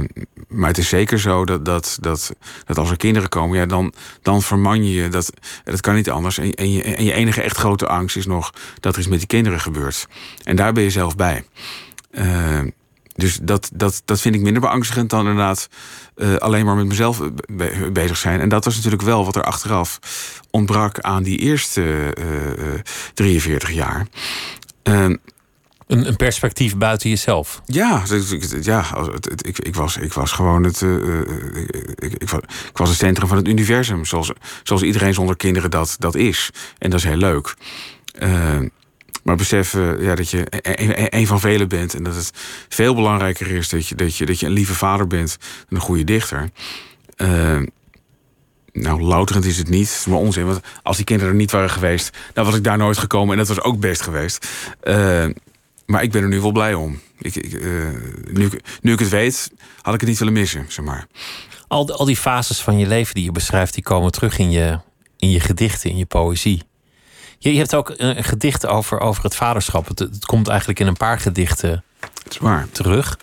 maar 0.47 0.69
het 0.69 0.77
is 0.77 0.89
zeker 0.89 1.19
zo 1.19 1.45
dat, 1.45 1.65
dat, 1.65 1.97
dat, 2.01 2.35
dat 2.65 2.77
als 2.77 2.89
er 2.89 2.97
kinderen 2.97 3.29
komen, 3.29 3.57
ja, 3.57 3.65
dan, 3.65 3.93
dan 4.21 4.41
verman 4.41 4.85
je 4.85 4.93
je. 5.01 5.09
Dat, 5.09 5.31
dat 5.63 5.81
kan 5.81 5.95
niet 5.95 6.09
anders. 6.09 6.37
En, 6.37 6.53
en, 6.53 6.71
je, 6.71 6.83
en 6.83 7.03
je 7.03 7.13
enige 7.13 7.41
echt 7.41 7.57
grote 7.57 7.87
angst 7.87 8.17
is 8.17 8.25
nog 8.25 8.53
dat 8.79 8.93
er 8.93 8.99
iets 8.99 9.09
met 9.09 9.19
die 9.19 9.27
kinderen 9.27 9.59
gebeurt. 9.59 10.07
En 10.43 10.55
daar 10.55 10.73
ben 10.73 10.83
je 10.83 10.89
zelf 10.89 11.15
bij. 11.15 11.45
Uh, 12.11 12.59
dus 13.15 13.39
dat, 13.41 13.69
dat, 13.73 14.01
dat 14.05 14.21
vind 14.21 14.35
ik 14.35 14.41
minder 14.41 14.61
beangstigend 14.61 15.09
dan 15.09 15.19
inderdaad 15.19 15.69
uh, 16.15 16.35
alleen 16.35 16.65
maar 16.65 16.75
met 16.75 16.85
mezelf 16.85 17.21
be 17.51 17.89
bezig 17.93 18.17
zijn. 18.17 18.39
En 18.39 18.49
dat 18.49 18.65
was 18.65 18.75
natuurlijk 18.75 19.01
wel 19.01 19.25
wat 19.25 19.35
er 19.35 19.43
achteraf 19.43 19.99
ontbrak 20.51 20.99
aan 20.99 21.23
die 21.23 21.37
eerste 21.37 22.13
uh, 22.19 22.79
43 23.13 23.71
jaar. 23.71 24.07
een, 24.83 25.19
een, 25.87 26.15
perspectief 26.15 26.77
buiten 26.77 27.09
jezelf. 27.09 27.61
Ja, 27.65 28.03
ja 28.61 28.87
ik, 29.41 29.59
ik, 29.59 29.75
was, 29.75 29.97
ik 29.97 30.13
was 30.13 30.31
gewoon 30.31 30.63
het. 30.63 30.81
Uh, 30.81 31.19
ik, 31.95 32.13
ik, 32.13 32.29
was, 32.29 32.41
ik 32.69 32.77
was 32.77 32.89
het 32.89 32.97
centrum 32.97 33.27
van 33.27 33.37
het 33.37 33.47
universum. 33.47 34.05
Zoals, 34.05 34.31
zoals 34.63 34.81
iedereen 34.81 35.13
zonder 35.13 35.35
kinderen 35.35 35.71
dat, 35.71 35.95
dat 35.99 36.15
is. 36.15 36.49
En 36.77 36.89
dat 36.89 36.99
is 36.99 37.05
heel 37.05 37.15
leuk. 37.15 37.55
Uh, 38.19 38.59
maar 39.25 39.35
beseffen 39.35 40.01
ja, 40.01 40.15
dat 40.15 40.29
je 40.29 40.45
een, 40.61 41.15
een 41.19 41.27
van 41.27 41.39
velen 41.39 41.67
bent. 41.67 41.93
En 41.93 42.03
dat 42.03 42.15
het 42.15 42.31
veel 42.69 42.95
belangrijker 42.95 43.51
is 43.51 43.69
dat 43.69 43.87
je, 43.87 43.95
dat 43.95 44.15
je, 44.15 44.25
dat 44.25 44.39
je 44.39 44.45
een 44.45 44.51
lieve 44.51 44.73
vader 44.73 45.07
bent. 45.07 45.37
En 45.69 45.75
een 45.75 45.81
goede 45.81 46.03
dichter. 46.03 46.49
Uh, 47.17 47.61
nou, 48.71 49.01
louterend 49.01 49.45
is 49.45 49.57
het 49.57 49.69
niet. 49.69 50.05
Maar 50.09 50.17
onzin. 50.17 50.45
Want 50.45 50.59
als 50.83 50.95
die 50.95 51.05
kinderen 51.05 51.31
er 51.31 51.39
niet 51.39 51.51
waren 51.51 51.69
geweest, 51.69 52.17
dan 52.33 52.45
was 52.45 52.55
ik 52.55 52.63
daar 52.63 52.77
nooit 52.77 52.97
gekomen. 52.97 53.31
En 53.31 53.37
dat 53.37 53.55
was 53.55 53.61
ook 53.61 53.79
best 53.79 54.01
geweest. 54.01 54.47
Uh, 54.83 55.25
maar 55.85 56.03
ik 56.03 56.11
ben 56.11 56.21
er 56.21 56.29
nu 56.29 56.41
wel 56.41 56.51
blij 56.51 56.73
om. 56.73 56.99
Ik, 57.19 57.35
ik, 57.35 57.53
uh, 57.53 57.87
nu, 58.31 58.49
nu 58.81 58.93
ik 58.93 58.99
het 58.99 59.09
weet, 59.09 59.51
had 59.81 59.93
ik 59.93 59.99
het 59.99 60.09
niet 60.09 60.19
willen 60.19 60.33
missen, 60.33 60.65
zeg 60.67 60.85
maar. 60.85 61.07
Al, 61.67 61.93
al 61.93 62.05
die 62.05 62.17
fases 62.17 62.61
van 62.61 62.77
je 62.77 62.87
leven 62.87 63.13
die 63.13 63.23
je 63.23 63.31
beschrijft, 63.31 63.73
die 63.73 63.83
komen 63.83 64.11
terug 64.11 64.37
in 64.37 64.51
je, 64.51 64.79
in 65.17 65.29
je 65.29 65.39
gedichten, 65.39 65.89
in 65.89 65.97
je 65.97 66.05
poëzie. 66.05 66.63
Je, 67.37 67.51
je 67.51 67.57
hebt 67.57 67.75
ook 67.75 67.93
een, 67.97 68.23
gedicht 68.23 68.67
over, 68.67 68.99
over 68.99 69.23
het 69.23 69.35
vaderschap. 69.35 69.87
Het, 69.87 69.99
het, 69.99 70.25
komt 70.25 70.47
eigenlijk 70.47 70.79
in 70.79 70.87
een 70.87 70.97
paar 70.97 71.19
gedichten 71.19 71.83
is 72.29 72.37
waar. 72.37 72.67
terug. 72.71 73.17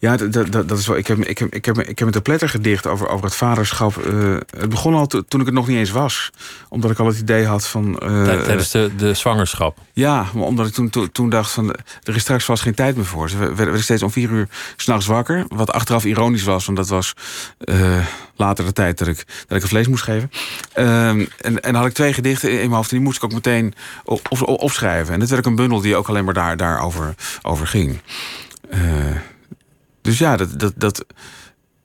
Ja, 0.00 0.16
dat, 0.16 0.32
dat, 0.32 0.68
dat 0.68 0.78
is 0.78 0.86
wel. 0.86 0.96
Ik 0.96 1.06
heb, 1.06 1.18
ik 1.18 1.38
heb, 1.38 1.54
ik 1.54 1.64
heb, 1.64 1.78
ik 1.78 1.98
heb 1.98 2.14
een 2.14 2.38
te 2.38 2.48
gedicht 2.48 2.86
over, 2.86 3.08
over 3.08 3.24
het 3.24 3.34
vaderschap. 3.34 4.06
Uh, 4.06 4.36
het 4.56 4.68
begon 4.68 4.94
al 4.94 5.06
toen 5.06 5.40
ik 5.40 5.46
het 5.46 5.54
nog 5.54 5.66
niet 5.66 5.76
eens 5.76 5.90
was. 5.90 6.30
Omdat 6.68 6.90
ik 6.90 6.98
al 6.98 7.06
het 7.06 7.18
idee 7.18 7.46
had 7.46 7.66
van. 7.66 8.00
Uh, 8.02 8.24
Tijdens 8.24 8.70
de, 8.70 8.90
de 8.96 9.14
zwangerschap. 9.14 9.78
Ja, 9.92 10.26
maar 10.34 10.44
omdat 10.44 10.66
ik 10.66 10.72
toen, 10.72 10.90
toen, 10.90 11.12
toen 11.12 11.30
dacht 11.30 11.52
van. 11.52 11.74
Er 12.02 12.16
is 12.16 12.22
straks 12.22 12.44
vast 12.44 12.62
geen 12.62 12.74
tijd 12.74 12.96
meer 12.96 13.04
voor. 13.04 13.30
Ze 13.30 13.54
werden 13.54 13.82
steeds 13.82 14.02
om 14.02 14.10
vier 14.10 14.30
uur 14.30 14.48
s'nachts 14.76 15.06
wakker. 15.06 15.44
Wat 15.48 15.72
achteraf 15.72 16.04
ironisch 16.04 16.44
was, 16.44 16.64
want 16.64 16.78
dat 16.78 16.88
was 16.88 17.14
uh, 17.64 18.06
later 18.36 18.64
de 18.64 18.72
tijd 18.72 18.98
dat 18.98 19.08
ik, 19.08 19.16
dat 19.16 19.56
ik 19.56 19.62
het 19.62 19.68
vlees 19.68 19.88
moest 19.88 20.04
geven. 20.04 20.30
en, 20.72 21.28
en 21.38 21.60
dan 21.62 21.74
had 21.74 21.86
ik 21.86 21.92
twee 21.92 22.12
gedichten 22.12 22.50
in 22.50 22.56
mijn 22.56 22.70
hoofd. 22.70 22.90
En 22.90 22.96
die 22.96 23.06
moest 23.06 23.16
ik 23.16 23.24
ook 23.24 23.32
meteen 23.32 23.74
op, 24.04 24.26
op, 24.28 24.48
opschrijven. 24.48 25.14
En 25.14 25.20
dit 25.20 25.28
werd 25.28 25.40
ook 25.40 25.50
een 25.50 25.56
bundel 25.56 25.80
die 25.80 25.96
ook 25.96 26.08
alleen 26.08 26.24
maar 26.24 26.34
daar, 26.34 26.56
daarover 26.56 27.14
over 27.42 27.66
ging. 27.66 28.00
Dus 30.02 30.18
ja, 30.18 30.36
dat, 30.36 30.58
dat, 30.58 30.72
dat, 30.76 31.04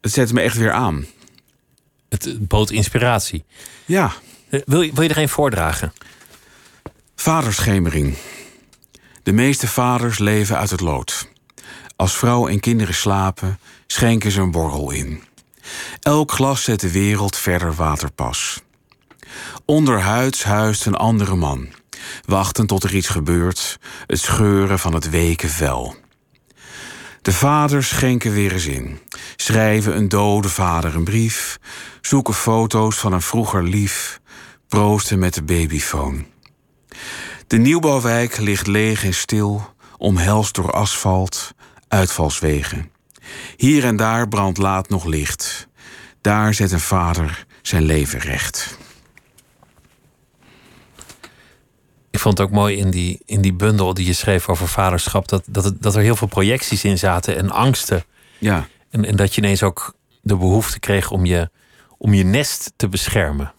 het 0.01 0.11
zette 0.11 0.33
me 0.33 0.41
echt 0.41 0.57
weer 0.57 0.71
aan. 0.71 1.05
Het 2.09 2.47
bood 2.47 2.71
inspiratie. 2.71 3.45
Ja. 3.85 4.11
Wil 4.49 4.81
je, 4.81 4.93
wil 4.93 5.03
je 5.03 5.09
er 5.09 5.17
een 5.17 5.29
voordragen? 5.29 5.93
Vaderschemering. 7.15 8.17
De 9.23 9.31
meeste 9.31 9.67
vaders 9.67 10.17
leven 10.17 10.57
uit 10.57 10.69
het 10.69 10.81
lood. 10.81 11.29
Als 11.95 12.17
vrouw 12.17 12.47
en 12.47 12.59
kinderen 12.59 12.93
slapen, 12.93 13.59
schenken 13.87 14.31
ze 14.31 14.41
een 14.41 14.51
borrel 14.51 14.91
in. 14.91 15.23
Elk 15.99 16.31
glas 16.31 16.63
zet 16.63 16.79
de 16.79 16.91
wereld 16.91 17.37
verder 17.37 17.73
waterpas. 17.73 18.61
Onderhuids 19.65 20.43
huist 20.43 20.85
een 20.85 20.95
andere 20.95 21.35
man. 21.35 21.67
Wachten 22.25 22.67
tot 22.67 22.83
er 22.83 22.95
iets 22.95 23.07
gebeurt, 23.07 23.79
het 24.07 24.19
scheuren 24.19 24.79
van 24.79 24.93
het 24.93 25.09
weken 25.09 25.49
vel. 25.49 25.95
De 27.25 27.33
vaders 27.33 27.87
schenken 27.87 28.31
weer 28.31 28.53
eens 28.53 28.65
in. 28.65 28.99
Schrijven 29.35 29.97
een 29.97 30.09
dode 30.09 30.49
vader 30.49 30.95
een 30.95 31.03
brief. 31.03 31.59
Zoeken 32.01 32.33
foto's 32.33 32.95
van 32.95 33.13
een 33.13 33.21
vroeger 33.21 33.63
lief. 33.63 34.19
Proosten 34.67 35.19
met 35.19 35.33
de 35.33 35.43
babyfoon. 35.43 36.25
De 37.47 37.57
nieuwbouwwijk 37.57 38.37
ligt 38.37 38.67
leeg 38.67 39.03
en 39.03 39.13
stil, 39.13 39.73
omhelst 39.97 40.55
door 40.55 40.71
asfalt, 40.71 41.53
uitvalswegen. 41.87 42.91
Hier 43.57 43.83
en 43.83 43.95
daar 43.95 44.27
brandt 44.27 44.57
laat 44.57 44.89
nog 44.89 45.05
licht. 45.05 45.67
Daar 46.21 46.53
zet 46.53 46.71
een 46.71 46.79
vader 46.79 47.45
zijn 47.61 47.83
leven 47.83 48.19
recht. 48.19 48.77
Ik 52.15 52.21
vond 52.21 52.37
het 52.37 52.47
ook 52.47 52.53
mooi 52.53 52.77
in 52.77 52.89
die, 52.89 53.19
in 53.25 53.41
die 53.41 53.53
bundel 53.53 53.93
die 53.93 54.05
je 54.05 54.13
schreef 54.13 54.49
over 54.49 54.67
vaderschap, 54.67 55.27
dat, 55.27 55.43
dat, 55.47 55.63
het, 55.63 55.81
dat 55.81 55.95
er 55.95 56.01
heel 56.01 56.15
veel 56.15 56.27
projecties 56.27 56.83
in 56.83 56.97
zaten 56.97 57.35
en 57.37 57.51
angsten. 57.51 58.03
Ja. 58.37 58.67
En, 58.89 59.05
en 59.05 59.15
dat 59.15 59.35
je 59.35 59.41
ineens 59.41 59.63
ook 59.63 59.95
de 60.21 60.35
behoefte 60.35 60.79
kreeg 60.79 61.11
om 61.11 61.25
je, 61.25 61.49
om 61.97 62.13
je 62.13 62.23
nest 62.23 62.71
te 62.75 62.89
beschermen. 62.89 63.53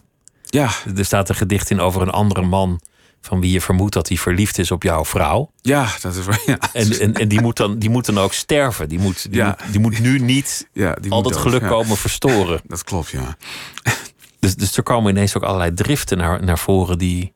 Ja. 0.45 0.69
Er 0.95 1.05
staat 1.05 1.29
een 1.29 1.35
gedicht 1.35 1.69
in 1.69 1.79
over 1.79 2.01
een 2.01 2.09
andere 2.09 2.41
man 2.41 2.81
van 3.21 3.39
wie 3.41 3.51
je 3.51 3.61
vermoedt 3.61 3.93
dat 3.93 4.07
hij 4.07 4.17
verliefd 4.17 4.57
is 4.57 4.71
op 4.71 4.83
jouw 4.83 5.05
vrouw. 5.05 5.51
Ja, 5.61 5.89
dat 6.01 6.15
is 6.15 6.25
waar. 6.25 6.41
Ja. 6.45 6.57
En, 6.73 6.99
en, 6.99 7.13
en 7.13 7.27
die, 7.27 7.41
moet 7.41 7.57
dan, 7.57 7.79
die 7.79 7.89
moet 7.89 8.05
dan 8.05 8.17
ook 8.17 8.33
sterven. 8.33 8.89
Die 8.89 8.99
moet, 8.99 9.31
die, 9.31 9.39
ja. 9.39 9.45
moet, 9.45 9.71
die 9.71 9.81
moet 9.81 9.99
nu 9.99 10.19
niet 10.19 10.67
ja, 10.73 10.93
die 11.01 11.11
al 11.11 11.21
dat 11.21 11.37
geluk 11.37 11.67
komen 11.67 11.97
verstoren. 11.97 12.61
Dat 12.67 12.83
klopt, 12.83 13.09
ja. 13.09 13.37
Dus, 14.39 14.55
dus 14.55 14.77
er 14.77 14.83
komen 14.83 15.11
ineens 15.11 15.37
ook 15.37 15.43
allerlei 15.43 15.73
driften 15.73 16.17
naar, 16.17 16.43
naar 16.43 16.59
voren 16.59 16.97
die, 16.97 17.33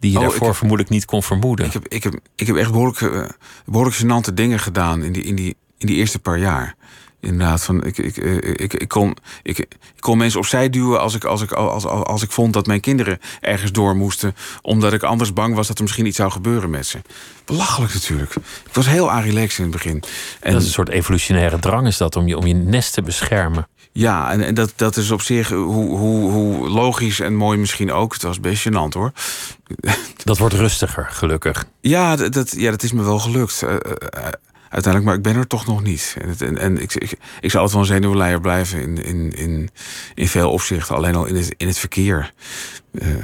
die 0.00 0.10
je 0.10 0.16
oh, 0.16 0.22
daarvoor 0.22 0.46
heb, 0.46 0.56
vermoedelijk 0.56 0.94
niet 0.94 1.04
kon 1.04 1.22
vermoeden. 1.22 1.66
Ik 1.66 1.72
heb, 1.72 1.88
ik 1.88 2.02
heb, 2.02 2.14
ik 2.34 2.46
heb 2.46 2.56
echt 2.56 2.70
behoorlijk, 2.70 3.00
uh, 3.00 3.28
behoorlijk 3.64 3.96
gênante 3.96 4.34
dingen 4.34 4.58
gedaan 4.58 5.02
in 5.02 5.12
die, 5.12 5.22
in, 5.22 5.34
die, 5.34 5.56
in 5.78 5.86
die 5.86 5.96
eerste 5.96 6.18
paar 6.18 6.38
jaar. 6.38 6.74
Inderdaad, 7.20 7.62
van, 7.62 7.84
ik, 7.84 7.98
ik, 7.98 8.16
ik, 8.16 8.74
ik, 8.74 8.88
kon, 8.88 9.16
ik, 9.42 9.58
ik 9.58 9.68
kon 9.98 10.18
mensen 10.18 10.38
opzij 10.38 10.70
duwen 10.70 11.00
als 11.00 11.14
ik, 11.14 11.24
als, 11.24 11.42
ik, 11.42 11.52
als, 11.52 11.84
als, 11.86 12.04
als 12.06 12.22
ik 12.22 12.30
vond 12.30 12.52
dat 12.52 12.66
mijn 12.66 12.80
kinderen 12.80 13.18
ergens 13.40 13.72
door 13.72 13.96
moesten. 13.96 14.34
Omdat 14.62 14.92
ik 14.92 15.02
anders 15.02 15.32
bang 15.32 15.54
was 15.54 15.66
dat 15.66 15.76
er 15.76 15.82
misschien 15.82 16.06
iets 16.06 16.16
zou 16.16 16.30
gebeuren 16.30 16.70
met 16.70 16.86
ze. 16.86 16.98
Belachelijk 17.44 17.94
natuurlijk. 17.94 18.34
Ik 18.36 18.72
was 18.74 18.86
heel 18.86 19.10
arilex 19.10 19.58
in 19.58 19.62
het 19.62 19.72
begin. 19.72 20.02
En, 20.40 20.52
dat 20.52 20.60
is 20.60 20.66
een 20.66 20.72
soort 20.72 20.88
evolutionaire 20.88 21.58
drang 21.58 21.86
is 21.86 21.96
dat, 21.96 22.16
om 22.16 22.26
je, 22.26 22.36
om 22.38 22.46
je 22.46 22.54
nest 22.54 22.92
te 22.92 23.02
beschermen. 23.02 23.68
Ja, 23.92 24.30
en, 24.30 24.42
en 24.42 24.54
dat, 24.54 24.72
dat 24.76 24.96
is 24.96 25.10
op 25.10 25.22
zich, 25.22 25.48
hoe, 25.48 25.96
hoe, 25.96 26.30
hoe 26.30 26.68
logisch 26.68 27.20
en 27.20 27.34
mooi 27.34 27.58
misschien 27.58 27.92
ook. 27.92 28.12
Het 28.12 28.22
was 28.22 28.40
best 28.40 28.68
gênant 28.68 28.92
hoor. 28.92 29.12
Dat 30.24 30.38
wordt 30.38 30.54
rustiger, 30.54 31.06
gelukkig. 31.10 31.64
Ja, 31.80 32.16
dat, 32.16 32.54
ja, 32.56 32.70
dat 32.70 32.82
is 32.82 32.92
me 32.92 33.02
wel 33.02 33.18
gelukt. 33.18 33.62
Uh, 33.62 33.76
uiteindelijk, 34.68 35.04
maar 35.04 35.14
ik 35.14 35.22
ben 35.22 35.36
er 35.36 35.46
toch 35.46 35.66
nog 35.66 35.82
niet. 35.82 36.16
En, 36.20 36.36
en, 36.38 36.58
en 36.58 36.82
ik, 36.82 36.94
ik, 36.94 37.12
ik 37.40 37.50
zal 37.50 37.60
altijd 37.60 37.70
wel 37.70 37.80
een 37.80 38.02
zenuwleier 38.02 38.40
blijven 38.40 38.80
in, 38.80 39.04
in, 39.04 39.30
in, 39.30 39.70
in 40.14 40.28
veel 40.28 40.50
opzichten. 40.50 40.96
Alleen 40.96 41.14
al 41.14 41.24
in 41.24 41.36
het, 41.36 41.54
in 41.56 41.66
het 41.66 41.78
verkeer. 41.78 42.32
Uh, 42.92 43.14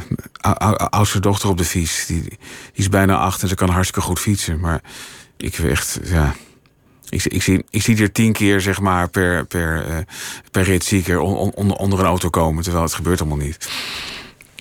oudste 0.77 1.21
dochter 1.21 1.49
op 1.49 1.59
de 1.59 1.65
fiets, 1.65 2.07
die, 2.07 2.23
die 2.23 2.39
is 2.73 2.89
bijna 2.89 3.17
acht 3.17 3.43
en 3.43 3.49
ze 3.49 3.55
kan 3.55 3.69
hartstikke 3.69 4.07
goed 4.07 4.21
fietsen. 4.21 4.61
Maar 4.61 4.81
ik 5.37 5.59
echt, 5.59 6.01
ja... 6.05 6.35
Ik, 7.09 7.25
ik, 7.25 7.43
zie, 7.43 7.65
ik 7.71 7.83
zie 7.83 8.03
er 8.03 8.13
tien 8.13 8.33
keer 8.33 8.61
zeg 8.61 8.81
maar, 8.81 9.09
per, 9.09 9.47
per, 9.47 9.89
uh, 9.89 9.97
per 10.51 10.63
rit 10.63 10.85
zie 10.85 10.99
ik 10.99 11.09
er 11.09 11.21
on, 11.21 11.53
on, 11.53 11.77
onder 11.77 11.99
een 11.99 12.05
auto 12.05 12.31
komen, 12.31 12.63
terwijl 12.63 12.85
het 12.85 12.95
gebeurt 12.95 13.21
allemaal 13.21 13.39
niet. 13.39 13.69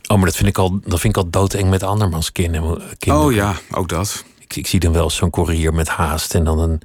Oh, 0.08 0.18
maar 0.18 0.26
dat 0.26 0.36
vind 0.36 0.50
ik 0.50 0.58
al, 0.58 0.80
dat 0.86 1.00
vind 1.00 1.18
ik 1.18 1.24
al 1.24 1.30
doodeng 1.30 1.70
met 1.70 1.84
andermans 1.84 2.32
kinderen. 2.32 2.82
Oh 3.08 3.34
ja, 3.34 3.56
ook 3.72 3.90
dat. 3.90 4.26
Ik, 4.40 4.56
ik 4.56 4.68
zie 4.68 4.80
dan 4.80 4.94
wel 4.94 5.10
zo'n 5.10 5.30
courier 5.30 5.74
met 5.74 5.88
haast 5.88 6.36
en 6.36 6.44
dan 6.44 6.60
een, 6.60 6.82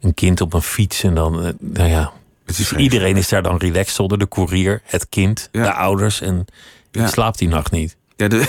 een 0.00 0.14
kind 0.14 0.40
op 0.40 0.52
een 0.52 0.62
fiets. 0.62 1.02
En 1.02 1.14
dan, 1.14 1.46
uh, 1.46 1.48
nou 1.60 1.88
ja, 1.88 2.12
is 2.46 2.72
iedereen 2.72 3.16
is 3.16 3.28
daar 3.28 3.42
dan 3.42 3.56
relaxed 3.56 3.98
onder 3.98 4.18
de 4.18 4.28
courier, 4.28 4.82
het 4.84 5.08
kind, 5.08 5.48
ja. 5.52 5.62
de 5.62 5.72
ouders. 5.72 6.20
En 6.20 6.44
ja. 6.90 7.06
slaapt 7.06 7.38
die 7.38 7.48
nacht 7.48 7.70
niet. 7.70 7.96
Ja, 8.16 8.28
dan 8.28 8.46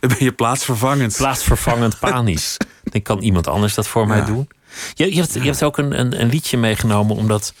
ben 0.00 0.16
je 0.18 0.32
plaatsvervangend. 0.32 1.16
Plaatsvervangend 1.16 1.98
panisch. 1.98 2.56
dan 2.92 3.02
kan 3.02 3.18
iemand 3.18 3.46
anders 3.46 3.74
dat 3.74 3.88
voor 3.88 4.06
mij 4.06 4.24
doen. 4.24 4.48
Je, 4.94 5.14
je, 5.14 5.20
hebt, 5.20 5.32
je 5.34 5.40
hebt 5.40 5.62
ook 5.62 5.78
een, 5.78 5.98
een, 6.00 6.20
een 6.20 6.28
liedje 6.28 6.56
meegenomen, 6.56 7.16
omdat 7.16 7.54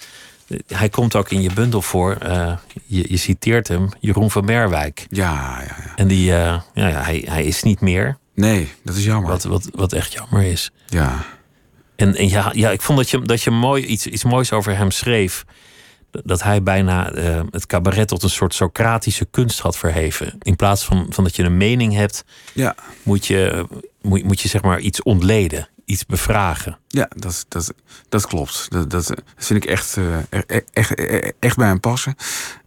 eh, 0.48 0.58
hij 0.66 0.88
komt 0.88 1.16
ook 1.16 1.30
in 1.30 1.42
je 1.42 1.52
bundel 1.52 1.82
voor. 1.82 2.12
eh, 2.16 2.56
je, 2.86 3.04
je 3.08 3.16
citeert 3.16 3.68
hem, 3.68 3.88
Jeroen 4.00 4.30
van 4.30 4.44
Merwijk. 4.44 5.06
Ja, 5.08 5.32
ja, 5.60 5.74
ja. 5.84 5.92
En 5.96 6.08
die, 6.08 6.32
eh, 6.32 6.60
ja, 6.74 6.88
ja, 6.88 7.02
hij, 7.02 7.24
hij 7.28 7.44
is 7.44 7.62
niet 7.62 7.80
meer, 7.80 8.18
Nee, 8.34 8.72
dat 8.84 8.94
is 8.96 9.04
jammer. 9.04 9.30
wat, 9.30 9.44
wat, 9.44 9.68
wat 9.74 9.92
echt 9.92 10.12
jammer 10.12 10.42
is. 10.42 10.70
Ja. 10.86 11.24
En, 11.96 12.14
en 12.14 12.28
ja, 12.28 12.50
ja, 12.54 12.70
ik 12.70 12.80
vond 12.82 12.98
dat 12.98 13.10
je, 13.10 13.22
dat 13.22 13.42
je 13.42 13.50
mooi, 13.50 13.84
iets, 13.84 14.06
iets 14.06 14.24
moois 14.24 14.52
over 14.52 14.76
hem 14.76 14.90
schreef. 14.90 15.44
Dat 16.24 16.42
hij 16.42 16.62
bijna 16.62 17.10
het 17.50 17.66
cabaret 17.66 18.08
tot 18.08 18.22
een 18.22 18.30
soort 18.30 18.54
Socratische 18.54 19.24
kunst 19.30 19.58
had 19.60 19.76
verheven. 19.78 20.34
In 20.42 20.56
plaats 20.56 20.84
van, 20.84 21.06
van 21.10 21.24
dat 21.24 21.36
je 21.36 21.42
een 21.42 21.56
mening 21.56 21.94
hebt, 21.94 22.24
Ja, 22.52 22.74
moet 23.02 23.26
je, 23.26 23.66
moet, 24.02 24.24
moet 24.24 24.40
je 24.40 24.48
zeg 24.48 24.62
maar 24.62 24.80
iets 24.80 25.02
ontleden, 25.02 25.68
iets 25.86 26.06
bevragen. 26.06 26.78
ja 26.88 27.08
dat, 27.16 27.46
dat, 27.48 27.74
dat 28.08 28.26
klopt. 28.26 28.66
Dat, 28.70 28.90
dat 28.90 29.14
vind 29.36 29.64
ik 29.64 29.70
echt, 29.70 29.96
eh, 29.96 30.18
e- 30.46 30.62
echt, 30.72 30.94
echt, 30.94 31.32
echt 31.38 31.56
bij 31.56 31.66
hem 31.66 31.80
passen. 31.80 32.14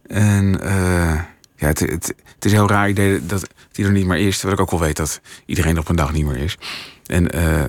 En 0.06 0.60
eh, 0.60 1.20
ja, 1.56 1.66
het, 1.66 1.80
het, 1.80 2.14
het 2.34 2.44
is 2.44 2.52
heel 2.52 2.68
raar 2.68 2.88
idee 2.88 3.26
dat 3.26 3.48
hij 3.72 3.84
er 3.84 3.92
niet 3.92 4.06
meer 4.06 4.26
is. 4.26 4.38
Terwijl 4.38 4.58
ik 4.58 4.60
ook 4.60 4.70
wel 4.70 4.80
weet 4.80 4.96
dat 4.96 5.20
iedereen 5.46 5.74
er 5.74 5.80
op 5.80 5.88
een 5.88 5.96
dag 5.96 6.12
niet 6.12 6.26
meer 6.26 6.36
is. 6.36 6.58
En, 7.06 7.30
eh, 7.30 7.64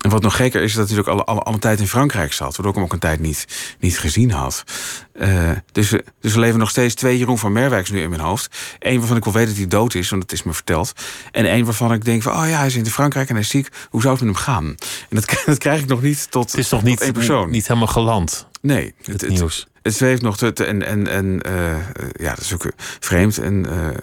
en 0.00 0.10
wat 0.10 0.22
nog 0.22 0.36
gekker 0.36 0.62
is, 0.62 0.70
is 0.70 0.76
dat 0.76 0.88
hij 0.90 0.98
ook 0.98 1.08
alle, 1.08 1.24
alle, 1.24 1.40
alle 1.40 1.58
tijd 1.58 1.80
in 1.80 1.88
Frankrijk 1.88 2.32
zat. 2.32 2.48
Waardoor 2.56 2.68
ik 2.68 2.74
hem 2.74 2.84
ook 2.84 2.92
een 2.92 2.98
tijd 2.98 3.20
niet, 3.20 3.46
niet 3.78 3.98
gezien 3.98 4.30
had. 4.30 4.64
Eh, 5.12 5.50
dus, 5.72 5.90
we- 5.90 6.04
dus 6.20 6.32
er 6.32 6.38
leven 6.40 6.58
nog 6.58 6.70
steeds 6.70 6.94
twee 6.94 7.18
Jeroen 7.18 7.38
van 7.38 7.52
Merwijks 7.52 7.90
nu 7.90 8.00
in 8.02 8.10
mijn 8.10 8.22
hoofd. 8.22 8.56
Eén 8.78 8.98
waarvan 8.98 9.16
ik 9.16 9.24
wel 9.24 9.32
weet 9.32 9.46
dat 9.46 9.56
hij 9.56 9.66
dood 9.66 9.94
is, 9.94 10.10
want 10.10 10.22
het 10.22 10.32
is 10.32 10.42
me 10.42 10.52
verteld. 10.52 10.92
En 11.30 11.44
één 11.46 11.64
waarvan 11.64 11.92
ik 11.92 12.04
denk 12.04 12.22
van, 12.22 12.32
oh 12.32 12.48
ja, 12.48 12.56
hij 12.58 12.66
is 12.66 12.76
in 12.76 12.86
Frankrijk 12.86 13.28
en 13.28 13.34
hij 13.34 13.42
is 13.42 13.48
ziek. 13.50 13.68
Hoe 13.90 14.00
zou 14.02 14.14
het 14.14 14.24
met 14.24 14.34
hem 14.34 14.44
gaan? 14.44 14.64
En 15.08 15.16
dat, 15.16 15.34
dat 15.46 15.58
krijg 15.58 15.80
ik 15.80 15.86
nog 15.88 16.02
niet 16.02 16.30
tot, 16.30 16.50
Het 16.50 16.60
is 16.60 16.70
nog 16.70 16.80
tot 16.80 16.88
niet, 16.88 17.00
één 17.00 17.12
persoon. 17.12 17.50
niet 17.50 17.66
helemaal 17.68 17.88
geland, 17.88 18.46
nee, 18.62 18.94
het, 19.04 19.28
nieuws. 19.28 19.66
het 19.82 19.94
zweeft 19.94 20.22
nog 20.22 20.36
te, 20.36 20.52
en, 20.64 20.86
en, 20.86 21.06
en 21.06 21.40
eh, 21.42 21.72
eh, 21.72 21.80
ja, 22.12 22.28
dat 22.34 22.44
is 22.44 22.54
ook 22.54 22.64
eh, 22.64 22.72
vreemd. 23.00 23.38
En 23.38 23.66
eh, 23.70 23.96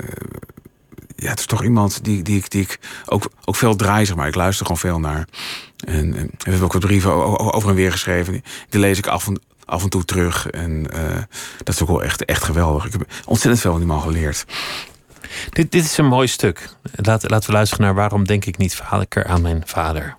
ja, 1.16 1.30
het 1.30 1.40
is 1.40 1.46
toch 1.46 1.64
iemand 1.64 2.04
die, 2.04 2.22
die, 2.24 2.38
ik, 2.38 2.50
die 2.50 2.62
ik 2.62 2.80
ook, 3.06 3.30
ook 3.46 3.56
veel 3.56 3.76
draai, 3.76 4.06
zeg 4.06 4.16
maar. 4.16 4.28
Ik 4.28 4.36
luister 4.36 4.66
gewoon 4.66 4.82
veel 4.82 5.00
naar. 5.00 5.28
En, 5.86 6.16
en 6.16 6.32
we 6.38 6.50
hebben 6.50 6.64
ook 6.64 6.74
wat 6.74 6.86
brieven 6.86 7.12
over 7.54 7.70
en 7.70 7.76
weer 7.76 7.92
geschreven. 7.92 8.34
Die, 8.34 8.44
die 8.70 8.80
lees 8.80 8.98
ik 8.98 9.08
af 9.08 9.28
en, 9.28 9.42
af 9.66 9.84
en 9.84 9.90
toe 9.90 10.06
terug. 10.06 10.50
En 10.50 10.92
eh, 10.92 11.22
dat 11.58 11.76
is 11.76 11.82
ook 11.82 11.88
wel 11.88 12.04
echt, 12.04 12.26
echt 12.26 12.44
geweldig. 12.44 12.86
Ik 12.86 12.92
heb 12.92 13.08
ontzettend 13.26 13.62
veel 13.62 13.72
van 13.72 13.80
die 13.80 13.90
man 13.90 14.02
geleerd. 14.02 14.46
Dit, 15.50 15.72
dit 15.72 15.84
is 15.84 15.98
een 15.98 16.06
mooi 16.06 16.28
stuk. 16.28 16.70
Laat, 16.96 17.30
laten 17.30 17.50
we 17.50 17.56
luisteren 17.56 17.86
naar 17.86 17.96
waarom 17.96 18.26
denk 18.26 18.46
ik 18.46 18.58
niet 18.58 18.76
vaker 18.76 19.26
aan 19.26 19.42
mijn 19.42 19.62
vader. 19.66 20.18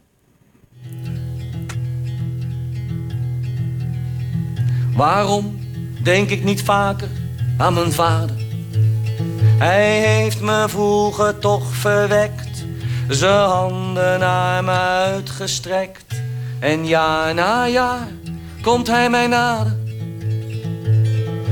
Waarom 4.95 5.59
denk 6.03 6.31
ik 6.31 6.45
niet 6.45 6.63
vaker 6.63 7.09
aan 7.57 7.75
mijn 7.75 7.93
vader? 7.93 8.37
Hij 9.59 10.01
heeft 10.01 10.41
me 10.41 10.65
vroeger 10.69 11.39
toch 11.39 11.75
verwekt, 11.75 12.48
zijn 13.09 13.49
handen 13.49 14.19
naar 14.19 14.65
me 14.65 14.71
uitgestrekt. 14.71 16.15
En 16.61 16.87
jaar 16.87 17.35
na 17.35 17.67
jaar 17.67 18.09
komt 18.63 18.87
hij 18.87 19.11
mij 19.11 19.27
nader. 19.27 19.77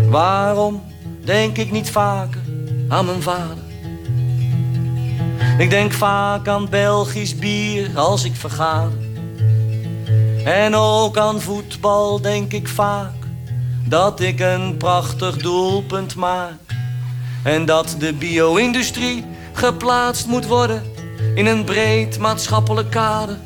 Waarom 0.08 0.82
denk 1.24 1.56
ik 1.56 1.70
niet 1.70 1.90
vaker 1.90 2.40
aan 2.88 3.04
mijn 3.04 3.22
vader? 3.22 3.64
Ik 5.58 5.70
denk 5.70 5.92
vaak 5.92 6.48
aan 6.48 6.68
Belgisch 6.68 7.36
bier 7.36 7.90
als 7.94 8.24
ik 8.24 8.34
vergader. 8.34 8.98
En 10.44 10.74
ook 10.74 11.16
aan 11.16 11.40
voetbal 11.40 12.20
denk 12.20 12.52
ik 12.52 12.68
vaak 12.68 13.14
dat 13.84 14.20
ik 14.20 14.40
een 14.40 14.76
prachtig 14.76 15.36
doelpunt 15.36 16.14
maak. 16.14 16.60
En 17.44 17.64
dat 17.64 17.96
de 17.98 18.12
bio-industrie 18.12 19.24
geplaatst 19.52 20.26
moet 20.26 20.46
worden 20.46 20.95
in 21.34 21.46
een 21.46 21.64
breed 21.64 22.18
maatschappelijk 22.18 22.90
kader. 22.90 23.38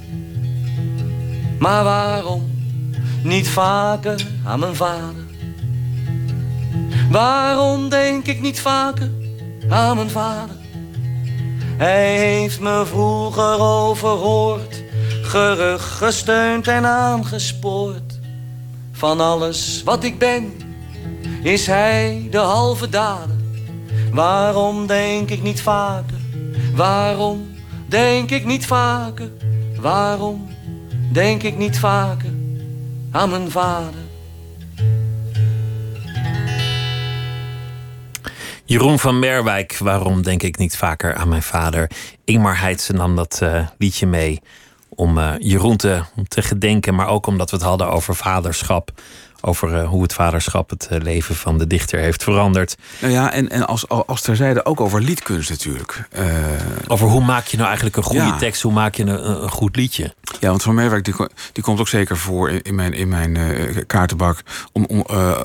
Maar 1.59 1.85
waarom 1.85 2.51
niet 3.23 3.49
vaker 3.49 4.27
aan 4.45 4.59
mijn 4.59 4.75
vader? 4.75 5.25
Waarom 7.11 7.89
denk 7.89 8.27
ik 8.27 8.41
niet 8.41 8.61
vaker 8.61 9.11
aan 9.69 9.97
mijn 9.97 10.11
vader? 10.11 10.57
Hij 11.77 12.17
heeft 12.19 12.61
me 12.61 12.83
vroeger 12.87 13.61
overhoord, 13.61 14.83
gerug 15.23 15.99
gesteund 15.99 16.69
en 16.69 16.87
aangespoord. 16.87 18.19
Van 18.93 19.21
alles 19.21 19.83
wat 19.85 20.05
ik 20.05 20.19
ben, 20.19 20.53
is 21.43 21.67
hij 21.67 22.29
de 22.31 22.39
halve 22.39 22.89
dader. 22.89 23.37
Waarom 24.13 24.87
denk 24.87 25.31
ik 25.31 25.43
niet 25.43 25.63
vaker? 25.63 26.19
Waarom 26.75 27.50
denk 27.91 28.31
ik 28.31 28.45
niet 28.45 28.67
vaker? 28.67 29.31
Waarom 29.81 30.49
denk 31.13 31.43
ik 31.43 31.57
niet 31.57 31.79
vaker 31.79 32.31
aan 33.11 33.31
mijn 33.31 33.51
vader? 33.51 34.01
Jeroen 38.65 38.99
van 38.99 39.19
Merwijk, 39.19 39.77
waarom 39.79 40.23
denk 40.23 40.43
ik 40.43 40.59
niet 40.59 40.77
vaker 40.77 41.15
aan 41.15 41.29
mijn 41.29 41.43
vader? 41.43 41.91
Ingmar 42.25 42.61
Heitse 42.61 42.93
nam 42.93 43.17
dat 43.17 43.39
eh, 43.43 43.67
liedje 43.79 44.07
mee 44.07 44.41
om 44.89 45.19
eh, 45.19 45.33
Jeroen 45.39 45.77
te, 45.77 46.03
te 46.29 46.43
gedenken, 46.43 46.95
maar 46.95 47.09
ook 47.09 47.27
omdat 47.27 47.51
we 47.51 47.57
het 47.57 47.65
hadden 47.65 47.91
over 47.91 48.15
vaderschap. 48.15 48.91
Over 49.43 49.75
eh, 49.75 49.89
hoe 49.89 50.03
het 50.03 50.13
vaderschap 50.13 50.71
het 50.71 50.87
eh, 50.91 51.01
leven 51.01 51.35
van 51.35 51.59
de 51.59 51.67
dichter 51.67 51.99
heeft 52.01 52.23
veranderd. 52.23 52.77
Nou 53.01 53.13
ja, 53.13 53.33
en, 53.33 53.49
en 53.51 53.67
als, 53.67 53.89
als 53.89 54.21
terzijde 54.23 54.65
ook 54.65 54.81
over 54.81 55.03
liedkunst 55.03 55.51
natuurlijk. 55.51 56.09
Eh, 56.11 56.25
Over 56.87 57.07
hoe 57.09 57.25
maak 57.25 57.47
je 57.47 57.57
nou 57.57 57.67
eigenlijk 57.67 57.97
een 57.97 58.03
goede 58.03 58.23
Ja. 58.25 58.37
tekst? 58.37 58.63
Hoe 58.63 58.73
maak 58.73 58.95
je 58.95 59.03
een, 59.03 59.43
een 59.43 59.51
goed 59.51 59.77
liedje? 59.77 60.15
Ja, 60.41 60.49
want 60.49 60.63
Van 60.63 60.75
Merwijk 60.75 61.05
die, 61.05 61.15
die 61.53 61.63
komt 61.63 61.81
ook 61.81 61.89
zeker 61.89 62.17
voor 62.17 62.51
in 62.51 62.75
mijn, 62.75 62.93
in 62.93 63.09
mijn 63.09 63.37
eh, 63.37 63.77
kaartenbak. 63.87 64.39
Om, 64.73 64.85
om, 64.85 65.05
eh, 65.11 65.41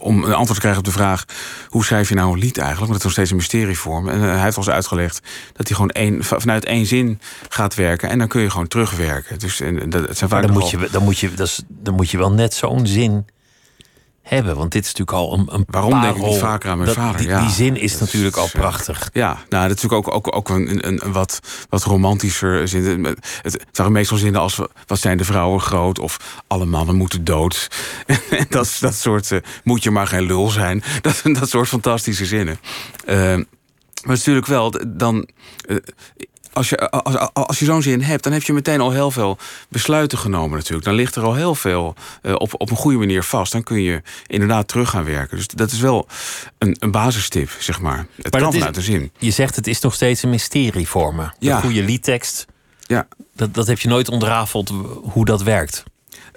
om 0.00 0.16
een 0.24 0.32
antwoord 0.34 0.54
te 0.54 0.58
krijgen 0.60 0.78
op 0.78 0.84
de 0.84 0.90
vraag: 0.92 1.24
hoe 1.68 1.84
schrijf 1.84 2.08
je 2.08 2.14
nou 2.14 2.32
een 2.32 2.38
lied 2.38 2.58
eigenlijk? 2.58 2.90
Want 2.90 2.90
het 2.90 2.98
is 2.98 3.02
nog 3.04 3.12
steeds 3.12 3.30
een 3.30 3.36
mysterie 3.36 3.78
voor 3.78 4.02
me. 4.02 4.10
En 4.10 4.22
eh, 4.22 4.28
hij 4.34 4.42
heeft 4.42 4.56
ons 4.56 4.70
uitgelegd 4.70 5.20
dat 5.52 5.66
hij 5.68 5.76
gewoon 5.76 5.90
één, 5.90 6.24
va- 6.24 6.40
vanuit 6.40 6.64
één 6.64 6.86
zin 6.86 7.20
gaat 7.48 7.74
werken. 7.74 8.08
En 8.08 8.18
dan 8.18 8.28
kun 8.28 8.40
je 8.42 8.50
gewoon 8.50 8.68
terugwerken. 8.68 9.38
Dus 9.38 9.60
en, 9.60 9.90
dat, 9.90 10.08
het 10.08 10.18
zijn 10.18 10.30
Maar 10.30 10.40
vaak 10.40 10.42
dan 10.42 10.56
nogal- 10.58 10.78
moet, 10.78 10.86
je, 10.86 10.92
dan, 10.92 11.02
moet 11.04 11.18
je, 11.18 11.34
dat 11.34 11.46
is, 11.46 11.62
dan 11.68 11.94
moet 11.94 12.10
je 12.10 12.18
wel 12.18 12.32
net 12.32 12.54
zo'n 12.54 12.86
zin 12.86 13.26
hebben. 14.28 14.56
Want 14.56 14.72
dit 14.72 14.84
is 14.84 14.92
natuurlijk 14.94 15.18
al 15.18 15.32
een, 15.38 15.46
een 15.54 15.64
Waarom 15.66 16.00
denk 16.00 16.16
ik 16.16 16.22
niet 16.22 16.38
vaker 16.38 16.70
aan 16.70 16.76
mijn 16.78 16.88
Dat- 16.88 16.98
vader? 16.98 17.16
Die, 17.20 17.28
Ja, 17.28 17.40
die 17.40 17.50
zin 17.50 17.76
is 17.76 17.92
dat 17.92 18.00
natuurlijk 18.00 18.36
al 18.36 18.44
is, 18.44 18.52
eh, 18.52 18.60
prachtig. 18.60 19.10
Ja, 19.12 19.26
nou, 19.48 19.68
dat 19.68 19.76
is 19.76 19.82
natuurlijk 19.82 20.08
ook, 20.08 20.14
ook, 20.14 20.36
ook 20.36 20.48
een, 20.48 20.86
een, 20.86 21.04
een 21.04 21.12
wat, 21.12 21.40
wat 21.68 21.82
romantischer 21.84 22.68
zin. 22.68 23.04
Het, 23.04 23.18
het 23.42 23.76
waren 23.76 23.92
meestal 23.92 24.16
zinnen 24.18 24.40
als 24.40 24.60
wat 24.86 24.98
zijn 24.98 25.16
de 25.18 25.24
vrouwen 25.24 25.60
groot 25.60 25.98
of 25.98 26.42
alle 26.46 26.64
mannen 26.64 26.94
moeten 26.96 27.24
dood. 27.24 27.68
Dat, 28.48 28.76
dat 28.80 28.94
soort 28.94 29.32
eh, 29.32 29.38
moet 29.64 29.82
je 29.82 29.90
maar 29.90 30.06
geen 30.06 30.22
lul 30.26 30.48
zijn. 30.48 30.82
Dat, 31.00 31.20
dat 31.24 31.48
soort 31.48 31.68
fantastische 31.68 32.26
zinnen. 32.26 32.58
Eh, 33.04 33.16
maar 34.04 34.16
natuurlijk 34.16 34.46
wel 34.46 34.74
dan. 34.88 35.28
Als 36.58 36.68
je, 36.68 36.90
als, 36.90 37.16
als, 37.32 37.58
je 37.58 37.64
zo'n 37.64 37.82
zin 37.82 38.02
hebt, 38.02 38.22
dan 38.22 38.32
heb 38.32 38.42
je 38.42 38.52
meteen 38.52 38.80
al 38.80 38.90
heel 38.90 39.10
veel 39.10 39.38
besluiten 39.68 40.18
genomen 40.18 40.56
natuurlijk. 40.58 40.84
Dan 40.84 40.94
ligt 40.94 41.14
er 41.16 41.22
al 41.22 41.34
heel 41.34 41.54
veel 41.54 41.94
eh, 42.22 42.32
op, 42.34 42.54
op 42.60 42.70
een 42.70 42.76
goede 42.76 42.98
manier 42.98 43.22
vast. 43.22 43.52
Dan 43.52 43.62
kun 43.62 43.82
je 43.82 44.02
inderdaad 44.26 44.68
terug 44.68 44.90
gaan 44.90 45.04
werken. 45.04 45.36
Dus 45.36 45.46
dat 45.46 45.70
is 45.70 45.80
wel 45.80 46.06
een, 46.58 46.76
een 46.78 46.90
basistip, 46.90 47.50
zeg 47.58 47.80
maar. 47.80 48.06
Het 48.16 48.32
Maar 48.32 48.40
kan 48.40 48.50
is- 48.52 48.56
vanuit 48.56 48.74
de 48.74 48.80
zin. 48.82 49.10
Je 49.18 49.30
zegt 49.30 49.56
het 49.56 49.66
is 49.66 49.80
nog 49.80 49.94
steeds 49.94 50.22
een 50.22 50.30
mysterie 50.30 50.88
voor 50.88 51.14
me. 51.14 51.28
Ja. 51.38 51.56
Een 51.56 51.62
goede 51.62 51.82
liedtekst, 51.82 52.46
Ja. 52.86 53.08
dat, 53.36 53.54
dat 53.54 53.66
heb 53.66 53.78
je 53.78 53.88
nooit 53.88 54.08
ontrafeld 54.08 54.72
hoe 55.02 55.24
dat 55.24 55.42
werkt. 55.42 55.84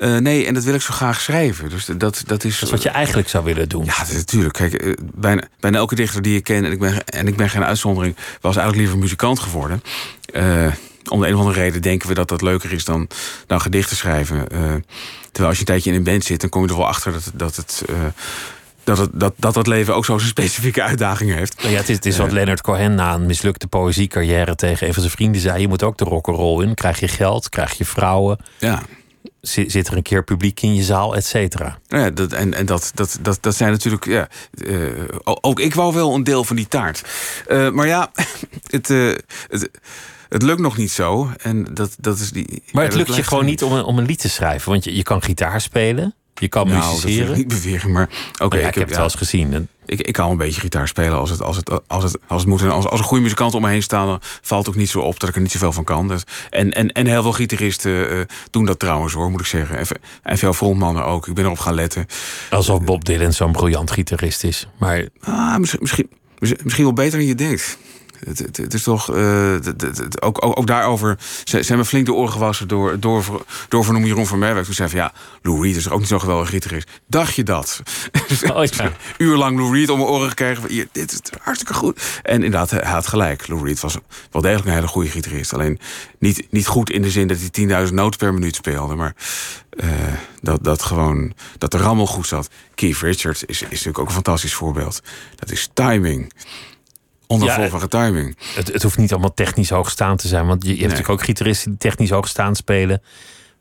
Eh, 0.01 0.17
nee, 0.17 0.45
en 0.45 0.53
dat 0.53 0.63
wil 0.63 0.73
ik 0.73 0.81
zo 0.81 0.93
graag 0.93 1.21
schrijven. 1.21 1.69
Dus 1.69 1.85
dat, 1.85 1.97
dat 1.97 2.13
is... 2.15 2.25
Dat 2.27 2.43
is 2.43 2.69
wat 2.69 2.81
je 2.81 2.89
eigenlijk 2.89 3.29
zou 3.29 3.43
willen 3.43 3.69
doen. 3.69 3.85
Ja, 3.85 4.05
natuurlijk. 4.13 4.53
Kijk, 4.53 4.73
eh, 4.73 4.93
bijna, 5.13 5.43
bijna 5.59 5.77
elke 5.77 5.95
dichter 5.95 6.21
die 6.21 6.35
ik 6.35 6.43
ken, 6.43 6.65
en 6.65 6.71
ik 6.71 6.79
ben, 6.79 7.05
en 7.05 7.27
ik 7.27 7.35
ben 7.35 7.49
geen 7.49 7.63
uitzondering, 7.63 8.15
was 8.41 8.55
eigenlijk 8.55 8.77
liever 8.77 8.97
muzikant 8.97 9.39
geworden. 9.39 9.83
Eh, 10.33 10.67
om 11.09 11.19
de 11.21 11.27
een 11.27 11.33
of 11.33 11.39
andere 11.39 11.59
reden 11.59 11.81
denken 11.81 12.07
we 12.07 12.13
dat 12.13 12.29
dat 12.29 12.41
leuker 12.41 12.71
is 12.73 12.85
dan, 12.85 13.07
dan 13.47 13.61
gedichten 13.61 13.95
schrijven. 13.97 14.47
Eh, 14.49 14.59
terwijl 15.31 15.47
als 15.47 15.53
je 15.53 15.59
een 15.59 15.65
tijdje 15.65 15.89
in 15.89 15.95
een 15.95 16.03
band 16.03 16.23
zit, 16.23 16.41
dan 16.41 16.49
kom 16.49 16.63
je 16.63 16.69
er 16.69 16.77
wel 16.77 16.87
achter 16.87 17.11
dat, 17.11 17.31
dat 17.33 17.55
het. 17.55 17.83
eh, 17.89 17.95
dat, 18.83 18.97
het, 18.97 19.09
dat, 19.13 19.33
dat 19.37 19.53
dat 19.53 19.67
leven 19.67 19.95
ook 19.95 20.05
zo 20.05 20.17
zijn 20.17 20.29
specifieke 20.37 20.81
uitdagingen 20.83 21.37
heeft. 21.37 21.61
Ja, 21.61 21.69
het 21.69 21.89
is, 21.89 21.95
het 21.95 22.05
is 22.05 22.17
wat 22.17 22.31
Leonard 22.31 22.61
Cohen 22.61 22.95
na 22.95 23.13
een 23.13 23.25
mislukte 23.25 23.67
poëziecarrière 23.67 24.55
tegen 24.55 24.87
een 24.87 24.93
van 24.93 25.01
zijn 25.01 25.15
vrienden 25.15 25.41
zei. 25.41 25.61
Je 25.61 25.67
moet 25.67 25.83
ook 25.83 25.97
de 25.97 26.05
rock'n'roll 26.05 26.63
in. 26.63 26.73
Krijg 26.73 26.99
je 26.99 27.07
geld, 27.07 27.49
krijg 27.49 27.73
je 27.73 27.85
vrouwen. 27.85 28.37
Ja. 28.59 28.81
Zit, 29.41 29.71
zit 29.71 29.87
er 29.87 29.95
een 29.95 30.01
keer 30.01 30.23
publiek 30.23 30.61
in 30.61 30.75
je 30.75 30.83
zaal, 30.83 31.15
et 31.15 31.25
cetera. 31.25 31.77
Ja, 31.87 32.09
dat, 32.09 32.33
en 32.33 32.53
en 32.53 32.65
dat, 32.65 32.91
dat, 32.93 33.19
dat, 33.21 33.37
dat 33.41 33.55
zijn 33.55 33.71
natuurlijk. 33.71 34.05
Ja, 34.05 34.29
eh, 34.51 34.87
ook 35.23 35.59
ik 35.59 35.73
wou 35.73 35.93
wel 35.93 36.13
een 36.13 36.23
deel 36.23 36.43
van 36.43 36.55
die 36.55 36.67
taart. 36.67 37.03
Eh, 37.47 37.69
maar 37.69 37.87
ja, 37.87 38.11
het, 38.67 38.89
eh, 38.89 39.13
het, 39.47 39.69
het 40.29 40.41
lukt 40.41 40.61
nog 40.61 40.77
niet 40.77 40.91
zo. 40.91 41.29
En 41.37 41.63
dat, 41.73 41.95
dat 41.99 42.19
is 42.19 42.31
die, 42.31 42.63
Maar 42.71 42.83
het 42.83 42.95
lukt 42.95 43.15
je 43.15 43.23
gewoon 43.23 43.45
niet 43.45 43.63
om 43.63 43.73
een, 43.73 43.83
om 43.83 43.97
een 43.97 44.05
lied 44.05 44.19
te 44.19 44.29
schrijven. 44.29 44.71
Want 44.71 44.83
je, 44.83 44.95
je 44.95 45.03
kan 45.03 45.23
gitaar 45.23 45.61
spelen, 45.61 46.15
je 46.41 46.47
kan 46.47 46.67
Nou, 46.67 46.79
musiceren. 46.93 47.37
niet 47.37 47.47
beweren, 47.47 47.91
maar 47.91 48.09
oké. 48.41 48.57
Ja, 48.57 48.67
ik, 48.67 48.75
heb 48.75 48.85
het 48.87 48.95
wel 48.95 49.03
eens 49.05 49.15
gezien. 49.15 49.53
En 49.53 49.67
Ik, 49.85 50.01
ik 50.01 50.13
kan 50.13 50.29
een 50.31 50.37
beetje 50.37 50.61
gitaar 50.61 50.87
spelen 50.87 51.17
als 51.17 51.29
het, 51.29 51.41
als 51.41 51.55
het, 51.55 51.69
als 51.87 52.03
het, 52.03 52.17
als 52.27 52.41
het 52.41 52.49
moet. 52.49 52.61
En 52.61 52.71
als, 52.71 52.85
als 52.85 52.99
er 52.99 53.05
goede 53.05 53.23
muzikanten 53.23 53.57
om 53.57 53.63
me 53.65 53.71
heen 53.71 53.83
staan, 53.83 54.07
dan 54.07 54.19
valt 54.41 54.65
het 54.65 54.75
ook 54.75 54.79
niet 54.81 54.89
zo 54.89 54.99
op 54.99 55.19
dat 55.19 55.29
ik 55.29 55.35
er 55.35 55.41
niet 55.41 55.51
zoveel 55.51 55.71
van 55.71 55.83
kan. 55.83 56.07
Dus, 56.07 56.23
en, 56.49 56.71
en, 56.73 56.91
en 56.91 57.05
heel 57.07 57.21
veel 57.21 57.31
gitaristen 57.33 58.09
eh, 58.09 58.19
doen 58.49 58.65
dat 58.65 58.79
trouwens 58.79 59.13
hoor, 59.13 59.31
moet 59.31 59.39
ik 59.39 59.45
zeggen. 59.45 59.77
En, 59.77 59.85
en 60.23 60.37
veel 60.37 60.53
frontmannen 60.53 61.05
ook. 61.05 61.27
Ik 61.27 61.33
ben 61.33 61.45
erop 61.45 61.59
gaan 61.59 61.73
letten. 61.75 62.05
Alsof 62.49 62.81
Bob 62.83 63.05
Dylan 63.05 63.33
zo'n 63.33 63.51
briljant 63.51 63.91
gitarist 63.91 64.43
is. 64.43 64.67
Maar 64.79 65.07
Ah, 65.21 65.57
misschien, 65.57 65.79
misschien, 65.81 66.07
misschien 66.63 66.83
wel 66.83 66.93
beter 66.93 67.17
dan 67.19 67.27
je 67.27 67.35
denkt. 67.35 67.77
Het, 68.25 68.39
het, 68.39 68.57
het 68.57 68.73
is 68.73 68.83
toch. 68.83 69.15
eh, 69.15 69.51
het- 69.51 69.65
het- 69.65 69.81
het- 69.81 70.21
ook, 70.21 70.45
ook, 70.45 70.59
ook 70.59 70.67
daarover 70.67 71.17
ze- 71.43 71.63
zijn 71.63 71.77
me 71.77 71.85
flink 71.85 72.05
de 72.05 72.13
oren 72.13 72.31
gewassen 72.31 72.67
door, 72.67 72.99
door, 72.99 73.45
door 73.67 73.83
van 73.83 74.05
Jeroen 74.05 74.27
van 74.27 74.39
Merwijk. 74.39 74.65
Toen 74.65 74.73
zei 74.73 74.89
van 74.89 74.99
ja, 74.99 75.13
Lou 75.41 75.61
Reed 75.63 75.75
is 75.75 75.89
ook 75.89 75.99
niet 75.99 76.07
zo 76.07 76.19
geweldig 76.19 76.49
gitarist. 76.49 76.89
Dacht 77.07 77.35
je 77.35 77.43
dat? 77.43 77.81
Oh, 78.53 78.63
ja. 78.65 78.91
Uurlang 79.17 79.57
Lou 79.59 79.77
Reed 79.77 79.89
om 79.89 79.97
mijn 79.97 80.09
oren 80.09 80.29
gekregen. 80.29 80.61
van, 80.61 80.71
Hier, 80.71 80.87
dit 80.91 81.11
is 81.11 81.19
hartstikke 81.41 81.73
goed. 81.73 82.01
En 82.23 82.33
inderdaad, 82.35 82.69
hij 82.69 82.91
had 82.91 83.07
gelijk. 83.07 83.47
Lou 83.47 83.65
Reed 83.65 83.79
was 83.79 83.97
wel 84.31 84.41
degelijk 84.41 84.67
een 84.67 84.73
hele 84.73 84.87
goede 84.87 85.09
gitarist. 85.09 85.53
Alleen 85.53 85.79
niet, 86.19 86.47
niet 86.49 86.67
goed 86.67 86.89
in 86.89 87.01
de 87.01 87.11
zin 87.11 87.27
dat 87.27 87.37
hij 87.39 87.85
10.000 87.87 87.93
noten 87.93 88.19
per 88.19 88.33
minuut 88.33 88.55
speelde. 88.55 88.95
Maar 88.95 89.15
eh, 89.69 89.89
dat, 90.41 90.63
dat 90.63 90.81
gewoon 90.83 91.33
dat 91.57 91.71
de 91.71 91.77
rammel 91.77 92.07
goed 92.07 92.27
zat. 92.27 92.49
Keith 92.75 92.97
Richards 92.97 93.43
is, 93.43 93.61
is 93.61 93.69
natuurlijk 93.69 93.99
ook 93.99 94.07
een 94.07 94.13
fantastisch 94.13 94.53
voorbeeld. 94.53 95.01
Dat 95.35 95.51
is 95.51 95.69
timing. 95.73 96.31
Onafvolgbare 97.31 97.87
timing. 97.87 98.37
het, 98.55 98.73
het 98.73 98.83
hoeft 98.83 98.97
niet 98.97 99.11
allemaal 99.11 99.33
technisch 99.33 99.69
hoogstaand 99.69 100.19
te 100.21 100.27
zijn. 100.27 100.47
Want 100.47 100.63
je, 100.63 100.67
je 100.67 100.73
hebt 100.75 100.87
Nee. 100.87 100.97
natuurlijk 100.97 101.19
ook 101.19 101.25
gitaristen 101.27 101.69
die 101.69 101.79
technisch 101.79 102.09
hoogstaand 102.09 102.57
spelen. 102.57 103.01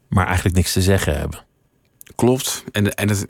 Maar 0.08 0.26
eigenlijk 0.26 0.56
niks 0.56 0.72
te 0.72 0.82
zeggen 0.82 1.18
hebben. 1.18 1.44
Klopt. 2.14 2.64
En, 2.72 2.94
en, 2.94 3.08
het, 3.08 3.26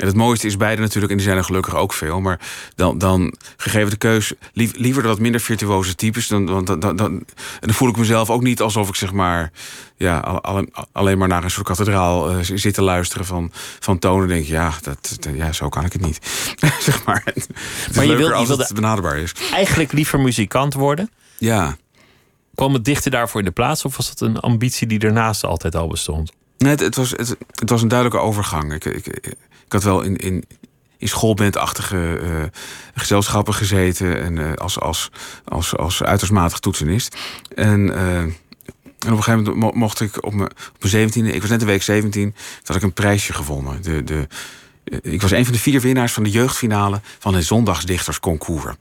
en 0.00 0.06
het 0.06 0.16
mooiste 0.16 0.46
is 0.46 0.56
beide 0.56 0.82
natuurlijk, 0.82 1.10
en 1.10 1.16
die 1.16 1.26
zijn 1.26 1.38
er 1.38 1.44
gelukkig 1.44 1.74
ook 1.74 1.92
veel. 1.92 2.20
Maar 2.20 2.40
dan, 2.74 2.98
dan 2.98 3.34
gegeven 3.56 3.90
de 3.90 3.96
keus, 3.96 4.32
lief- 4.52 4.76
liever 4.76 5.02
de 5.02 5.08
wat 5.08 5.18
minder 5.18 5.40
virtuoze 5.40 5.94
types. 5.94 6.26
Dan, 6.28 6.46
dan, 6.46 6.64
dan, 6.64 6.80
dan, 6.80 6.96
en 7.00 7.24
dan 7.60 7.74
voel 7.74 7.88
ik 7.88 7.96
mezelf 7.96 8.30
ook 8.30 8.42
niet 8.42 8.60
alsof 8.60 8.88
ik 8.88 8.94
zeg 8.94 9.12
maar. 9.12 9.52
Ja, 9.96 10.18
al- 10.18 10.40
al- 10.42 10.66
alleen 10.92 11.18
maar 11.18 11.28
naar 11.28 11.44
een 11.44 11.50
soort 11.50 11.66
kathedraal 11.66 12.30
eh, 12.30 12.36
zit 12.40 12.74
te 12.74 12.82
luisteren 12.82 13.26
van, 13.26 13.50
van 13.80 13.98
tonen. 13.98 14.28
Denk 14.28 14.42
ik, 14.42 14.48
ja, 14.48 14.72
dat, 14.82 15.16
dat- 15.20 15.34
ja, 15.34 15.52
zo 15.52 15.68
kan 15.68 15.84
ik 15.84 15.92
het 15.92 16.02
niet. 16.02 16.18
zeg 16.80 17.04
maar. 17.04 17.22
Het 17.24 17.48
Maar 17.94 18.04
je 18.04 18.16
wil- 18.16 18.38
je 18.40 18.46
wilde- 18.46 18.62
het 18.62 18.74
benaderbaar 18.74 19.18
is. 19.18 19.32
Eigenlijk 19.52 19.92
liever 19.92 20.20
muzikant 20.20 20.74
worden. 20.74 21.10
Ja. 21.38 21.76
Kwam 22.54 22.72
het 22.74 22.84
dichter 22.84 23.10
daarvoor 23.10 23.40
in 23.40 23.46
de 23.46 23.52
plaats? 23.52 23.84
Of 23.84 23.96
was 23.96 24.08
dat 24.08 24.20
een 24.20 24.38
ambitie 24.38 24.86
die 24.86 24.98
ernaast 24.98 25.44
altijd 25.44 25.74
al 25.74 25.88
bestond? 25.88 26.32
Nee, 26.58 26.70
het, 26.70 26.80
het 26.80 26.96
was, 26.96 27.10
het, 27.10 27.36
het 27.54 27.70
was 27.70 27.82
een 27.82 27.88
duidelijke 27.88 28.24
overgang. 28.24 28.72
Ik, 28.72 28.84
ik 28.84 29.34
had 29.74 29.82
wel 29.82 30.02
in, 30.02 30.16
in, 30.16 30.44
in 30.98 31.08
schoolbandachtige 31.08 32.18
eh, 32.18 32.60
gezelschappen 32.94 33.54
gezeten. 33.54 34.22
En 34.22 34.38
eh, 34.38 34.52
als, 34.52 34.80
als, 34.80 35.10
als, 35.44 35.76
als 35.76 36.60
toetsenist. 36.60 37.16
En, 37.54 37.94
eh, 37.94 38.18
en 38.18 39.10
op 39.12 39.18
een 39.18 39.22
gegeven 39.22 39.42
moment 39.42 39.56
mo- 39.56 39.72
mocht 39.74 40.00
ik 40.00 40.24
op 40.24 40.34
mijn, 40.34 40.50
op 40.50 40.90
mijn 40.90 41.10
17e, 41.10 41.34
ik 41.34 41.40
was 41.40 41.50
net 41.50 41.60
de 41.60 41.66
week 41.66 41.82
17, 41.82 42.30
toen 42.32 42.34
had 42.64 42.76
ik 42.76 42.82
een 42.82 42.92
prijsje 42.92 43.32
gewonnen. 43.32 43.82
De, 43.82 44.04
de, 44.04 44.28
ik 45.02 45.22
was 45.22 45.30
een 45.30 45.44
van 45.44 45.52
de 45.52 45.58
vier 45.58 45.80
winnaars 45.80 46.12
van 46.12 46.22
de 46.22 46.30
jeugdfinale 46.30 47.00
van 47.18 47.34
het 47.34 47.44
Zondagsdichtersconcours. 47.44 48.74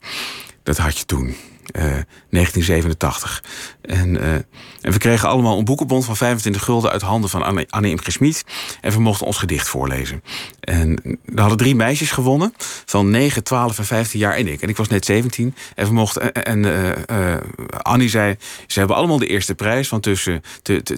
Dat 0.64 0.78
had 0.78 0.98
je 0.98 1.06
toen. 1.06 1.36
Eh, 1.72 1.84
1987. 2.30 3.44
En, 3.82 4.22
eh, 4.22 4.34
en 4.82 4.92
we 4.92 4.98
kregen 4.98 5.30
allemaal 5.30 5.58
een 5.58 5.66
boekenbond 5.66 6.06
van 6.06 6.18
25 6.18 6.64
gulden 6.64 6.92
uit 6.92 7.02
handen 7.02 7.30
van 7.30 7.44
Anne, 7.44 7.66
Anne 7.70 7.90
Imke 7.90 8.12
Schmid. 8.12 8.44
En 8.82 8.92
we 8.92 9.00
mochten 9.00 9.26
ons 9.26 9.38
gedicht 9.38 9.68
voorlezen. 9.68 10.24
En 10.60 11.20
er 11.36 11.40
hadden 11.40 11.58
drie 11.58 11.76
meisjes 11.76 12.12
gewonnen 12.12 12.54
van 12.86 13.10
9, 13.10 13.44
12 13.44 13.78
en 13.78 13.86
15 13.86 14.20
jaar 14.20 14.36
en 14.36 14.48
ik. 14.48 14.62
En 14.62 14.70
ik 14.70 14.78
was 14.78 14.88
net 14.88 15.06
17. 15.06 15.56
En 15.76 15.86
we 15.86 15.94
mochten. 15.94 16.34
En 16.34 16.66
eh, 16.66 17.34
eh, 17.34 17.42
Annie 17.82 18.10
zei: 18.10 18.36
ze 18.68 18.80
hebben 18.80 18.98
allemaal 18.98 19.20
de 19.20 19.28
eerste 19.28 19.56
prijs. 19.56 19.90
Want 19.90 20.04
tussen, 20.04 20.42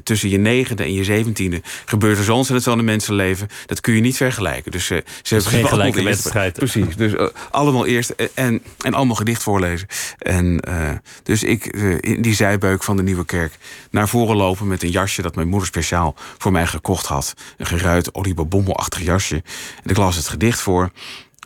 tussen 0.03 0.29
je 0.29 0.37
negende 0.37 0.83
en 0.83 0.93
je 0.93 1.03
zeventiende 1.03 1.61
gebeurt 1.85 2.17
er 2.17 2.23
zo 2.23 2.35
ontzettend 2.35 2.63
veel 2.63 2.73
in 2.73 2.79
een 2.79 2.85
mensenleven. 2.85 3.47
Dat 3.65 3.81
kun 3.81 3.93
je 3.93 4.01
niet 4.01 4.17
vergelijken. 4.17 4.71
Dus 4.71 4.89
eh, 4.89 4.97
ze 5.23 5.33
hebben 5.33 5.51
geen 5.51 5.59
allemaal 5.59 5.79
gelijke 5.79 6.03
wedstrijd. 6.03 6.53
Precies. 6.53 6.95
Dus 6.95 7.15
eh, 7.15 7.27
allemaal 7.51 7.85
eerst 7.85 8.09
eh, 8.09 8.27
en, 8.33 8.61
en 8.81 8.93
allemaal 8.93 9.15
gedicht 9.15 9.43
voorlezen. 9.43 9.87
En 10.17 10.54
eh, 10.59 10.91
dus 11.23 11.43
ik 11.43 11.65
eh, 11.65 11.97
in 11.99 12.21
die 12.21 12.33
zijbeuk 12.33 12.83
van 12.83 12.97
de 12.97 13.03
Nieuwe 13.03 13.25
Kerk 13.25 13.57
naar 13.91 14.09
voren 14.09 14.35
lopen 14.35 14.67
met 14.67 14.83
een 14.83 14.89
jasje 14.89 15.21
dat 15.21 15.35
mijn 15.35 15.47
moeder 15.47 15.67
speciaal 15.67 16.15
voor 16.37 16.51
mij 16.51 16.67
gekocht 16.67 17.05
had. 17.05 17.33
Een 17.57 17.65
geruit 17.65 18.13
oliebabommelachtig 18.13 19.01
jasje. 19.01 19.43
En 19.83 19.89
ik 19.89 19.97
las 19.97 20.15
het 20.15 20.27
gedicht 20.27 20.61
voor. 20.61 20.91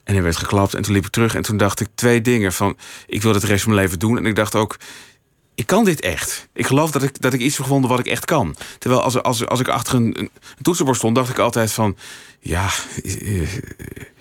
En 0.04 0.16
er 0.16 0.24
werd 0.24 0.36
geklapt 0.36 0.74
en 0.74 0.82
toen 0.82 0.94
liep 0.94 1.06
ik 1.06 1.12
terug 1.12 1.36
en 1.36 1.42
toen 1.42 1.58
dacht 1.58 1.80
ik 1.80 1.88
twee 1.96 2.22
dingen 2.22 2.54
van 2.54 2.78
ik 3.08 3.22
wil 3.22 3.34
het 3.34 3.44
rest 3.44 3.64
van 3.64 3.74
mijn 3.74 3.84
leven 3.84 4.00
doen. 4.00 4.18
En 4.18 4.26
ik 4.26 4.36
dacht 4.36 4.56
ook, 4.56 4.78
ik 5.56 5.66
kan 5.66 5.84
dit 5.84 6.00
echt. 6.00 6.48
Ik 6.54 6.66
geloof 6.66 6.92
dat 6.92 7.04
ik, 7.04 7.22
dat 7.22 7.34
ik 7.34 7.40
iets 7.40 7.58
heb 7.58 7.66
gevonden 7.66 7.90
wat 7.90 8.00
ik 8.00 8.08
echt 8.08 8.26
kan. 8.26 8.56
Terwijl 8.78 9.02
als, 9.02 9.22
als, 9.22 9.46
als 9.46 9.60
ik 9.60 9.68
achter 9.68 9.96
een, 9.96 10.20
een 10.20 10.30
toetsenbord 10.62 10.98
stond, 10.98 11.16
dacht 11.16 11.30
ik 11.30 11.40
altijd 11.40 11.72
van... 11.72 11.98
ja, 12.40 12.70
eh, 13.04 13.42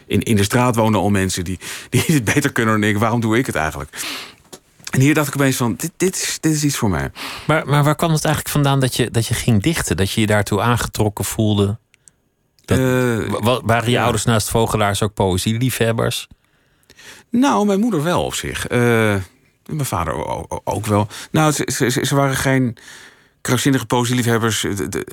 in, 0.06 0.22
in 0.22 0.36
de 0.36 0.42
straat 0.42 0.76
wonen 0.76 1.00
al 1.00 1.10
mensen 1.10 1.44
die, 1.44 1.58
die 1.90 2.04
het 2.06 2.24
beter 2.24 2.52
kunnen 2.52 2.80
dan 2.80 2.90
ik. 2.90 2.98
Waarom 2.98 3.20
doe 3.20 3.38
ik 3.38 3.46
het 3.46 3.54
eigenlijk? 3.54 3.90
En 4.90 5.00
hier 5.00 5.14
dacht 5.14 5.28
ik 5.28 5.34
opeens 5.34 5.56
van, 5.56 5.74
dit, 5.76 5.92
dit, 5.96 6.14
is, 6.16 6.38
dit 6.40 6.52
is 6.52 6.64
iets 6.64 6.76
voor 6.76 6.90
mij. 6.90 7.10
Maar, 7.46 7.66
maar 7.66 7.84
waar 7.84 7.94
kwam 7.96 8.12
het 8.12 8.24
eigenlijk 8.24 8.54
vandaan 8.54 8.80
dat 8.80 8.96
je, 8.96 9.10
dat 9.10 9.26
je 9.26 9.34
ging 9.34 9.62
dichten? 9.62 9.96
Dat 9.96 10.10
je 10.10 10.20
je 10.20 10.26
daartoe 10.26 10.60
aangetrokken 10.60 11.24
voelde? 11.24 11.78
Dat- 12.64 12.78
Eh, 12.78 13.40
Wa- 13.40 13.60
waren 13.64 13.84
je 13.84 13.90
ja. 13.96 14.02
ouders 14.02 14.24
naast 14.24 14.48
vogelaars 14.50 15.02
ook 15.02 15.14
poëzieliefhebbers? 15.14 16.26
Nou, 17.30 17.66
mijn 17.66 17.80
moeder 17.80 18.02
wel 18.02 18.24
op 18.24 18.34
zich. 18.34 18.66
Eh, 18.66 18.78
mijn 19.66 19.84
vader 19.84 20.14
ook 20.64 20.86
wel. 20.86 21.08
Nou, 21.30 21.52
ze, 21.52 21.68
ze, 21.72 21.90
ze- 21.90 22.04
ze 22.06 22.14
waren 22.14 22.36
geen 22.36 22.76
krankzinnige 23.40 23.86
poëzieliefhebbers. 23.86 24.60
De- 24.60 24.88
de- 24.88 25.06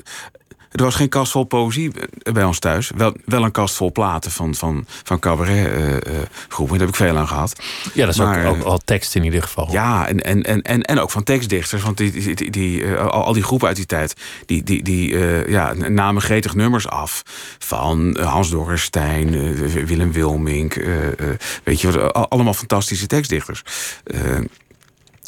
Er 0.76 0.82
was 0.82 0.94
geen 0.94 1.08
kast 1.08 1.32
vol 1.32 1.44
poëzie 1.44 1.92
bij 2.32 2.44
ons 2.44 2.58
thuis. 2.58 2.90
Wel, 2.96 3.14
wel 3.24 3.44
een 3.44 3.50
kast 3.50 3.74
vol 3.74 3.92
platen 3.92 4.30
van, 4.30 4.54
van, 4.54 4.84
van 5.02 5.18
cabaretgroepen. 5.18 6.78
Daar 6.78 6.86
heb 6.86 6.88
ik 6.88 6.94
veel 6.94 7.16
aan 7.16 7.28
gehad. 7.28 7.60
Ja, 7.94 8.04
dat 8.04 8.14
is 8.14 8.20
Maar, 8.20 8.46
ook, 8.46 8.56
ook 8.56 8.62
al 8.62 8.80
tekst 8.84 9.14
in 9.14 9.24
ieder 9.24 9.42
geval. 9.42 9.72
Ja, 9.72 10.08
en, 10.08 10.20
en, 10.20 10.42
en, 10.42 10.62
en, 10.62 10.82
en 10.82 11.00
ook 11.00 11.10
van 11.10 11.22
tekstdichters. 11.22 11.82
Want 11.82 11.96
die, 11.96 12.10
die, 12.10 12.34
die, 12.34 12.50
die, 12.50 12.84
eh, 12.84 13.06
al, 13.06 13.32
die 13.32 13.42
groepen 13.42 13.68
uit 13.68 13.76
die 13.76 13.86
tijd... 13.86 14.14
die, 14.46 14.62
die, 14.62 14.82
die 14.82 15.18
eh, 15.18 15.48
ja, 15.48 15.72
namen 15.72 16.22
gretig 16.22 16.54
nummers 16.54 16.88
af. 16.88 17.22
Van 17.58 18.16
eh, 18.16 18.32
Hans 18.32 18.50
Dorrestein, 18.50 19.34
eh, 19.34 19.84
Willem 19.84 20.12
Wilmink... 20.12 20.74
eh, 20.74 21.06
eh, 21.06 21.38
weet 21.62 21.80
je 21.80 22.12
allemaal 22.12 22.54
fantastische 22.54 23.06
tekstdichters. 23.06 23.62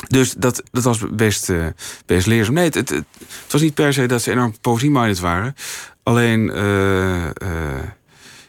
Dus 0.06 0.32
dat, 0.32 0.62
dat 0.70 0.84
was 0.84 0.98
best, 1.10 1.50
eh, 1.50 1.66
best 2.06 2.26
leerzaam. 2.26 2.54
Nee, 2.54 2.64
het, 2.64 2.74
het, 2.74 3.04
was 3.48 3.60
niet 3.60 3.74
per 3.74 3.92
se 3.92 4.06
dat 4.06 4.22
ze 4.22 4.30
enorm 4.30 4.54
poëzie-minded 4.60 5.20
waren. 5.20 5.54
Alleen... 6.02 6.50
eh, 6.50 7.26
eh, 7.26 7.82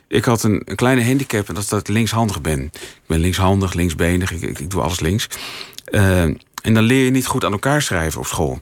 ik 0.08 0.26
had 0.26 0.44
een, 0.44 0.62
een 0.66 0.76
kleine 0.76 1.06
handicap 1.06 1.48
en 1.48 1.54
dat 1.54 1.64
is 1.64 1.70
dat 1.70 1.80
ik 1.80 1.88
linkshandig 1.88 2.42
ben. 2.42 2.64
Ik 2.64 3.02
ben 3.08 3.20
linkshandig, 3.20 3.74
linksbenig, 3.74 4.32
ik, 4.32 4.60
ik, 4.60 4.72
doe 4.72 4.82
alles 4.82 5.00
links. 5.00 5.28
En 6.62 6.74
dan 6.74 6.84
leer 6.84 7.06
je 7.06 7.12
niet 7.12 7.26
goed 7.26 7.46
aan 7.46 7.52
elkaar 7.52 7.82
schrijven 7.82 8.20
op 8.20 8.26
school. 8.26 8.62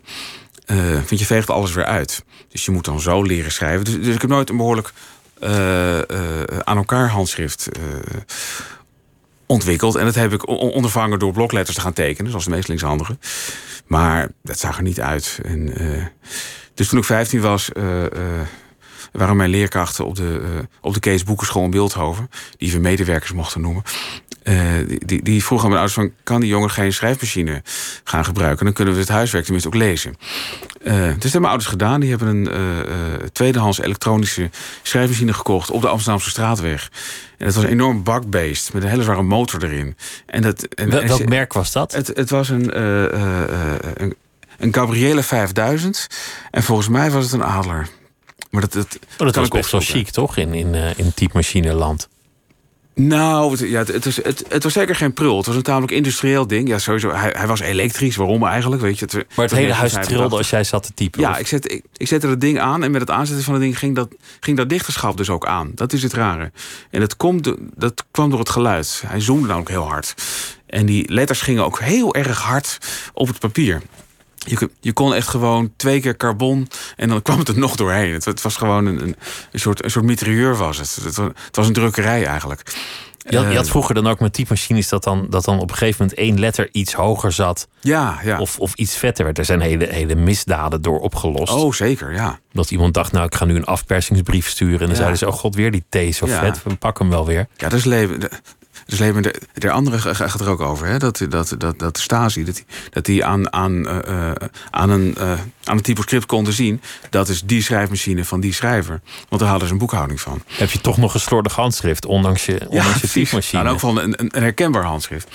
Want 1.07 1.19
je 1.19 1.25
veegt 1.25 1.49
alles 1.49 1.73
weer 1.73 1.85
uit. 1.85 2.23
Dus 2.49 2.65
je 2.65 2.71
moet 2.71 2.85
dan 2.85 2.99
zo 2.99 3.21
leren 3.21 3.51
schrijven. 3.51 3.85
Dus, 3.85 3.93
dus 3.93 4.15
ik 4.15 4.21
heb 4.21 4.29
nooit 4.29 4.49
een 4.49 4.57
behoorlijk 4.57 4.93
eh, 5.39 5.97
eh, 6.09 6.59
aan 6.63 6.77
elkaar 6.77 7.09
handschrift 7.09 7.69
ontwikkeld. 9.47 9.95
En 9.95 10.05
dat 10.05 10.15
heb 10.15 10.33
ik 10.33 10.47
on- 10.47 10.57
ondervangen 10.57 11.19
door 11.19 11.33
blokletters 11.33 11.75
te 11.75 11.81
gaan 11.81 11.93
tekenen, 11.93 12.29
zoals 12.29 12.45
de 12.45 12.51
meest 12.51 12.67
linkshandigen. 12.67 13.19
Maar 13.85 14.29
dat 14.43 14.59
zag 14.59 14.77
er 14.77 14.83
niet 14.83 15.01
uit. 15.01 15.39
En, 15.43 15.77
eh, 15.77 16.05
dus 16.73 16.87
toen 16.87 16.99
ik 16.99 17.05
15 17.05 17.41
was, 17.41 17.71
eh, 17.71 17.83
waren 19.11 19.35
mijn 19.37 19.49
leerkrachten 19.49 20.05
op 20.05 20.15
de, 20.15 20.41
op 20.81 20.93
de 20.93 20.99
Kees 20.99 21.23
Boekenschool 21.23 21.63
in 21.63 21.69
Beeldhoven, 21.69 22.29
die 22.57 22.71
we 22.71 22.79
medewerkers 22.79 23.31
mochten 23.33 23.61
noemen. 23.61 23.83
Eh, 24.47 24.97
die, 25.05 25.23
die, 25.23 25.43
vroegen 25.43 25.67
aan 25.67 25.73
mijn 25.73 25.87
ouders 25.87 25.93
van, 25.93 26.11
kan 26.23 26.39
die 26.39 26.49
jongen 26.49 26.69
geen 26.69 26.93
schrijfmachine 26.93 27.61
gaan 28.03 28.25
gebruiken? 28.25 28.65
Dan 28.65 28.73
kunnen 28.73 28.93
we 28.93 28.99
het 28.99 29.09
huiswerk 29.09 29.43
tenminste 29.43 29.69
ook 29.69 29.75
lezen. 29.75 30.15
Eh, 30.83 30.93
dus 30.93 31.07
dat 31.07 31.21
hebben 31.23 31.31
mijn 31.31 31.43
ouders 31.43 31.69
gedaan. 31.69 31.99
Die 31.99 32.09
hebben 32.09 32.27
een 32.27 32.51
eh, 32.51 33.27
tweedehands 33.31 33.79
elektronische 33.79 34.49
schrijfmachine 34.81 35.33
gekocht 35.33 35.71
op 35.71 35.81
de 35.81 35.87
Amsterdamse 35.87 36.29
straatweg. 36.29 36.89
En 37.37 37.45
dat 37.45 37.55
was 37.55 37.63
een 37.63 37.69
enorm 37.69 38.03
bakbeest 38.03 38.73
met 38.73 38.83
een 38.83 38.89
hele 38.89 39.03
zware 39.03 39.21
motor 39.21 39.63
erin. 39.63 39.97
En 40.25 40.41
dat, 40.41 40.63
en, 40.63 40.89
Wel- 40.89 41.01
en 41.01 41.07
welk 41.07 41.29
merk 41.29 41.53
was 41.53 41.71
dat? 41.71 41.91
het, 41.91 42.07
het 42.07 42.29
was 42.29 42.49
een, 42.49 42.77
een, 44.01 44.15
een 44.57 44.73
Gabriele 44.73 45.23
5000. 45.23 46.07
En 46.51 46.63
volgens 46.63 46.87
mij 46.87 47.11
was 47.11 47.23
het 47.23 47.33
een 47.33 47.43
Adler. 47.43 47.87
Maar 48.49 48.61
dat, 48.61 48.73
dat, 48.73 48.99
Oh, 49.01 49.17
dat 49.17 49.31
kan 49.31 49.41
was 49.41 49.51
best 49.51 49.71
wel 49.71 49.81
chic, 49.81 50.09
toch? 50.09 50.37
In, 50.37 50.53
in, 50.53 50.75
in 50.95 51.13
typemachineland. 51.13 52.07
Nou, 52.99 53.51
het, 53.51 53.59
ja, 53.59 53.77
het, 53.79 53.87
het, 53.87 54.05
was, 54.05 54.15
het, 54.15 54.43
het 54.49 54.63
was 54.63 54.73
zeker 54.73 54.95
geen 54.95 55.13
prul. 55.13 55.37
Het 55.37 55.45
was 55.45 55.55
een 55.55 55.61
tamelijk 55.61 55.91
industrieel 55.91 56.47
ding. 56.47 56.67
Ja, 56.67 56.79
sowieso. 56.79 57.11
Hij, 57.11 57.33
hij 57.37 57.47
was 57.47 57.59
elektrisch. 57.59 58.15
Waarom 58.15 58.45
eigenlijk? 58.45 58.81
Weet 58.81 58.99
je, 58.99 59.05
het, 59.05 59.13
Maar 59.13 59.45
het 59.45 59.53
hele 59.55 59.73
huis 59.73 59.93
trilde 59.93 60.37
als 60.37 60.49
jij 60.49 60.63
zat 60.63 60.83
te 60.83 60.93
typen. 60.93 61.21
Ja, 61.21 61.31
of- 61.31 61.39
ik, 61.39 61.47
zet, 61.47 61.71
ik, 61.71 61.83
ik 61.97 62.07
zette 62.07 62.27
het 62.27 62.41
ding 62.41 62.59
aan 62.59 62.83
en 62.83 62.91
met 62.91 63.01
het 63.01 63.09
aanzetten 63.09 63.43
van 63.45 63.53
het 63.53 63.63
ding 63.63 63.79
ging 63.79 63.95
dat, 63.95 64.07
ging 64.39 64.57
dat 64.57 64.69
dichterschap 64.69 65.17
dus 65.17 65.29
ook 65.29 65.45
aan. 65.45 65.71
Dat 65.75 65.93
is 65.93 66.03
het 66.03 66.13
rare. 66.13 66.51
En 66.91 66.99
dat, 66.99 67.17
komt, 67.17 67.53
dat 67.75 68.05
kwam 68.11 68.29
door 68.29 68.39
het 68.39 68.49
geluid. 68.49 69.03
Hij 69.07 69.19
zoomde 69.21 69.47
namelijk 69.47 69.69
heel 69.69 69.87
hard. 69.87 70.13
En 70.65 70.85
die 70.85 71.11
letters 71.13 71.41
gingen 71.41 71.65
ook 71.65 71.79
heel 71.79 72.15
erg 72.15 72.41
hard 72.41 72.77
op 73.13 73.27
het 73.27 73.39
papier. 73.39 73.81
Je, 74.49 74.57
kon- 74.57 74.71
je 74.79 74.93
kon 74.93 75.13
echt 75.13 75.27
gewoon 75.27 75.71
twee 75.75 75.99
keer 76.01 76.17
carbon 76.17 76.67
en 76.95 77.09
dan 77.09 77.21
kwam 77.27 77.39
het 77.39 77.47
er 77.47 77.57
nog 77.59 77.75
doorheen. 77.75 78.13
Het, 78.13 78.25
het 78.25 78.41
was 78.41 78.55
gewoon 78.55 78.85
een, 78.85 79.01
een, 79.01 79.15
een 79.51 79.59
soort, 79.59 79.83
een 79.83 79.91
soort 79.91 80.05
mitrailleur 80.05 80.55
was 80.57 80.77
het. 80.77 80.97
Het, 81.03 81.15
wa- 81.15 81.31
het 81.45 81.55
was 81.55 81.67
een 81.67 81.73
drukkerij 81.73 82.25
eigenlijk. 82.25 82.75
Je 83.29 83.37
had, 83.37 83.47
je 83.49 83.55
had 83.55 83.65
Eh, 83.65 83.71
vroeger 83.71 83.95
dan 83.95 84.07
ook 84.07 84.19
met 84.19 84.33
typemachines 84.33 84.89
dat 84.89 85.03
dan, 85.03 85.27
dat 85.29 85.45
dan 85.45 85.59
op 85.59 85.69
een 85.69 85.75
gegeven 85.77 86.01
moment 86.01 86.19
één 86.19 86.39
letter 86.39 86.69
iets 86.71 86.93
hoger 86.93 87.31
zat. 87.31 87.67
ja, 87.81 88.19
ja. 88.23 88.39
Of, 88.39 88.59
of 88.59 88.73
iets 88.73 88.95
vetter 88.95 89.25
werd. 89.25 89.37
Er 89.37 89.45
zijn 89.45 89.61
hele, 89.61 89.87
hele 89.89 90.15
misdaden 90.15 90.81
door 90.81 90.99
opgelost. 90.99 91.53
oh, 91.53 91.73
zeker, 91.73 92.13
ja. 92.13 92.39
Dat 92.51 92.71
iemand 92.71 92.93
dacht, 92.93 93.11
nou, 93.11 93.25
ik 93.25 93.35
ga 93.35 93.45
nu 93.45 93.55
een 93.55 93.65
afpersingsbrief 93.65 94.47
sturen. 94.49 94.73
En 94.79 94.85
dan 94.85 94.89
Ja. 94.89 94.95
zeiden 94.95 95.17
ze, 95.17 95.27
oh 95.27 95.33
god, 95.33 95.55
weer 95.55 95.71
die 95.71 95.83
thee 95.89 96.11
zo 96.11 96.27
Ja. 96.27 96.39
vet. 96.39 96.63
We 96.63 96.75
pakken 96.75 97.05
hem 97.05 97.13
wel 97.13 97.25
weer. 97.25 97.47
Ja, 97.57 97.69
dat 97.69 97.79
is 97.79 97.85
leven. 97.85 98.19
Leven. 98.87 99.21
De, 99.21 99.35
de 99.53 99.71
andere 99.71 99.99
ga- 99.99 100.13
gaat 100.13 100.39
er 100.39 100.49
ook 100.49 100.61
over. 100.61 100.87
Hè? 100.87 100.97
Dat, 100.97 101.25
dat, 101.29 101.55
dat, 101.57 101.79
dat 101.79 101.95
de 101.95 102.01
Stasi 102.01 102.43
dat 102.43 102.63
dat 102.89 103.05
die 103.05 103.25
aan, 103.25 103.53
aan, 103.53 103.87
eh, 103.87 104.31
aan, 104.69 104.89
een, 104.89 105.15
eh, 105.17 105.31
aan 105.63 105.77
een 105.77 105.81
typoscript 105.81 106.25
konden 106.25 106.53
zien. 106.53 106.81
Dat 107.09 107.29
is 107.29 107.41
die 107.41 107.61
schrijfmachine 107.61 108.25
van 108.25 108.39
die 108.39 108.53
schrijver. 108.53 109.01
Want 109.29 109.41
daar 109.41 109.49
hadden 109.49 109.67
ze 109.67 109.73
een 109.73 109.79
boekhouding 109.79 110.21
van. 110.21 110.41
Heb 110.47 110.69
je 110.69 110.81
toch 110.81 110.97
nog 110.97 111.13
een 111.13 111.19
slordig 111.19 111.55
handschrift, 111.55 112.05
ondanks 112.05 112.45
je, 112.45 112.65
ondanks 112.69 113.01
je 113.01 113.07
typemachine. 113.07 113.63
Nou, 113.63 113.73
elk 113.73 113.79
geval 113.79 114.03
een, 114.03 114.15
een, 114.19 114.29
een 114.35 114.41
herkenbaar 114.41 114.83
handschrift. 114.83 115.27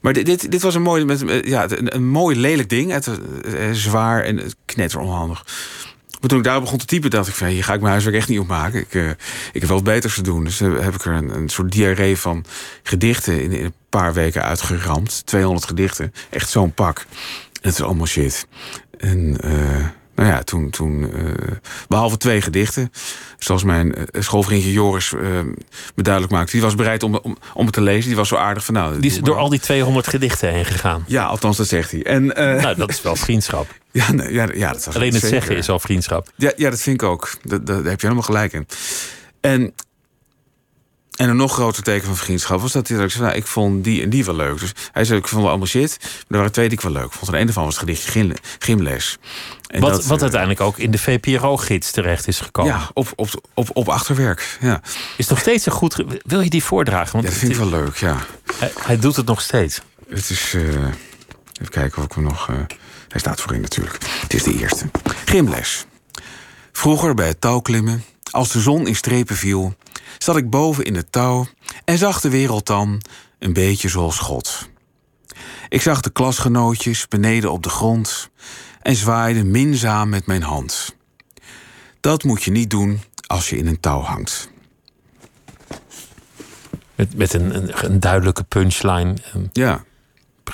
Maar 0.00 0.12
dit, 0.12 0.26
dit, 0.26 0.50
dit 0.50 0.62
was 0.62 0.74
een 0.74 0.82
mooi, 0.82 1.04
met, 1.04 1.24
ja, 1.44 1.70
een, 1.70 1.94
een 1.94 2.08
mooi 2.08 2.36
lelijk 2.36 2.68
ding. 2.68 2.90
Het, 2.90 3.10
zwaar 3.72 4.22
en 4.22 4.40
knetter 4.64 5.00
onhandig. 5.00 5.44
Maar 6.20 6.28
toen 6.28 6.38
ik 6.38 6.44
daar 6.44 6.60
begon 6.60 6.78
te 6.78 6.84
typen, 6.84 7.10
dacht 7.10 7.28
ik 7.28 7.34
van... 7.34 7.46
hier 7.46 7.64
ga 7.64 7.72
ik 7.72 7.80
mijn 7.80 7.92
huiswerk 7.92 8.16
echt 8.16 8.28
niet 8.28 8.38
op 8.38 8.46
maken. 8.46 8.80
Ik, 8.80 8.94
eh, 8.94 9.08
ik 9.52 9.60
heb 9.60 9.68
wel 9.68 9.82
beters 9.82 10.14
te 10.14 10.22
doen. 10.22 10.44
Dus 10.44 10.60
eh, 10.60 10.78
heb 10.78 10.94
ik 10.94 11.04
er 11.04 11.12
een, 11.12 11.34
een 11.36 11.48
soort 11.48 11.72
diarree 11.72 12.16
van 12.16 12.44
gedichten... 12.82 13.42
In, 13.42 13.52
in 13.52 13.64
een 13.64 13.74
paar 13.88 14.12
weken 14.12 14.42
uitgeramd. 14.42 15.26
200 15.26 15.66
gedichten. 15.66 16.12
Echt 16.30 16.50
zo'n 16.50 16.72
pak. 16.72 16.98
En 16.98 17.68
het 17.68 17.74
is 17.74 17.82
allemaal 17.82 18.06
shit. 18.06 18.46
En 18.98 19.40
eh, 19.40 19.86
nou 20.14 20.28
ja, 20.28 20.42
toen... 20.42 20.70
toen 20.70 21.12
eh, 21.12 21.22
behalve 21.88 22.16
twee 22.16 22.40
gedichten... 22.40 22.92
zoals 23.38 23.64
mijn 23.64 23.94
schoolvriendje 24.12 24.72
Joris 24.72 25.10
me 25.94 26.02
duidelijk 26.02 26.32
maakte... 26.32 26.52
die 26.52 26.62
was 26.62 26.74
bereid 26.74 27.02
om, 27.02 27.14
om, 27.14 27.36
om 27.54 27.64
het 27.64 27.74
te 27.74 27.80
lezen. 27.80 28.08
Die 28.08 28.16
was 28.16 28.28
zo 28.28 28.36
aardig 28.36 28.64
van... 28.64 28.74
nou, 28.74 29.00
Die 29.00 29.10
is 29.10 29.20
door 29.20 29.36
al 29.36 29.48
die 29.48 29.60
200 29.60 30.06
gedichten 30.06 30.52
heen 30.52 30.64
gegaan. 30.64 31.04
Ja, 31.06 31.24
althans, 31.24 31.56
dat 31.56 31.68
zegt 31.68 31.90
hij. 31.90 32.02
En, 32.02 32.26
Nou, 32.26 32.76
dat 32.76 32.90
is 32.90 33.02
wel 33.02 33.16
vriendschap. 33.26 33.79
Ja, 33.92 34.12
nee, 34.12 34.32
ja, 34.32 34.48
ja, 34.54 34.72
dat 34.72 34.84
was 34.84 34.94
Alleen 34.94 35.12
het 35.12 35.20
zeker. 35.22 35.36
zeggen 35.38 35.56
is 35.56 35.68
al 35.68 35.78
vriendschap. 35.78 36.30
Ja, 36.36 36.52
ja, 36.56 36.70
dat 36.70 36.80
vind 36.80 37.02
ik 37.02 37.08
ook. 37.08 37.30
Dat, 37.42 37.66
dat, 37.66 37.82
daar 37.82 37.90
heb 37.90 38.00
je 38.00 38.06
helemaal 38.06 38.22
gelijk 38.26 38.52
in. 38.52 38.66
En, 39.40 39.74
en 41.16 41.28
een 41.28 41.36
nog 41.36 41.52
groter 41.52 41.82
teken 41.82 42.06
van 42.06 42.16
vriendschap 42.16 42.60
was 42.60 42.72
dat 42.72 42.88
hij 42.88 43.04
ik 43.04 43.10
zei, 43.10 43.22
nou, 43.24 43.36
ik 43.36 43.46
vond 43.46 43.84
die 43.84 44.02
en 44.02 44.10
die 44.10 44.24
wel 44.24 44.34
leuk. 44.34 44.60
Dus 44.60 44.72
hij 44.92 45.04
zei, 45.04 45.18
ik 45.18 45.28
vond 45.28 45.40
wel 45.40 45.50
allemaal 45.50 45.66
shit. 45.68 45.96
Maar 46.00 46.08
er 46.28 46.36
waren 46.36 46.52
twee 46.52 46.68
die 46.68 46.78
ik 46.78 46.84
wel 46.84 46.92
leuk 46.92 47.12
vond. 47.12 47.32
En 47.32 47.38
een 47.38 47.44
daarvan 47.46 47.64
was 47.64 47.74
het 47.74 47.82
gedichtje 47.82 48.10
Gym- 48.10 48.32
Gymles. 48.58 49.18
En 49.66 49.80
Wat, 49.80 49.90
dat, 49.90 50.04
wat 50.04 50.16
eh, 50.16 50.22
uiteindelijk 50.22 50.60
ook 50.60 50.78
in 50.78 50.90
de 50.90 50.98
VPRO-gids 50.98 51.90
terecht 51.90 52.28
is 52.28 52.40
gekomen. 52.40 52.72
Ja, 52.72 52.90
op, 52.94 53.12
op, 53.14 53.28
op, 53.54 53.68
op 53.72 53.88
achterwerk. 53.88 54.58
Ja. 54.60 54.80
Is 55.16 55.28
nog 55.28 55.38
steeds 55.38 55.66
een 55.66 55.72
goed... 55.72 56.04
Wil 56.26 56.40
je 56.40 56.50
die 56.50 56.64
voordragen? 56.64 57.12
Want 57.12 57.24
ja, 57.24 57.30
dat 57.30 57.38
vind 57.38 57.52
ik 57.52 57.58
wel 57.58 57.68
leuk, 57.70 57.96
ja. 57.96 58.16
hij, 58.58 58.72
hij 58.80 58.98
doet 58.98 59.16
het 59.16 59.26
nog 59.26 59.40
steeds. 59.40 59.80
Het 60.08 60.30
is. 60.30 60.54
eh, 60.54 60.62
even 60.62 61.70
kijken 61.70 61.98
of 61.98 62.04
ik 62.04 62.12
hem 62.12 62.24
nog. 62.24 62.48
eh, 62.48 62.56
hij 63.10 63.20
staat 63.20 63.40
voorin 63.40 63.60
natuurlijk. 63.60 63.98
Het 64.20 64.34
is 64.34 64.42
de 64.42 64.58
eerste. 64.58 64.90
Gymles. 65.24 65.86
Vroeger 66.72 67.14
bij 67.14 67.26
het 67.26 67.40
touwklimmen, 67.40 68.04
als 68.30 68.52
de 68.52 68.60
zon 68.60 68.86
in 68.86 68.96
strepen 68.96 69.36
viel, 69.36 69.74
zat 70.18 70.36
ik 70.36 70.50
boven 70.50 70.84
in 70.84 70.94
het 70.94 71.12
touw 71.12 71.46
en 71.84 71.98
zag 71.98 72.20
de 72.20 72.30
wereld 72.30 72.66
dan 72.66 73.02
een 73.38 73.52
beetje 73.52 73.88
zoals 73.88 74.18
God. 74.18 74.68
Ik 75.68 75.82
zag 75.82 76.00
de 76.00 76.10
klasgenootjes 76.10 77.08
beneden 77.08 77.52
op 77.52 77.62
de 77.62 77.68
grond 77.68 78.30
en 78.82 78.96
zwaaide 78.96 79.44
minzaam 79.44 80.08
met 80.08 80.26
mijn 80.26 80.42
hand. 80.42 80.96
Dat 82.00 82.24
moet 82.24 82.42
je 82.42 82.50
niet 82.50 82.70
doen 82.70 83.00
als 83.26 83.50
je 83.50 83.56
in 83.56 83.66
een 83.66 83.80
touw 83.80 84.00
hangt. 84.00 84.50
Met, 86.94 87.16
met 87.16 87.32
een, 87.32 87.56
een, 87.56 87.84
een 87.84 88.00
duidelijke 88.00 88.44
punchline. 88.44 89.14
Ja. 89.52 89.84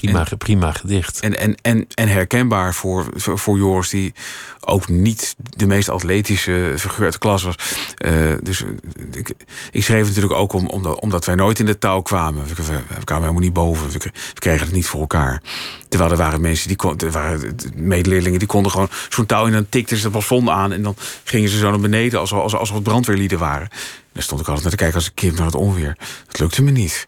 Prima, 0.01 0.25
prima 0.39 0.73
gedicht. 0.73 1.21
En, 1.21 1.39
en, 1.39 1.55
en, 1.63 1.87
en 1.95 2.09
herkenbaar 2.09 2.75
voor, 2.75 3.07
voor 3.17 3.57
Joris, 3.59 3.89
die 3.89 4.15
ook 4.61 4.89
niet 4.89 5.35
de 5.39 5.67
meest 5.67 5.89
atletische 5.89 6.75
figuur 6.79 7.05
uit 7.05 7.13
de 7.13 7.19
klas 7.19 7.43
was. 7.43 7.55
Eh, 7.97 8.13
dus 8.43 8.63
eh, 8.63 8.69
ik, 9.13 9.31
ik 9.71 9.85
schreef 9.85 10.07
natuurlijk 10.07 10.35
ook 10.35 10.53
om, 10.53 10.67
omdat, 10.67 11.01
omdat 11.01 11.25
wij 11.25 11.35
nooit 11.35 11.59
in 11.59 11.67
de 11.67 11.79
touw 11.79 12.01
kwamen. 12.01 12.45
We, 12.47 12.55
we- 12.55 12.63
we 12.99 13.05
kwamen 13.05 13.23
helemaal 13.23 13.45
niet 13.45 13.53
boven. 13.53 13.91
We, 13.91 13.99
kre- 13.99 14.11
we 14.35 14.41
kregen 14.41 14.67
het 14.67 14.75
niet 14.75 14.87
voor 14.87 15.01
elkaar. 15.01 15.43
Terwijl 15.89 16.11
er 16.11 16.17
waren 16.17 16.41
mensen, 16.41 16.69
die 16.69 16.77
kon, 16.77 16.99
er 16.99 17.11
waren 17.11 17.57
medeleerlingen, 17.75 18.39
die 18.39 18.49
konden 18.49 18.73
gewoon 18.73 18.89
zo'n 19.09 19.27
touw 19.27 19.41
in 19.43 19.47
en 19.47 19.53
dan 19.53 19.67
tikten 19.69 19.97
ze 19.97 20.03
het 20.03 20.13
plafond 20.13 20.49
aan. 20.49 20.73
En 20.73 20.83
dan 20.83 20.97
gingen 21.25 21.49
ze 21.49 21.59
zo 21.59 21.71
naar 21.71 21.81
beneden 21.81 22.21
als, 22.21 22.33
als, 22.33 22.55
als 22.55 22.71
het 22.71 22.83
brandweerlieden 22.83 23.39
waren. 23.39 23.69
En 23.71 24.23
daar 24.23 24.23
stond 24.23 24.41
ik 24.41 24.47
altijd 24.47 24.63
naar 24.65 24.73
te 24.77 24.83
kijken 24.83 24.97
als 24.99 25.07
een 25.07 25.15
kind 25.15 25.37
naar 25.37 25.47
het 25.47 25.55
onweer. 25.55 25.97
Dat 26.27 26.39
lukte 26.41 26.63
me 26.63 26.71
niet. 26.71 27.07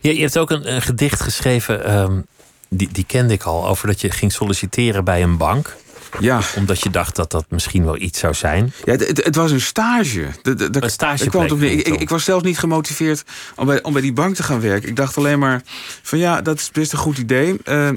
Je, 0.00 0.14
je 0.14 0.20
hebt 0.20 0.38
ook 0.38 0.50
een, 0.50 0.74
een 0.74 0.82
gedicht 0.82 1.20
geschreven, 1.20 1.84
ehm, 1.84 2.20
die, 2.68 2.88
die 2.92 3.04
kende 3.06 3.34
ik 3.34 3.42
al, 3.42 3.66
over 3.68 3.86
dat 3.86 4.00
je 4.00 4.10
ging 4.10 4.32
solliciteren 4.32 5.04
bij 5.04 5.22
een 5.22 5.36
bank. 5.36 5.76
Ja, 6.20 6.40
Omdat 6.56 6.80
je 6.82 6.90
dacht 6.90 7.16
dat 7.16 7.30
dat 7.30 7.44
misschien 7.48 7.84
wel 7.84 7.96
iets 8.00 8.18
zou 8.18 8.34
zijn. 8.34 8.72
Ja, 8.84 8.92
het, 8.92 9.06
het, 9.08 9.24
het 9.24 9.34
was 9.36 9.50
een 9.50 9.60
stage. 9.60 10.26
De, 10.42 10.54
de, 10.54 10.70
de- 10.70 10.82
Een 10.82 10.90
ik, 11.24 11.30
kwam 11.30 11.42
op 11.52 11.62
ik, 11.62 11.88
ik, 12.00 12.08
was 12.08 12.24
zelfs 12.24 12.44
niet 12.44 12.58
gemotiveerd 12.58 13.22
om 13.56 13.66
bij, 13.66 13.82
om 13.82 13.92
bij 13.92 14.02
die 14.02 14.12
bank 14.12 14.34
te 14.34 14.42
gaan 14.42 14.60
werken. 14.60 14.88
Ik 14.88 14.96
dacht 14.96 15.16
alleen 15.16 15.38
maar 15.38 15.62
van 16.02 16.18
ja, 16.18 16.42
dat 16.42 16.58
is 16.58 16.70
best 16.70 16.92
een 16.92 16.98
goed 16.98 17.18
idee. 17.18 17.56
Eh, 17.64 17.88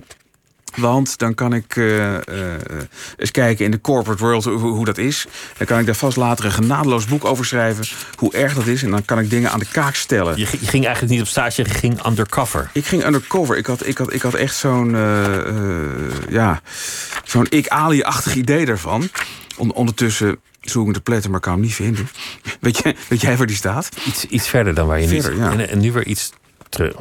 want 0.75 1.17
dan 1.17 1.33
kan 1.33 1.53
ik 1.53 1.75
eh, 1.75 2.15
eh, 2.15 2.21
eens 3.17 3.31
kijken 3.31 3.65
in 3.65 3.71
de 3.71 3.81
corporate 3.81 4.23
world 4.23 4.43
hoe, 4.43 4.57
hoe 4.57 4.85
dat 4.85 4.97
is. 4.97 5.25
Dan 5.57 5.67
kan 5.67 5.79
ik 5.79 5.85
daar 5.85 5.95
vast 5.95 6.17
later 6.17 6.45
een 6.45 6.51
genadeloos 6.51 7.05
boek 7.05 7.25
over 7.25 7.45
schrijven. 7.45 7.85
Hoe 8.15 8.33
erg 8.33 8.53
dat 8.53 8.67
is. 8.67 8.83
En 8.83 8.91
dan 8.91 9.05
kan 9.05 9.19
ik 9.19 9.29
dingen 9.29 9.51
aan 9.51 9.59
de 9.59 9.67
kaak 9.71 9.95
stellen. 9.95 10.37
Je, 10.37 10.45
ging- 10.45 10.61
je 10.61 10.67
ging 10.67 10.83
eigenlijk 10.85 11.13
niet 11.13 11.23
op 11.23 11.27
stage, 11.29 11.61
je 11.63 11.69
ging 11.69 12.05
undercover. 12.05 12.69
Ik 12.73 12.85
ging 12.85 13.05
undercover. 13.05 13.57
Ik 13.57 13.65
had, 13.65 13.85
ik 13.87 13.97
had, 13.97 14.13
ik 14.13 14.21
had 14.21 14.33
echt 14.33 14.55
zo'n 14.55 14.95
eh, 14.95 16.29
ja, 16.29 16.61
zo'n 17.23 17.45
ik-Ali-achtig 17.49 18.35
idee 18.35 18.65
daarvan. 18.65 19.09
On- 19.57 19.73
ondertussen 19.73 20.37
zoek 20.61 20.87
ik 20.87 20.93
te 20.93 21.01
pletten, 21.01 21.31
maar 21.31 21.39
kan 21.39 21.53
hem 21.53 21.61
niet 21.61 21.73
vinden. 21.75 22.09
Weet, 22.61 22.77
je, 22.77 22.95
weet 23.07 23.21
jij 23.21 23.37
waar 23.37 23.47
die 23.47 23.55
staat? 23.55 23.89
Iets, 24.07 24.25
iets 24.25 24.47
verder 24.47 24.73
dan 24.73 24.87
waar 24.87 25.01
je 25.01 25.07
niet... 25.07 25.31
ja. 25.37 25.51
En, 25.51 25.69
en 25.69 25.79
nu 25.79 25.91
weer 25.91 26.05
iets. 26.05 26.31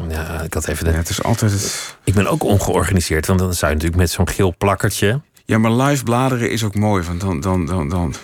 Ja, 0.09 0.41
ik 0.43 0.55
had 0.55 0.69
even 0.69 0.85
de, 0.85 0.91
Ja, 0.91 0.97
het 0.97 1.09
is 1.09 1.23
altijd 1.23 1.53
het... 1.53 1.97
Ik 2.05 2.15
ben 2.15 2.27
ook 2.27 2.43
ongeorganiseerd, 2.43 3.27
want 3.27 3.39
dan 3.39 3.55
zou 3.55 3.71
je 3.71 3.77
natuurlijk 3.77 4.03
met 4.03 4.11
zo'n 4.11 4.29
geel 4.29 4.55
plakkertje. 4.59 5.21
Ja, 5.45 5.59
maar 5.59 5.73
live 5.73 6.05
bladeren 6.05 6.51
is 6.51 6.65
ook 6.65 6.75
mooi. 6.75 7.05
Want 7.05 7.21
dan, 7.21 7.41
dan, 7.41 7.67
dan, 7.67 7.89
dan, 7.89 8.15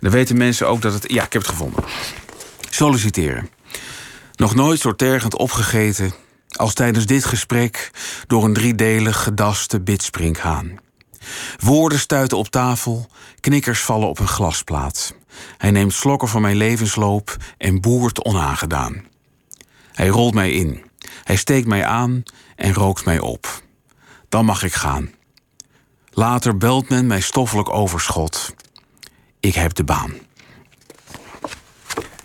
dan 0.00 0.10
weten 0.10 0.36
mensen 0.36 0.68
ook 0.68 0.82
dat 0.82 0.92
het... 0.92 1.12
Ja, 1.12 1.24
ik 1.24 1.32
heb 1.32 1.42
het 1.42 1.50
gevonden. 1.50 1.84
Solliciteren. 2.70 3.48
Nog 4.36 4.54
nooit 4.54 4.80
zo 4.80 4.94
tergend 4.94 5.36
opgegeten 5.36 6.12
als 6.56 6.74
tijdens 6.74 7.06
dit 7.06 7.24
gesprek 7.24 7.90
door 8.26 8.44
een 8.44 8.52
driedelig 8.52 9.22
gedaste 9.22 9.80
bitsprinkhaan. 9.80 10.78
Woorden 11.58 11.98
stuiten 11.98 12.38
op 12.38 12.48
tafel, 12.48 13.06
knikkers 13.40 13.80
vallen 13.80 14.08
op 14.08 14.18
een 14.18 14.28
glasplaat. 14.28 15.14
Hij 15.58 15.70
neemt 15.70 15.92
slokken 15.92 16.28
van 16.28 16.42
mijn 16.42 16.56
levensloop 16.56 17.36
en 17.58 17.80
boert 17.80 18.24
onaangedaan. 18.24 19.10
Hij 19.92 20.08
rolt 20.08 20.34
mij 20.34 20.52
in. 20.52 20.82
Hij 21.24 21.36
steekt 21.36 21.66
mij 21.66 21.84
aan 21.84 22.22
en 22.56 22.74
rookt 22.74 23.04
mij 23.04 23.18
op. 23.18 23.62
Dan 24.28 24.44
mag 24.44 24.62
ik 24.62 24.72
gaan. 24.72 25.10
Later 26.10 26.56
belt 26.56 26.88
men 26.88 27.06
mij 27.06 27.20
stoffelijk 27.20 27.74
overschot. 27.74 28.54
Ik 29.40 29.54
heb 29.54 29.74
de 29.74 29.84
baan. 29.84 30.14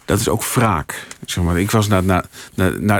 Dat 0.05 0.19
is 0.19 0.27
ook 0.27 0.43
wraak. 0.43 1.07
Zeg 1.25 1.43
maar, 1.43 1.59
ik 1.59 1.71
was 1.71 1.87
naar, 1.87 2.03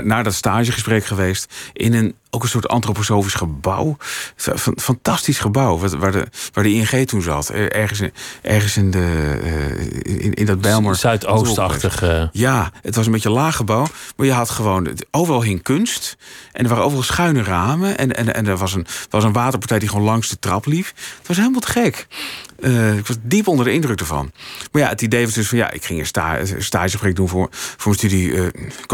naar 0.04 0.24
dat 0.24 0.34
stagegesprek 0.34 1.04
geweest 1.04 1.54
in 1.72 1.94
een 1.94 2.14
ook 2.30 2.42
een 2.42 2.48
soort 2.48 2.68
antroposofisch 2.68 3.34
gebouw. 3.34 3.96
Fan- 4.36 4.78
Fantastisch 4.80 5.38
gebouw, 5.38 5.78
waar 5.78 6.12
de, 6.12 6.26
waar 6.52 6.64
de 6.64 6.72
ING 6.72 7.06
toen 7.08 7.22
zat. 7.22 7.48
Er- 7.48 7.72
Ergens 7.72 8.00
in, 8.00 8.12
ergens 8.42 8.76
in, 8.76 8.90
de, 8.90 9.38
eh, 9.42 10.24
in, 10.24 10.34
in 10.34 10.46
dat 10.46 10.60
Bijlmer. 10.60 10.96
Zuidoostachtig. 10.96 12.02
eh, 12.02 12.22
Ja, 12.32 12.72
het 12.82 12.94
was 12.94 13.06
een 13.06 13.12
beetje 13.12 13.28
een 13.28 13.34
laag 13.34 13.56
gebouw. 13.56 13.86
Maar 14.16 14.26
je 14.26 14.32
had 14.32 14.50
gewoon... 14.50 14.88
Overal 15.10 15.42
hing 15.42 15.62
kunst. 15.62 16.16
En 16.52 16.62
er 16.62 16.68
waren 16.68 16.84
overal 16.84 17.02
schuine 17.04 17.42
ramen. 17.42 17.98
En, 17.98 18.16
en, 18.16 18.34
en 18.34 18.46
er 18.46 18.56
was 18.56 18.74
een, 18.74 18.86
was 19.10 19.24
een 19.24 19.32
waterpartij 19.32 19.78
die 19.78 19.88
gewoon 19.88 20.04
langs 20.04 20.28
de 20.28 20.38
trap 20.38 20.66
liep. 20.66 20.86
Het 21.18 21.26
was 21.26 21.36
helemaal 21.36 21.60
te 21.60 21.70
gek. 21.70 22.06
Eh, 22.60 22.96
ik 22.96 23.06
was 23.06 23.16
diep 23.22 23.46
onder 23.48 23.64
de 23.64 23.72
indruk 23.72 24.00
ervan. 24.00 24.30
Maar 24.72 24.82
ja, 24.82 24.88
het 24.88 25.02
idee 25.02 25.24
was 25.24 25.34
dus 25.34 25.48
van... 25.48 25.58
Ja, 25.58 25.70
ik 25.70 25.84
ging 25.84 26.00
een, 26.00 26.06
sta, 26.06 26.38
een 26.38 26.62
stageproject 26.62 27.16
doen 27.16 27.28
voor, 27.28 27.48
voor 27.50 27.76
mijn 27.84 27.94
studie 27.98 28.07
uh, 28.12 28.48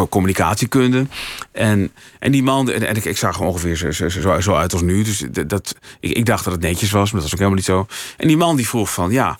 communicatiekunde. 0.08 1.06
En, 1.52 1.92
en 2.18 2.32
die 2.32 2.42
man, 2.42 2.70
en, 2.70 2.86
en 2.86 2.96
ik, 2.96 3.04
ik, 3.04 3.16
zag 3.16 3.38
er 3.38 3.46
ongeveer 3.46 3.76
zo, 3.92 4.40
zo, 4.40 4.54
uit 4.54 4.72
als 4.72 4.82
nu. 4.82 5.02
Dus 5.02 5.24
dat, 5.46 5.74
ik, 6.00 6.10
ik 6.10 6.26
dacht 6.26 6.44
dat 6.44 6.52
het 6.52 6.62
netjes 6.62 6.90
was, 6.90 7.12
maar 7.12 7.20
dat 7.20 7.30
was 7.30 7.32
ook 7.32 7.38
helemaal 7.38 7.56
niet 7.56 7.64
zo. 7.64 7.86
En 8.16 8.28
die 8.28 8.36
man 8.36 8.56
die 8.56 8.68
vroeg 8.68 8.92
van, 8.92 9.12
ja, 9.12 9.38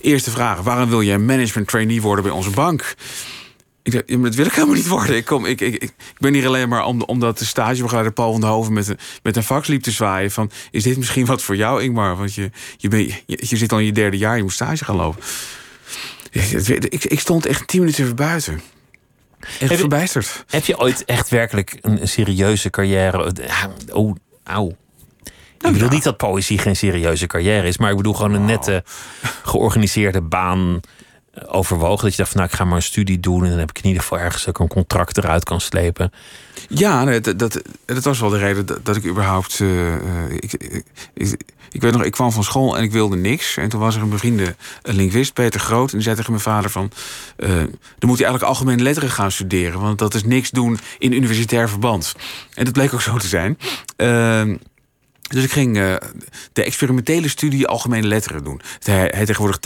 eerste 0.00 0.30
vraag... 0.30 0.60
waarom 0.60 0.88
wil 0.88 1.02
jij 1.02 1.18
management 1.18 1.68
trainee 1.68 2.02
worden 2.02 2.24
bij 2.24 2.32
onze 2.32 2.50
bank? 2.50 2.94
Ik 3.82 3.92
dacht, 3.92 4.22
dat 4.22 4.34
wil 4.34 4.46
ik 4.46 4.52
helemaal 4.52 4.74
niet 4.74 4.88
worden. 4.88 5.16
Ik, 5.16 5.24
kom, 5.24 5.46
ik, 5.46 5.60
ik, 5.60 5.74
ik 5.82 5.92
ben 6.18 6.34
hier 6.34 6.46
alleen 6.46 6.68
maar 6.68 6.84
om, 6.84 7.02
omdat 7.02 7.38
de 7.38 7.44
stagebegeleider 7.44 8.12
Paul 8.12 8.32
van 8.32 8.40
der 8.40 8.50
Hoven 8.50 8.72
met 8.72 8.88
een, 8.88 8.98
met 9.22 9.36
een 9.36 9.42
fax 9.42 9.68
liep 9.68 9.82
te 9.82 9.90
zwaaien. 9.90 10.30
Van, 10.30 10.50
is 10.70 10.82
dit 10.82 10.96
misschien 10.96 11.26
wat 11.26 11.42
voor 11.42 11.56
jou, 11.56 11.82
Ingmar? 11.82 12.16
Want 12.16 12.34
je, 12.34 12.50
je, 12.76 12.88
ben, 12.88 13.00
je, 13.00 13.16
je 13.26 13.56
zit 13.56 13.72
al 13.72 13.78
in 13.78 13.84
je 13.84 13.92
derde 13.92 14.16
jaar, 14.16 14.36
je 14.36 14.42
moet 14.42 14.52
stage 14.52 14.84
gaan 14.84 14.96
lopen. 14.96 15.22
Ik, 16.88 17.04
ik 17.04 17.20
stond 17.20 17.46
echt 17.46 17.68
tien 17.68 17.80
minuten 17.80 18.04
even 18.04 18.16
buiten. 18.16 18.60
Echt 19.46 19.70
heb 19.70 19.78
verbijsterd. 19.78 20.44
heb 20.48 20.64
je 20.64 20.78
ooit 20.78 21.04
echt 21.04 21.28
werkelijk 21.28 21.78
een, 21.80 22.08
serieuze 22.08 22.70
carrière? 22.70 23.32
Oh, 23.92 24.14
auw. 24.44 24.76
Ik 25.60 25.72
bedoel 25.72 25.88
niet 25.88 26.02
dat 26.02 26.16
poëzie 26.16 26.58
geen 26.58 26.76
serieuze 26.76 27.26
carrière 27.26 27.66
is, 27.66 27.78
maar 27.78 27.90
ik 27.90 27.96
bedoel 27.96 28.12
gewoon 28.12 28.34
een 28.34 28.44
nette, 28.44 28.84
georganiseerde 29.44 30.20
baan 30.20 30.80
overwogen? 31.46 32.04
Dat 32.04 32.10
je 32.10 32.16
dacht 32.16 32.30
van 32.30 32.40
nou, 32.40 32.50
ik 32.52 32.56
ga 32.56 32.64
maar 32.64 32.76
een 32.76 32.82
studie 32.82 33.20
doen 33.20 33.44
en 33.44 33.50
dan 33.50 33.58
heb 33.58 33.70
ik 33.70 33.78
in 33.78 33.86
ieder 33.86 34.02
geval 34.02 34.18
ergens 34.18 34.48
ook 34.48 34.58
een 34.58 34.68
contract 34.68 35.18
eruit 35.18 35.44
kan 35.44 35.60
slepen. 35.60 36.12
Ja, 36.68 37.04
dat, 37.04 37.38
dat, 37.38 37.62
dat, 37.84 38.04
was 38.04 38.20
wel 38.20 38.30
de 38.30 38.38
reden 38.38 38.66
dat, 38.66 38.84
dat 38.84 38.96
ik 38.96 39.06
überhaupt. 39.06 39.58
Uh, 39.58 39.94
ik, 40.30 40.52
ik, 41.14 41.36
ik, 41.70 41.80
weet 41.80 41.92
nog, 41.92 42.02
ik 42.02 42.12
kwam 42.12 42.32
van 42.32 42.44
school 42.44 42.76
en 42.76 42.82
ik 42.82 42.92
wilde 42.92 43.16
niks. 43.16 43.56
En 43.56 43.68
toen 43.68 43.80
was 43.80 43.96
er 43.96 44.02
een 44.02 44.08
bevriende 44.08 44.56
een 44.82 44.94
linguist, 44.94 45.32
Peter 45.32 45.60
Groot. 45.60 45.88
En 45.88 45.94
die 45.94 46.02
zei 46.02 46.16
tegen 46.16 46.30
mijn 46.30 46.42
vader 46.42 46.70
van... 46.70 46.90
Dan 47.36 48.08
moet 48.08 48.18
hij 48.18 48.26
eigenlijk 48.26 48.42
algemene 48.42 48.82
letteren 48.82 49.10
gaan 49.10 49.30
studeren. 49.30 49.80
Want 49.80 49.98
dat 49.98 50.14
is 50.14 50.24
niks 50.24 50.50
doen 50.50 50.78
in 50.98 51.12
universitair 51.12 51.68
verband. 51.68 52.14
En 52.54 52.64
dat 52.64 52.72
bleek 52.72 52.94
ook 52.94 53.00
zo 53.00 53.16
te 53.16 53.26
zijn. 53.26 53.58
Uh, 53.96 54.56
dus 55.28 55.44
ik 55.44 55.52
ging 55.52 55.76
uh, 55.76 55.94
de 56.52 56.64
experimentele 56.64 57.28
studie 57.28 57.66
Algemene 57.66 58.06
Letteren 58.06 58.44
doen. 58.44 58.60
Hij 58.82 59.12
heet 59.14 59.26
tegenwoordig 59.26 59.58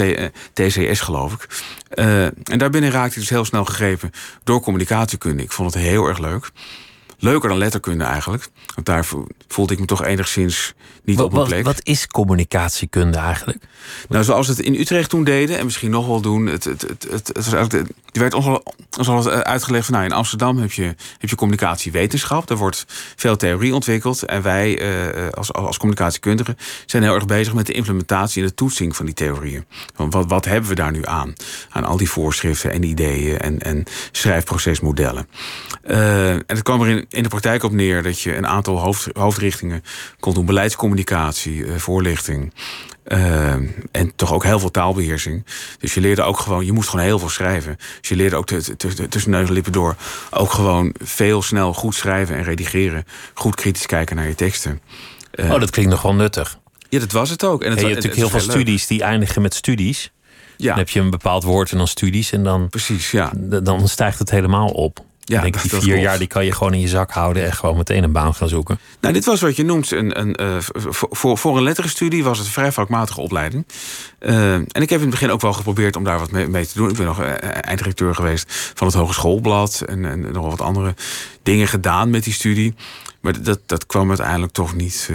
TCS, 0.52 0.76
eh, 0.76 0.96
geloof 0.96 1.32
ik. 1.32 1.46
Uh, 1.94 2.24
en 2.24 2.58
daarbinnen 2.58 2.90
raakte 2.90 3.14
ik 3.14 3.20
dus 3.20 3.30
heel 3.30 3.44
snel 3.44 3.64
gegrepen 3.64 4.10
door 4.44 4.60
communicatiekunde. 4.60 5.42
Ik 5.42 5.52
vond 5.52 5.74
het 5.74 5.82
heel 5.82 6.06
erg 6.06 6.18
leuk. 6.18 6.50
Leuker 7.18 7.48
dan 7.48 7.58
letterkunde 7.58 8.04
eigenlijk. 8.04 8.48
Want 8.74 8.86
daar 8.86 9.06
voelde 9.48 9.72
ik 9.72 9.80
me 9.80 9.86
toch 9.86 10.04
enigszins 10.04 10.74
niet 11.04 11.16
wat, 11.16 11.26
op 11.26 11.32
mijn 11.32 11.46
plek. 11.46 11.64
Wat, 11.64 11.80
is 11.82 12.06
communicatiekunde 12.06 13.18
eigenlijk? 13.18 13.64
Nou, 14.08 14.24
zoals 14.24 14.46
we 14.46 14.52
het 14.52 14.62
in 14.62 14.74
Utrecht 14.74 15.10
toen 15.10 15.24
deden, 15.24 15.58
en 15.58 15.64
misschien 15.64 15.90
nog 15.90 16.06
wel 16.06 16.20
doen. 16.20 16.46
Het, 16.46 16.64
het, 16.64 16.80
het, 16.82 17.30
het, 17.32 17.50
het 17.50 17.72
er 18.12 18.20
werd 18.20 18.34
ons 18.34 19.08
al, 19.08 19.30
uitgelegd 19.30 19.84
van 19.84 19.94
nou, 19.94 20.06
in 20.06 20.12
Amsterdam 20.12 20.58
heb 20.58 20.72
je, 20.72 20.94
heb 21.18 21.30
je 21.30 21.36
communicatiewetenschap. 21.36 22.46
Daar 22.46 22.56
wordt 22.56 22.84
veel 23.16 23.36
theorie 23.36 23.74
ontwikkeld. 23.74 24.22
En 24.22 24.42
wij 24.42 24.80
uh, 24.80 25.28
als, 25.28 25.52
als 25.52 25.76
communicatiekundigen 25.76 26.56
zijn 26.86 27.02
heel 27.02 27.14
erg 27.14 27.26
bezig 27.26 27.54
met 27.54 27.66
de 27.66 27.72
implementatie 27.72 28.42
en 28.42 28.48
de 28.48 28.54
toetsing 28.54 28.96
van 28.96 29.04
die 29.04 29.14
theorieën. 29.14 29.64
Want 29.96 30.12
wat, 30.12 30.28
wat 30.28 30.44
hebben 30.44 30.68
we 30.68 30.74
daar 30.74 30.92
nu 30.92 31.00
aan? 31.04 31.32
Aan 31.70 31.84
al 31.84 31.96
die 31.96 32.10
voorschriften 32.10 32.72
en 32.72 32.82
ideeën 32.82 33.38
en, 33.38 33.58
en 33.58 33.84
schrijfprocesmodellen. 34.12 35.28
Uh, 35.90 36.30
en 36.32 36.44
het 36.46 36.62
kwam 36.62 36.82
er 36.82 36.88
in, 36.88 37.06
in 37.08 37.22
de 37.22 37.28
praktijk 37.28 37.62
op 37.62 37.72
neer 37.72 38.02
dat 38.02 38.20
je 38.20 38.36
een 38.36 38.46
aantal 38.46 38.78
hoofd, 38.78 39.08
hoofdrichtingen 39.12 39.82
kon 40.20 40.34
doen. 40.34 40.46
Beleidscommunicatie, 40.46 41.54
uh, 41.54 41.76
voorlichting. 41.76 42.52
Uh, 43.06 43.52
en 43.92 44.12
toch 44.16 44.32
ook 44.32 44.44
heel 44.44 44.58
veel 44.58 44.70
taalbeheersing. 44.70 45.44
Dus 45.78 45.94
je 45.94 46.00
leerde 46.00 46.22
ook 46.22 46.38
gewoon, 46.38 46.64
je 46.64 46.72
moest 46.72 46.88
gewoon 46.88 47.04
heel 47.04 47.18
veel 47.18 47.28
schrijven. 47.28 47.76
Dus 48.00 48.08
je 48.08 48.16
leerde 48.16 48.36
ook 48.36 48.46
tussen 48.46 49.30
neus 49.30 49.48
en 49.48 49.54
lippen 49.54 49.72
door 49.72 49.96
ook 50.30 50.52
gewoon 50.52 50.94
veel 50.98 51.42
snel 51.42 51.74
goed 51.74 51.94
schrijven 51.94 52.36
en 52.36 52.42
redigeren. 52.42 53.04
Goed 53.34 53.54
kritisch 53.54 53.86
kijken 53.86 54.16
naar 54.16 54.28
je 54.28 54.34
teksten. 54.34 54.80
Uh, 55.34 55.52
oh, 55.52 55.60
dat 55.60 55.70
klinkt 55.70 55.90
nog 55.90 56.02
wel 56.02 56.14
nuttig. 56.14 56.58
Ja, 56.88 56.98
dat 56.98 57.12
was 57.12 57.30
het 57.30 57.44
ook. 57.44 57.62
En 57.62 57.70
het, 57.70 57.80
je 57.80 57.86
hebt 57.86 58.02
natuurlijk 58.02 58.30
heel 58.30 58.40
veel 58.40 58.50
studies 58.50 58.86
die 58.86 59.02
eindigen 59.02 59.42
met 59.42 59.54
studies. 59.54 60.12
Ja. 60.56 60.68
Dan 60.68 60.78
heb 60.78 60.88
je 60.88 61.00
een 61.00 61.10
bepaald 61.10 61.42
woord 61.42 61.70
en 61.72 61.78
dan 61.78 61.88
studies. 61.88 62.32
En 62.32 62.44
dan, 62.44 62.68
Precies, 62.68 63.10
ja. 63.10 63.32
dan 63.62 63.88
stijgt 63.88 64.18
het 64.18 64.30
helemaal 64.30 64.68
op. 64.68 65.06
Ja, 65.28 65.40
denk 65.40 65.62
die 65.62 65.70
vier 65.80 65.98
jaar 65.98 66.18
die 66.18 66.26
kan 66.26 66.44
je 66.44 66.52
gewoon 66.52 66.74
in 66.74 66.80
je 66.80 66.88
zak 66.88 67.10
houden 67.10 67.44
en 67.44 67.52
gewoon 67.52 67.76
meteen 67.76 68.02
een 68.02 68.12
baan 68.12 68.34
gaan 68.34 68.48
zoeken. 68.48 68.78
Nou, 69.00 69.14
dit 69.14 69.24
was 69.24 69.40
wat 69.40 69.56
je 69.56 69.64
noemt 69.64 69.90
een, 69.90 70.20
een 70.20 70.36
uh, 70.40 70.56
voor, 70.90 71.38
voor 71.38 71.56
een 71.56 71.62
letterenstudie 71.62 72.24
was 72.24 72.38
het 72.38 72.46
een 72.46 72.52
vrij 72.52 72.72
vakmatige 72.72 73.20
opleiding. 73.20 73.66
Uh, 74.20 74.52
en 74.54 74.66
ik 74.72 74.90
heb 74.90 74.90
in 74.90 75.00
het 75.00 75.10
begin 75.10 75.30
ook 75.30 75.40
wel 75.40 75.52
geprobeerd 75.52 75.96
om 75.96 76.04
daar 76.04 76.18
wat 76.18 76.30
mee, 76.30 76.46
mee 76.46 76.66
te 76.66 76.74
doen. 76.74 76.90
Ik 76.90 76.96
ben 76.96 77.06
nog 77.06 77.20
uh, 77.20 77.32
einddirecteur 77.40 78.14
geweest 78.14 78.72
van 78.74 78.86
het 78.86 78.96
Hogeschoolblad 78.96 79.82
en, 79.86 80.04
en 80.04 80.32
nog 80.32 80.46
wat 80.46 80.60
andere 80.60 80.94
dingen 81.42 81.68
gedaan 81.68 82.10
met 82.10 82.24
die 82.24 82.32
studie. 82.32 82.74
Maar 83.20 83.42
dat, 83.42 83.60
dat 83.66 83.86
kwam 83.86 84.08
uiteindelijk 84.08 84.52
toch 84.52 84.74
niet, 84.74 85.10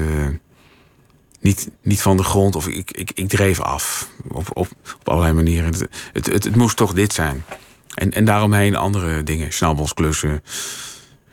niet, 1.39 1.69
niet 1.81 2.01
van 2.01 2.17
de 2.17 2.23
grond. 2.23 2.55
Of 2.55 2.67
ik, 2.67 2.91
ik, 2.91 3.11
ik 3.13 3.29
dreef 3.29 3.61
af 3.61 4.09
op, 4.27 4.49
op, 4.53 4.67
op 4.99 5.09
allerlei 5.09 5.33
manieren. 5.33 5.71
Het, 5.71 5.87
het, 6.13 6.25
het, 6.25 6.43
het 6.43 6.55
moest 6.55 6.77
toch 6.77 6.93
dit 6.93 7.13
zijn. 7.13 7.43
En, 7.95 8.11
en 8.11 8.25
daaromheen 8.25 8.75
andere 8.75 9.23
dingen. 9.23 9.53
Snabbelsklussen, 9.53 10.43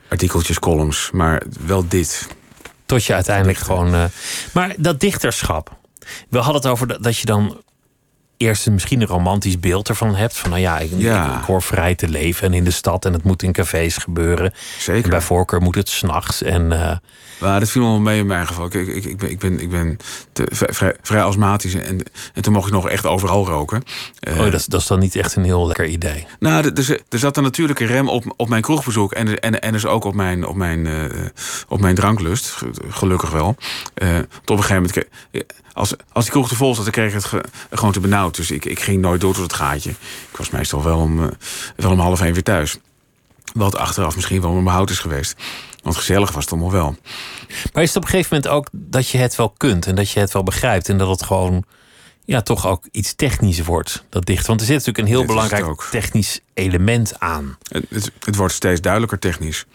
artikeltjes, 0.07 0.59
columns. 0.59 1.09
Maar 1.11 1.43
wel 1.65 1.87
dit. 1.87 2.27
Tot 2.85 3.03
je 3.03 3.13
uiteindelijk 3.13 3.57
gewoon... 3.57 3.93
Uh, 3.93 4.03
maar 4.53 4.73
dat 4.77 4.99
dichterschap. 4.99 5.79
We 6.29 6.37
hadden 6.37 6.61
het 6.61 6.71
over 6.71 7.01
dat 7.01 7.17
je 7.17 7.25
dan 7.25 7.61
eerst 8.41 8.69
misschien 8.69 9.01
een 9.01 9.07
romantisch 9.07 9.59
beeld 9.59 9.89
ervan 9.89 10.15
hebt. 10.15 10.37
Van 10.37 10.49
nou 10.49 10.61
ja, 10.61 10.79
ik, 10.79 10.89
ja. 10.97 11.37
ik, 11.39 11.45
hoor 11.45 11.61
vrij 11.61 11.95
te 11.95 12.09
leven 12.09 12.47
en 12.47 12.53
in 12.53 12.63
de 12.63 12.71
stad 12.71 13.05
en 13.05 13.13
het 13.13 13.23
moet 13.23 13.43
in 13.43 13.51
cafés 13.51 13.97
gebeuren. 13.97 14.53
Zeker. 14.79 15.03
En 15.03 15.09
bij 15.09 15.21
voorkeur 15.21 15.61
moet 15.61 15.75
het 15.75 15.89
s'nachts. 15.89 16.41
En, 16.41 16.71
uh, 16.71 16.91
maar 17.39 17.59
dat 17.59 17.69
viel 17.69 17.81
wel 17.81 17.99
mee 17.99 18.19
in 18.19 18.25
mijn 18.25 18.47
geval. 18.47 18.65
Ik, 18.65 18.73
ik, 18.73 19.05
ik 19.05 19.17
ben, 19.17 19.29
ik 19.29 19.39
ben, 19.39 19.59
ik 19.59 19.69
ben 19.69 19.97
te, 20.31 20.47
vrij, 20.51 20.95
vrij 21.01 21.23
astmatisch 21.23 21.73
en, 21.73 22.03
en 22.33 22.41
toen 22.41 22.53
mocht 22.53 22.67
ik 22.67 22.73
nog 22.73 22.89
echt 22.89 23.05
overal 23.05 23.45
roken. 23.45 23.83
Uh, 24.27 24.39
oh, 24.39 24.51
dat, 24.51 24.65
dat 24.67 24.81
is 24.81 24.87
dan 24.87 24.99
niet 24.99 25.15
echt 25.15 25.35
een 25.35 25.43
heel 25.43 25.67
lekker 25.67 25.85
idee. 25.85 26.27
Nou, 26.39 26.71
er, 26.75 27.01
er 27.09 27.19
zat 27.19 27.37
een 27.37 27.43
natuurlijke 27.43 27.85
rem 27.85 28.09
op, 28.09 28.33
op 28.37 28.49
mijn 28.49 28.61
kroegbezoek 28.61 29.11
en, 29.11 29.39
en, 29.39 29.61
en 29.61 29.71
dus 29.71 29.85
ook 29.85 30.03
op 30.03 30.13
mijn, 30.13 30.45
op 30.47 30.55
mijn, 30.55 30.85
uh, 30.85 31.03
op 31.67 31.79
mijn 31.79 31.95
dranklust. 31.95 32.57
Gelukkig 32.89 33.29
wel. 33.29 33.55
Tot 34.43 34.49
op 34.49 34.57
een 34.57 34.63
gegeven 34.63 34.75
moment 34.75 35.05
als, 35.73 35.93
als 36.11 36.23
die 36.23 36.33
kroeg 36.33 36.47
te 36.47 36.55
vol 36.55 36.75
zat, 36.75 36.83
dan 36.83 36.93
kreeg 36.93 37.07
ik 37.07 37.23
het 37.23 37.43
gewoon 37.71 37.91
te 37.91 37.99
benauwd. 37.99 38.30
Dus 38.35 38.51
ik, 38.51 38.65
ik 38.65 38.79
ging 38.79 39.01
nooit 39.01 39.21
door 39.21 39.33
tot 39.33 39.43
het 39.43 39.53
gaatje. 39.53 39.89
Ik 40.31 40.37
was 40.37 40.49
meestal 40.49 40.83
wel 40.83 40.99
om, 40.99 41.19
uh, 41.19 41.27
wel 41.75 41.91
om 41.91 41.99
half 41.99 42.21
één 42.21 42.33
weer 42.33 42.43
thuis. 42.43 42.77
Wat 43.53 43.75
achteraf 43.75 44.15
misschien 44.15 44.41
wel 44.41 44.51
om 44.51 44.63
mijn 44.63 44.75
hout 44.75 44.89
is 44.89 44.99
geweest. 44.99 45.35
Want 45.83 45.95
gezellig 45.95 46.31
was 46.31 46.43
het 46.43 46.53
allemaal 46.53 46.71
wel. 46.71 46.95
Maar 47.73 47.83
is 47.83 47.87
het 47.87 47.97
op 47.97 48.03
een 48.03 48.09
gegeven 48.09 48.35
moment 48.35 48.53
ook 48.53 48.67
dat 48.71 49.09
je 49.09 49.17
het 49.17 49.35
wel 49.35 49.49
kunt 49.49 49.85
en 49.85 49.95
dat 49.95 50.11
je 50.11 50.19
het 50.19 50.31
wel 50.31 50.43
begrijpt 50.43 50.89
en 50.89 50.97
dat 50.97 51.09
het 51.09 51.23
gewoon 51.23 51.65
ja, 52.25 52.41
toch 52.41 52.67
ook 52.67 52.87
iets 52.91 53.13
technisch 53.15 53.61
wordt, 53.61 54.03
dat 54.09 54.25
dicht. 54.25 54.47
Want 54.47 54.59
er 54.59 54.65
zit 54.65 54.75
natuurlijk 54.75 55.07
een 55.07 55.13
heel 55.13 55.25
belangrijk 55.25 55.81
technisch 55.91 56.39
element 56.53 57.19
aan. 57.19 57.57
Het, 57.69 57.85
het, 57.89 58.11
het, 58.19 58.35
wordt 58.35 58.53
steeds 58.53 58.81
duidelijker 58.81 59.19
technisch. 59.19 59.65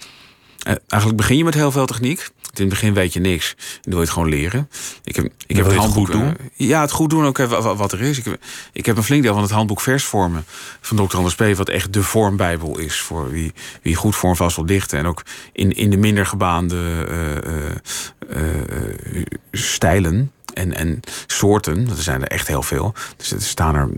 Eh, 0.66 0.74
eigenlijk 0.88 1.20
begin 1.20 1.36
je 1.36 1.44
met 1.44 1.54
heel 1.54 1.70
veel 1.70 1.86
techniek. 1.86 2.20
In 2.54 2.62
het 2.62 2.68
begin 2.68 2.94
weet 2.94 3.12
je 3.12 3.20
niks. 3.20 3.54
Dan 3.56 3.80
wil 3.82 3.94
je 3.94 4.00
het 4.00 4.10
gewoon 4.10 4.28
leren. 4.28 4.70
Ik 5.04 5.16
heb, 5.16 5.28
ik 5.46 5.56
heb 5.56 5.66
het 5.66 5.74
handboek 5.74 6.12
doen. 6.12 6.26
Uh, 6.26 6.68
ja, 6.68 6.80
het 6.80 6.90
goed 6.90 7.10
doen 7.10 7.24
ook 7.24 7.38
even 7.38 7.76
wat 7.76 7.92
er 7.92 8.02
is. 8.02 8.18
Ik 8.18 8.24
heb, 8.24 8.42
ik 8.72 8.86
heb 8.86 8.96
een 8.96 9.02
flink 9.02 9.22
deel 9.22 9.32
van 9.32 9.42
het 9.42 9.50
handboek 9.50 9.80
versvormen 9.80 10.44
van 10.80 11.06
Dr. 11.06 11.16
Anders 11.16 11.34
P. 11.34 11.56
Wat 11.56 11.68
echt 11.68 11.92
de 11.92 12.02
vormbijbel 12.02 12.78
is 12.78 13.00
voor 13.00 13.30
wie, 13.30 13.52
wie 13.82 13.94
goed 13.94 14.16
vormvast 14.16 14.56
wil 14.56 14.66
dichten. 14.66 14.98
En 14.98 15.06
ook 15.06 15.22
in, 15.52 15.72
in 15.76 15.90
de 15.90 15.96
minder 15.96 16.26
gebaande 16.26 17.06
uh, 18.28 18.40
stijlen 19.52 20.32
en, 20.57 20.74
en 20.74 21.00
soorten. 21.26 21.88
Er 21.88 22.02
zijn 22.02 22.22
er 22.22 22.28
echt 22.28 22.46
heel 22.46 22.62
veel. 22.62 22.94
Dus 23.16 23.32
er 23.32 23.42
staan 23.42 23.74
er 23.74 23.88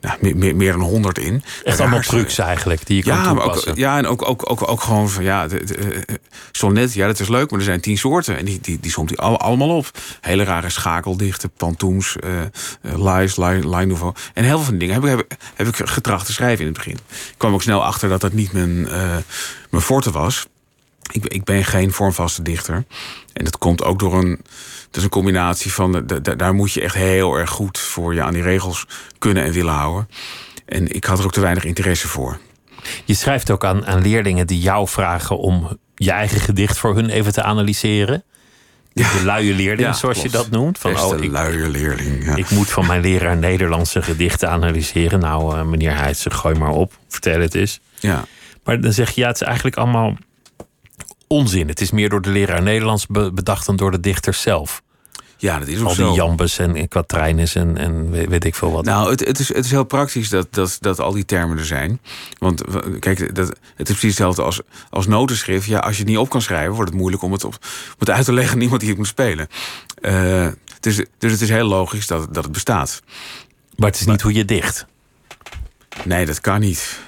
nou, 0.00 0.36
meer, 0.36 0.56
meer 0.56 0.72
dan 0.72 0.80
honderd 0.80 1.18
in. 1.18 1.42
Echt 1.64 1.80
allemaal 1.80 2.00
trucs 2.00 2.38
eigenlijk 2.38 2.86
die 2.86 2.96
je 2.96 3.10
ja, 3.10 3.22
kan 3.22 3.36
toepassen. 3.36 3.70
Ook, 3.70 3.76
ja, 3.76 3.98
en 3.98 4.06
ook, 4.06 4.28
ook, 4.28 4.50
ook, 4.50 4.68
ook 4.70 4.80
gewoon 4.80 5.08
van 5.08 5.24
ja, 5.24 5.48
de, 5.48 5.64
de, 5.64 5.74
eh, 5.74 6.14
sonnet, 6.52 6.94
ja, 6.94 7.06
dat 7.06 7.20
is 7.20 7.28
leuk, 7.28 7.50
maar 7.50 7.58
er 7.58 7.64
zijn 7.64 7.80
tien 7.80 7.98
soorten. 7.98 8.38
En 8.38 8.44
die, 8.44 8.58
die, 8.60 8.80
die 8.80 8.90
somt 8.90 9.08
hij 9.08 9.18
allemaal 9.38 9.76
op. 9.76 9.90
Hele 10.20 10.44
rare 10.44 10.70
schakeldichten, 10.70 11.50
pantoums, 11.50 12.16
uh, 12.24 12.40
lies, 12.82 13.36
line, 13.36 13.68
line 13.68 13.86
nouveau. 13.86 14.14
En 14.34 14.44
heel 14.44 14.56
veel 14.56 14.64
van 14.64 14.78
die 14.78 14.88
dingen 14.88 14.94
heb 15.02 15.04
ik, 15.04 15.26
heb, 15.28 15.40
heb 15.54 15.66
ik 15.66 15.88
getracht 15.88 16.26
te 16.26 16.32
schrijven 16.32 16.60
in 16.60 16.66
het 16.66 16.76
begin. 16.76 16.98
Ik 17.10 17.34
kwam 17.36 17.54
ook 17.54 17.62
snel 17.62 17.84
achter 17.84 18.08
dat 18.08 18.20
dat 18.20 18.32
niet 18.32 18.52
mijn, 18.52 18.78
uh, 18.78 19.16
mijn 19.70 19.82
forte 19.82 20.10
was. 20.10 20.46
Ik, 21.12 21.26
ik 21.26 21.44
ben 21.44 21.64
geen 21.64 21.92
vormvaste 21.92 22.42
dichter. 22.42 22.84
En 23.32 23.44
dat 23.44 23.58
komt 23.58 23.82
ook 23.82 23.98
door 23.98 24.18
een 24.18 24.40
is 24.96 25.02
een 25.02 25.08
combinatie 25.08 25.72
van, 25.72 25.92
de, 25.92 26.20
de, 26.20 26.36
daar 26.36 26.54
moet 26.54 26.72
je 26.72 26.80
echt 26.80 26.94
heel 26.94 27.34
erg 27.34 27.50
goed 27.50 27.78
voor 27.78 28.14
je 28.14 28.22
aan 28.22 28.32
die 28.32 28.42
regels 28.42 28.86
kunnen 29.18 29.44
en 29.44 29.52
willen 29.52 29.74
houden. 29.74 30.08
En 30.66 30.94
ik 30.94 31.04
had 31.04 31.18
er 31.18 31.24
ook 31.24 31.32
te 31.32 31.40
weinig 31.40 31.64
interesse 31.64 32.08
voor. 32.08 32.38
Je 33.04 33.14
schrijft 33.14 33.50
ook 33.50 33.64
aan, 33.64 33.86
aan 33.86 34.02
leerlingen 34.02 34.46
die 34.46 34.60
jou 34.60 34.88
vragen 34.88 35.38
om 35.38 35.78
je 35.94 36.10
eigen 36.10 36.40
gedicht 36.40 36.78
voor 36.78 36.94
hun 36.94 37.08
even 37.08 37.32
te 37.32 37.42
analyseren. 37.42 38.22
Ja. 38.92 39.12
De 39.12 39.24
luie 39.24 39.54
leerling, 39.54 39.94
zoals 39.94 40.22
je 40.22 40.28
dat 40.28 40.50
noemt. 40.50 40.78
Van, 40.78 40.98
oh, 40.98 41.22
ik, 41.22 41.30
luie 41.30 41.68
leerling. 41.68 42.24
Ja. 42.24 42.36
Ik 42.36 42.50
moet 42.50 42.70
van 42.70 42.86
mijn 42.86 43.00
leraar 43.00 43.36
Nederlandse 43.36 44.02
gedichten 44.02 44.50
analyseren. 44.50 45.20
Nou, 45.20 45.56
uh, 45.56 45.64
meneer 45.64 45.96
Heidse, 45.96 46.30
gooi 46.30 46.58
maar 46.58 46.70
op. 46.70 46.92
Vertel 47.08 47.40
het 47.40 47.54
eens. 47.54 47.80
Ja. 48.00 48.24
Maar 48.64 48.80
dan 48.80 48.92
zeg 48.92 49.10
je, 49.10 49.20
ja, 49.20 49.26
het 49.26 49.40
is 49.40 49.46
eigenlijk 49.46 49.76
allemaal 49.76 50.16
onzin. 51.28 51.68
Het 51.68 51.80
is 51.80 51.90
meer 51.90 52.08
door 52.08 52.20
de 52.22 52.30
leraar 52.30 52.62
Nederlands 52.62 53.06
be- 53.06 53.32
bedacht 53.32 53.66
dan 53.66 53.76
door 53.76 53.90
de 53.90 54.00
dichter 54.00 54.34
zelf. 54.34 54.82
Ja, 55.40 55.58
dat 55.58 55.68
is 55.68 55.80
ook 55.80 55.86
Al 55.86 55.94
zo. 55.94 56.06
die 56.06 56.14
jambes 56.16 56.58
en, 56.58 56.76
en 56.76 56.88
kwatrijnes 56.88 57.54
en, 57.54 57.76
en 57.76 58.10
weet, 58.10 58.44
ik 58.44 58.54
veel 58.54 58.72
wat. 58.72 58.84
Nou, 58.84 59.10
het, 59.10 59.26
het, 59.26 59.38
is, 59.38 59.48
het 59.48 59.64
is 59.64 59.70
heel 59.70 59.84
praktisch 59.84 60.28
dat, 60.28 60.46
dat, 60.50 60.76
dat 60.80 61.00
al 61.00 61.12
die 61.12 61.24
termen 61.24 61.58
er 61.58 61.66
zijn. 61.66 62.00
Want 62.38 62.62
kijk, 62.98 63.34
dat, 63.34 63.48
het 63.48 63.88
is 63.88 63.96
precies 63.96 64.02
hetzelfde 64.02 64.42
als, 64.42 64.60
als 64.90 65.06
notenschrift. 65.06 65.66
Ja, 65.66 65.78
als 65.78 65.92
je 65.96 66.00
het 66.02 66.08
niet 66.10 66.18
op 66.18 66.28
kan 66.28 66.42
schrijven, 66.42 66.74
wordt 66.74 66.90
het 66.90 66.98
moeilijk 66.98 67.22
om 67.22 67.32
het, 67.32 67.44
op, 67.44 67.52
om 67.62 67.94
het 67.98 68.10
uit 68.10 68.24
te 68.24 68.32
leggen 68.32 68.54
aan 68.54 68.60
iemand 68.60 68.80
die 68.80 68.88
het 68.88 68.98
moet 68.98 69.06
spelen. 69.06 69.48
Eh, 70.00 70.48
dus, 70.80 70.96
dus 71.18 71.32
het 71.32 71.40
is 71.40 71.48
heel 71.48 71.66
logisch 71.68 72.06
dat, 72.06 72.34
dat 72.34 72.44
het 72.44 72.52
bestaat. 72.52 73.02
maar 73.76 73.90
het 73.90 74.00
is 74.00 74.06
niet 74.06 74.22
hoe 74.22 74.32
je 74.32 74.44
dicht. 74.44 74.86
Nee, 76.04 76.26
dat 76.26 76.40
kan 76.40 76.60
niet. 76.60 77.00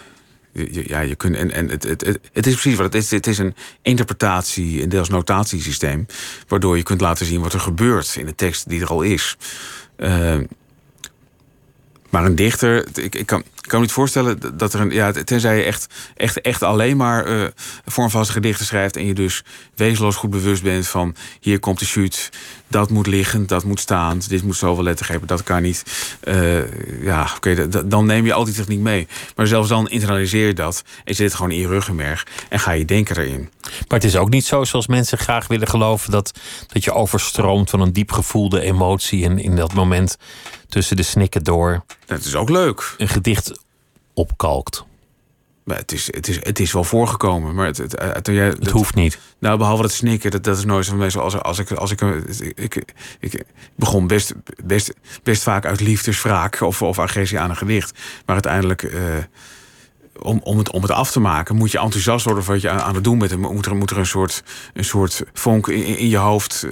Ja, 0.53 1.01
je 1.01 1.15
kunt, 1.15 1.37
en, 1.37 1.51
en 1.51 1.69
het, 1.69 1.83
het, 1.83 2.07
het, 2.07 2.19
het 2.33 2.47
is 2.47 2.53
precies 2.53 2.75
wat 2.75 2.93
het 2.93 3.03
is. 3.03 3.11
Het 3.11 3.27
is 3.27 3.39
een 3.39 3.55
interpretatie, 3.83 4.83
een 4.83 4.89
deels 4.89 5.09
notatiesysteem. 5.09 6.07
Waardoor 6.49 6.77
je 6.77 6.83
kunt 6.83 7.01
laten 7.01 7.27
zien 7.27 7.41
wat 7.41 7.53
er 7.53 7.61
gebeurt 7.61 8.17
in 8.17 8.27
de 8.27 8.35
tekst 8.35 8.69
die 8.69 8.81
er 8.81 8.89
al 8.89 9.03
is. 9.03 9.37
Eh, 9.97 10.39
maar 12.11 12.25
een 12.25 12.35
dichter, 12.35 12.87
ik, 12.95 13.15
ik, 13.15 13.27
kan, 13.27 13.45
ik 13.63 13.69
kan 13.69 13.79
me 13.79 13.85
niet 13.85 13.95
voorstellen 13.95 14.57
dat 14.59 14.75
er 14.75 14.81
een. 14.81 14.91
Ja, 14.91 15.13
tenzij 15.13 15.57
je 15.57 15.63
echt, 15.63 15.87
echt, 16.17 16.41
echt 16.41 16.63
alleen 16.63 16.97
maar 16.97 17.25
eh 17.27 17.49
vormvaste 17.87 18.33
gedichten 18.33 18.67
schrijft. 18.67 18.97
en 18.97 19.07
je 19.07 19.15
dus 19.15 19.43
wezenloos 19.75 20.17
goed 20.17 20.31
bewust 20.31 20.63
bent 20.63 20.89
van. 20.89 21.15
hier 21.41 21.59
komt 21.59 21.79
de 21.79 21.85
shoot, 21.85 22.31
dat 22.69 22.91
moet 22.91 23.07
liggen, 23.07 23.47
dat 23.47 23.65
moet 23.65 23.81
staan. 23.81 24.21
dit 24.29 24.43
moet 24.43 24.57
zoveel 24.57 24.83
lettergrepen, 24.85 25.27
dat 25.27 25.43
kan 25.43 25.63
niet. 25.63 25.83
Eh, 26.21 27.03
ja, 27.03 27.29
oké, 27.37 27.55
da- 27.55 27.67
da- 27.67 27.83
dan 27.83 28.07
neem 28.07 28.25
je 28.27 28.33
al 28.33 28.45
die 28.45 28.55
techniek 28.55 28.79
mee. 28.81 29.09
Maar 29.37 29.47
zelfs 29.47 29.69
dan 29.69 29.89
internaliseer 29.89 30.47
je 30.47 30.55
dat. 30.55 30.83
en 31.05 31.15
zit 31.15 31.27
het 31.27 31.35
gewoon 31.35 31.51
in 31.51 31.59
je 31.59 31.67
ruggenmerg. 31.67 32.27
en 32.49 32.61
ga 32.61 32.71
je 32.73 32.85
denken 32.85 33.17
erin. 33.17 33.51
Maar 33.63 33.99
het 33.99 34.05
is 34.05 34.17
ook 34.17 34.29
niet 34.31 34.45
zo 34.45 34.65
zoals 34.65 34.87
mensen 34.87 35.19
graag 35.19 35.47
willen 35.47 35.69
geloven 35.69 36.11
dat, 36.11 36.33
dat 36.67 36.85
je 36.85 36.93
overstroomt 36.93 37.71
van 37.71 37.81
een 37.81 37.93
diep 37.93 38.13
gevoelde 38.13 38.61
emotie. 38.61 39.25
En 39.25 39.39
in 39.39 39.57
dat 39.57 39.75
moment 39.75 40.17
tussen 40.69 40.97
de 40.97 41.03
snikken 41.03 41.45
door 41.45 41.85
Dat 42.07 42.25
is 42.25 42.35
ook 42.35 42.49
leuk. 42.51 42.95
een 42.99 43.09
gedicht 43.09 43.60
opkalkt. 44.15 44.85
Maar 45.65 45.79
het, 45.79 45.93
is, 45.93 46.07
het, 46.15 46.29
is, 46.29 46.45
het 46.45 46.61
is 46.61 46.73
wel 46.73 46.85
voorgekomen. 46.85 47.55
Maar 47.55 47.67
het, 47.67 47.77
het, 47.77 47.95
eh, 47.95 48.35
jij, 48.35 48.47
Het 48.47 48.71
hoeft 48.71 48.95
niet. 48.95 49.19
Nou, 49.39 49.59
behalve 49.59 49.83
het 49.83 49.93
snikken, 49.93 50.31
dat, 50.31 50.45
dat 50.45 50.57
is 50.57 50.65
nooit 50.65 50.85
zo 50.85 50.97
meestal 50.97 51.23
als, 51.23 51.43
als 51.43 51.59
ik. 51.59 51.71
Als 51.71 51.91
ik, 51.91 52.01
ik, 52.01 52.75
ik, 52.75 52.85
ik 53.21 53.45
begon 53.77 54.07
best, 54.07 54.35
best, 54.65 54.95
best 55.23 55.43
vaak 55.43 55.65
uit 55.65 55.81
liefdeswraak 55.81 56.61
of, 56.61 56.83
of 56.83 56.99
agressie 56.99 57.39
aan 57.39 57.51
een 57.51 57.57
gedicht. 57.57 57.99
Maar 58.27 58.35
uiteindelijk, 58.35 58.83
eh, 58.83 59.01
om, 60.23 60.41
om, 60.43 60.59
het, 60.59 60.71
om 60.71 60.83
het 60.83 60.91
af 60.91 61.11
te 61.11 61.21
maken, 61.21 61.57
moet 61.57 61.71
je 61.71 61.79
enthousiast 61.79 62.25
worden 62.25 62.45
voor 62.45 62.55
wat 62.55 62.63
je 62.63 62.71
aan, 62.71 62.81
aan 62.81 62.95
het 62.95 63.05
doen 63.05 63.19
bent. 63.19 63.33
En 63.33 63.41
moet 63.41 63.67
er, 63.67 63.77
moet 63.77 63.91
er 63.91 63.99
een 63.99 64.07
soort, 64.07 64.43
een 64.75 64.85
soort 64.85 65.23
vonk 65.33 65.69
in, 65.69 65.97
in 65.97 66.09
je 66.09 66.17
hoofd. 66.17 66.67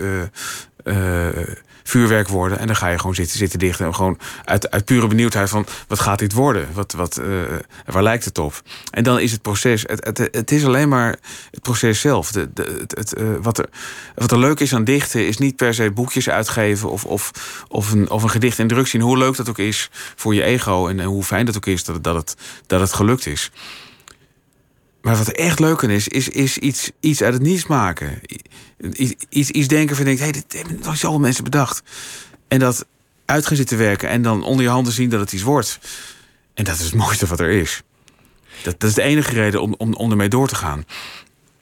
eh, 0.84 1.40
vuurwerk 1.88 2.28
worden. 2.28 2.58
En 2.58 2.66
dan 2.66 2.76
ga 2.76 2.88
je 2.88 2.98
gewoon 2.98 3.14
zitten, 3.14 3.38
zitten 3.38 3.58
dichten. 3.58 3.86
En 3.86 3.94
gewoon 3.94 4.18
uit, 4.44 4.70
uit 4.70 4.84
pure 4.84 5.06
benieuwdheid 5.06 5.48
van 5.48 5.66
wat 5.86 6.00
gaat 6.00 6.18
dit 6.18 6.32
worden? 6.32 6.68
Wat, 6.72 6.92
wat, 6.92 7.16
eh, 7.16 7.26
waar 7.86 8.02
lijkt 8.02 8.24
het 8.24 8.38
op? 8.38 8.62
En 8.90 9.04
dan 9.04 9.20
is 9.20 9.32
het 9.32 9.42
proces. 9.42 9.82
Het, 9.82 10.04
het, 10.04 10.28
het 10.30 10.50
is 10.50 10.64
alleen 10.64 10.88
maar 10.88 11.16
het 11.50 11.62
proces 11.62 12.00
zelf. 12.00 12.32
De, 12.32 12.52
de, 12.52 12.84
het, 12.88 13.14
eh, 13.14 13.26
wat, 13.42 13.58
er, 13.58 13.68
wat 14.14 14.32
er 14.32 14.38
leuk 14.38 14.60
is 14.60 14.74
aan 14.74 14.84
dichten, 14.84 15.26
is 15.26 15.38
niet 15.38 15.56
per 15.56 15.74
se 15.74 15.90
boekjes 15.90 16.28
uitgeven 16.28 16.90
of, 16.90 17.04
of, 17.04 17.30
of, 17.68 17.92
een, 17.92 18.10
of 18.10 18.22
een 18.22 18.30
gedicht 18.30 18.58
in 18.58 18.68
druk 18.68 18.86
zien. 18.86 19.00
Hoe 19.00 19.18
leuk 19.18 19.36
dat 19.36 19.48
ook 19.48 19.58
is 19.58 19.90
voor 20.16 20.34
je 20.34 20.42
ego. 20.42 20.88
En, 20.88 21.00
en 21.00 21.06
hoe 21.06 21.24
fijn 21.24 21.46
dat 21.46 21.56
ook 21.56 21.66
is 21.66 21.84
dat, 21.84 22.04
dat, 22.04 22.14
het, 22.14 22.36
dat 22.66 22.80
het 22.80 22.92
gelukt 22.92 23.26
is. 23.26 23.50
Maar 25.02 25.16
wat 25.16 25.26
er 25.26 25.34
echt 25.34 25.58
leuk 25.58 25.82
is, 25.82 26.08
is, 26.08 26.28
is 26.28 26.58
iets, 26.58 26.90
iets 27.00 27.22
uit 27.22 27.32
het 27.32 27.42
niets 27.42 27.66
maken. 27.66 28.20
Iets, 29.28 29.50
iets 29.50 29.68
denken 29.68 29.96
van, 29.96 30.04
denk, 30.04 30.18
hey, 30.18 30.32
dit 30.32 30.52
hebben 30.52 30.78
nog 30.82 30.96
zoveel 30.96 31.18
mensen 31.18 31.44
bedacht. 31.44 31.82
En 32.48 32.58
dat 32.58 32.86
uit 33.24 33.46
gaan 33.46 33.56
zitten 33.56 33.78
werken 33.78 34.08
en 34.08 34.22
dan 34.22 34.42
onder 34.44 34.64
je 34.64 34.70
handen 34.70 34.92
zien 34.92 35.08
dat 35.10 35.20
het 35.20 35.32
iets 35.32 35.42
wordt. 35.42 35.78
En 36.54 36.64
dat 36.64 36.78
is 36.78 36.84
het 36.84 36.94
mooiste 36.94 37.26
wat 37.26 37.40
er 37.40 37.50
is. 37.50 37.82
Dat, 38.62 38.80
dat 38.80 38.88
is 38.88 38.94
de 38.94 39.02
enige 39.02 39.32
reden 39.32 39.62
om, 39.62 39.74
om, 39.78 39.94
om 39.94 40.10
ermee 40.10 40.28
door 40.28 40.48
te 40.48 40.54
gaan. 40.54 40.84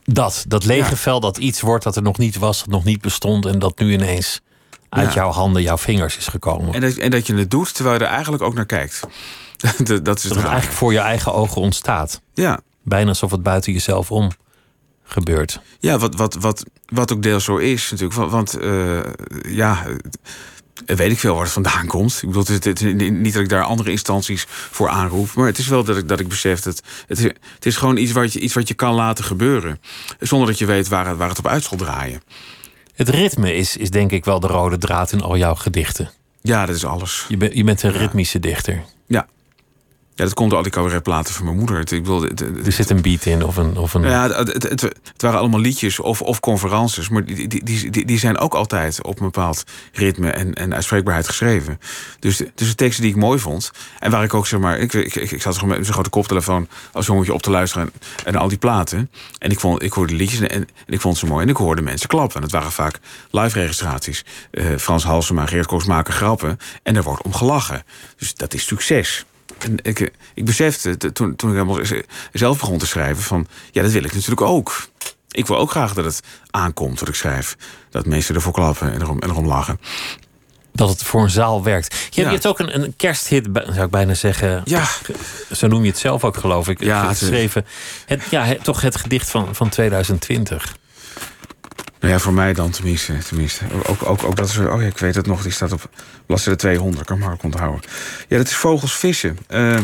Dat, 0.04 0.44
dat 0.48 0.64
lege 0.64 0.90
Ja. 0.90 0.96
vel 0.96 1.20
dat 1.20 1.38
iets 1.38 1.60
wordt 1.60 1.84
dat 1.84 1.96
er 1.96 2.02
nog 2.02 2.18
niet 2.18 2.36
was, 2.38 2.58
dat 2.58 2.68
nog 2.68 2.84
niet 2.84 3.00
bestond 3.00 3.46
en 3.46 3.58
dat 3.58 3.78
nu 3.78 3.92
ineens 3.92 4.40
uit 4.88 5.08
Ja. 5.08 5.14
jouw 5.14 5.30
handen, 5.30 5.62
jouw 5.62 5.78
vingers 5.78 6.16
is 6.16 6.26
gekomen. 6.26 6.74
En 6.74 6.80
dat, 6.80 6.94
en 6.94 7.10
dat 7.10 7.26
je 7.26 7.34
het 7.34 7.50
doet 7.50 7.74
terwijl 7.74 7.98
je 7.98 8.04
er 8.04 8.10
eigenlijk 8.10 8.42
ook 8.42 8.54
naar 8.54 8.66
kijkt. 8.66 9.00
dat, 9.84 10.04
dat 10.04 10.16
is 10.18 10.22
dat 10.22 10.36
het 10.36 10.46
eigenlijk 10.46 10.76
voor 10.76 10.92
je 10.92 10.98
eigen 10.98 11.34
ogen 11.34 11.60
ontstaat. 11.60 12.20
Ja, 12.34 12.60
Bijna 12.82 13.08
alsof 13.08 13.30
het 13.30 13.42
buiten 13.42 13.72
jezelf 13.72 14.10
om 14.10 14.30
gebeurt. 15.06 15.60
ja 15.78 15.98
wat, 15.98 16.14
wat, 16.14 16.34
wat, 16.34 16.64
wat 16.86 17.12
ook 17.12 17.22
deels 17.22 17.44
zo 17.44 17.56
is 17.56 17.90
natuurlijk. 17.90 18.18
Want, 18.18 18.30
want 18.30 18.54
eh, 18.58 19.00
ja, 19.48 19.86
eh, 20.86 20.96
weet 20.96 21.10
ik 21.10 21.18
veel 21.18 21.34
waar 21.34 21.42
het 21.44 21.52
vandaan 21.52 21.86
komt. 21.86 22.18
Ik 22.22 22.28
bedoel, 22.28 22.44
het, 22.46 22.64
het, 22.64 22.80
het- 22.80 23.10
niet 23.10 23.32
dat 23.32 23.42
ik 23.42 23.48
daar 23.48 23.62
andere 23.64 23.90
instanties 23.90 24.44
voor 24.48 24.88
aanroep. 24.88 25.34
Maar 25.34 25.46
het 25.46 25.58
is 25.58 25.66
wel 25.68 25.84
dat 25.84 25.96
ik, 25.96 26.08
dat 26.08 26.20
ik 26.20 26.28
besef 26.28 26.60
dat 26.60 26.82
het, 27.06 27.18
is- 27.18 27.24
het 27.54 27.66
is 27.66 27.76
gewoon 27.76 27.96
iets 27.96 28.12
wat, 28.12 28.32
je, 28.32 28.40
iets 28.40 28.54
wat 28.54 28.68
je 28.68 28.74
kan 28.74 28.94
laten 28.94 29.24
gebeuren. 29.24 29.80
Zonder 30.20 30.48
dat 30.48 30.58
je 30.58 30.66
weet 30.66 30.88
waar 30.88 31.06
het, 31.06 31.16
waar 31.16 31.28
het 31.28 31.38
op 31.38 31.46
uit 31.46 31.64
zal 31.64 31.76
draaien. 31.78 32.22
Het 32.94 33.08
ritme 33.08 33.54
is, 33.54 33.76
is 33.76 33.90
denk 33.90 34.10
ik 34.12 34.24
wel 34.24 34.40
de 34.40 34.46
rode 34.46 34.78
draad 34.78 35.12
in 35.12 35.20
al 35.20 35.36
jouw 35.36 35.54
gedichten. 35.54 36.10
Ja, 36.42 36.66
dat 36.66 36.76
is 36.76 36.84
alles. 36.84 37.24
Je, 37.28 37.36
bent 37.36 37.54
je 37.54 37.64
bent 37.64 37.82
een 37.82 37.92
ritmische 37.92 38.38
dichter. 38.40 38.84
Ja. 39.06 39.26
Ja, 40.16 40.24
dat 40.24 40.34
komt 40.34 40.48
door 40.48 40.58
al 40.58 40.64
die 40.64 40.72
cabaretplaten 40.72 41.34
van 41.34 41.44
mijn 41.44 41.56
moeder. 41.56 41.78
Het, 41.78 41.90
ik 41.92 42.02
bedoel, 42.02 42.22
het- 42.22 42.38
het- 42.38 42.66
Er 42.66 42.72
zit 42.72 42.90
een 42.90 43.00
beat 43.02 43.24
in 43.24 43.44
of 43.44 43.56
een. 43.56 43.76
Of 43.76 43.94
een 43.94 44.02
Ja, 44.02 44.28
het, 44.30 44.52
het, 44.52 44.62
het- 44.62 44.80
het 44.82 45.22
waren 45.22 45.38
allemaal 45.38 45.60
liedjes 45.60 46.00
of, 46.00 46.22
of 46.22 46.40
conferences. 46.40 47.08
Maar 47.08 47.24
die, 47.24 47.48
die, 47.48 47.64
die, 47.90 48.04
die, 48.06 48.18
zijn 48.18 48.38
ook 48.38 48.54
altijd 48.54 49.02
op 49.02 49.18
een 49.18 49.24
bepaald 49.24 49.64
ritme 49.92 50.30
en, 50.30 50.54
en 50.54 50.74
uitspreekbaarheid 50.74 51.26
geschreven. 51.28 51.80
Dus, 52.18 52.36
dus 52.54 52.68
de 52.68 52.74
teksten 52.74 53.02
die 53.02 53.12
ik 53.12 53.18
mooi 53.18 53.38
vond. 53.38 53.70
En 53.98 54.10
waar 54.10 54.24
ik 54.24 54.34
ook 54.34 54.46
zeg 54.46 54.60
maar. 54.60 54.78
Ik, 54.78 54.92
ik, 54.92 55.14
ik, 55.14 55.30
ik 55.30 55.42
zat 55.42 55.58
gewoon 55.58 55.76
met 55.76 55.84
zo'n 55.84 55.94
grote 55.94 56.10
koptelefoon 56.10 56.68
als 56.92 57.06
jongetje 57.06 57.34
op 57.34 57.42
te 57.42 57.50
luisteren. 57.50 57.90
En, 58.24 58.34
en 58.34 58.36
al 58.40 58.48
die 58.48 58.58
platen. 58.58 59.10
En 59.38 59.50
ik, 59.50 59.60
vond, 59.60 59.82
ik 59.82 59.92
hoorde 59.92 60.12
de 60.12 60.18
liedjes 60.18 60.40
en, 60.40 60.48
en 60.50 60.66
ik 60.86 61.00
vond 61.00 61.18
ze 61.18 61.26
mooi. 61.26 61.42
En 61.44 61.48
ik 61.50 61.56
hoorde 61.56 61.82
mensen 61.82 62.08
klappen. 62.08 62.36
En 62.36 62.42
het 62.42 62.52
waren 62.52 62.72
vaak 62.72 62.98
live 63.30 63.58
registraties. 63.60 64.24
Eh, 64.50 64.64
Frans 64.78 65.04
Halsema, 65.04 65.46
Geert 65.46 65.66
Koos 65.66 65.84
maken 65.84 66.14
grappen. 66.14 66.58
En 66.82 66.96
er 66.96 67.02
wordt 67.02 67.22
om 67.22 67.32
gelachen. 67.34 67.82
Dus 68.16 68.34
dat 68.34 68.54
is 68.54 68.66
succes. 68.66 69.24
En 69.58 69.76
ik, 69.82 70.00
eh, 70.00 70.08
ik 70.34 70.44
besefte 70.44 70.96
toen, 70.96 71.36
toen 71.36 71.50
ik 71.50 71.56
helemaal 71.56 71.80
zelf 72.32 72.58
begon 72.60 72.78
te 72.78 72.86
schrijven 72.86 73.22
van 73.22 73.46
ja, 73.70 73.82
dat 73.82 73.90
wil 73.92 74.04
ik 74.04 74.12
natuurlijk 74.14 74.40
ook. 74.40 74.88
Ik 75.30 75.46
wil 75.46 75.56
ook 75.56 75.70
graag 75.70 75.94
dat 75.94 76.04
het 76.04 76.20
aankomt 76.50 77.00
wat 77.00 77.08
ik 77.08 77.14
schrijf. 77.14 77.56
Dat 77.90 78.06
mensen 78.06 78.34
ervoor 78.34 78.52
klappen 78.52 78.92
en 78.92 79.00
erom, 79.02 79.18
en 79.18 79.30
erom 79.30 79.46
lachen. 79.46 79.80
dat 80.72 80.88
het 80.88 81.02
voor 81.02 81.22
een 81.22 81.30
zaal 81.30 81.62
werkt. 81.62 81.92
Je, 81.94 81.98
hebt- 82.00 82.14
Ja. 82.14 82.22
je 82.22 82.28
hebt 82.30 82.46
ook 82.46 82.58
een, 82.58 82.74
een 82.82 82.94
kersthit, 82.96 83.48
zou 83.52 83.80
ik 83.84 83.90
bijna 83.90 84.14
zeggen. 84.14 84.62
Ja, 84.64 84.86
Zo 85.52 85.66
noem 85.66 85.82
je 85.82 85.88
het 85.90 85.98
zelf 85.98 86.24
ook, 86.24 86.36
geloof 86.36 86.68
ik. 86.68 86.80
Ja, 86.82 87.08
geschreven. 87.08 87.66
Het, 88.06 88.22
ja, 88.30 88.44
het- 88.44 88.64
toch 88.64 88.80
het 88.80 88.96
gedicht 88.96 89.30
van, 89.30 89.54
van 89.54 89.68
2020. 89.68 90.76
Nou 92.00 92.12
ja, 92.12 92.18
voor 92.18 92.32
mij 92.32 92.52
dan 92.52 92.70
tenminste. 92.70 93.18
tenminste. 93.18 93.64
Ook, 93.86 94.08
ook, 94.08 94.24
ook 94.24 94.36
dat 94.36 94.48
is, 94.48 94.58
oh 94.58 94.80
ja, 94.80 94.86
ik 94.86 94.98
weet 94.98 95.14
het 95.14 95.26
nog, 95.26 95.42
die 95.42 95.52
staat 95.52 95.72
op 95.72 95.90
bladzijde 96.26 96.58
200, 96.58 97.06
kan 97.06 97.16
ik 97.18 97.24
maar 97.24 97.36
onthouden. 97.42 97.90
Ja, 98.28 98.36
dat 98.36 98.46
is 98.46 98.54
Vogels 98.56 98.94
Vissen. 98.94 99.38
Eh, 99.46 99.78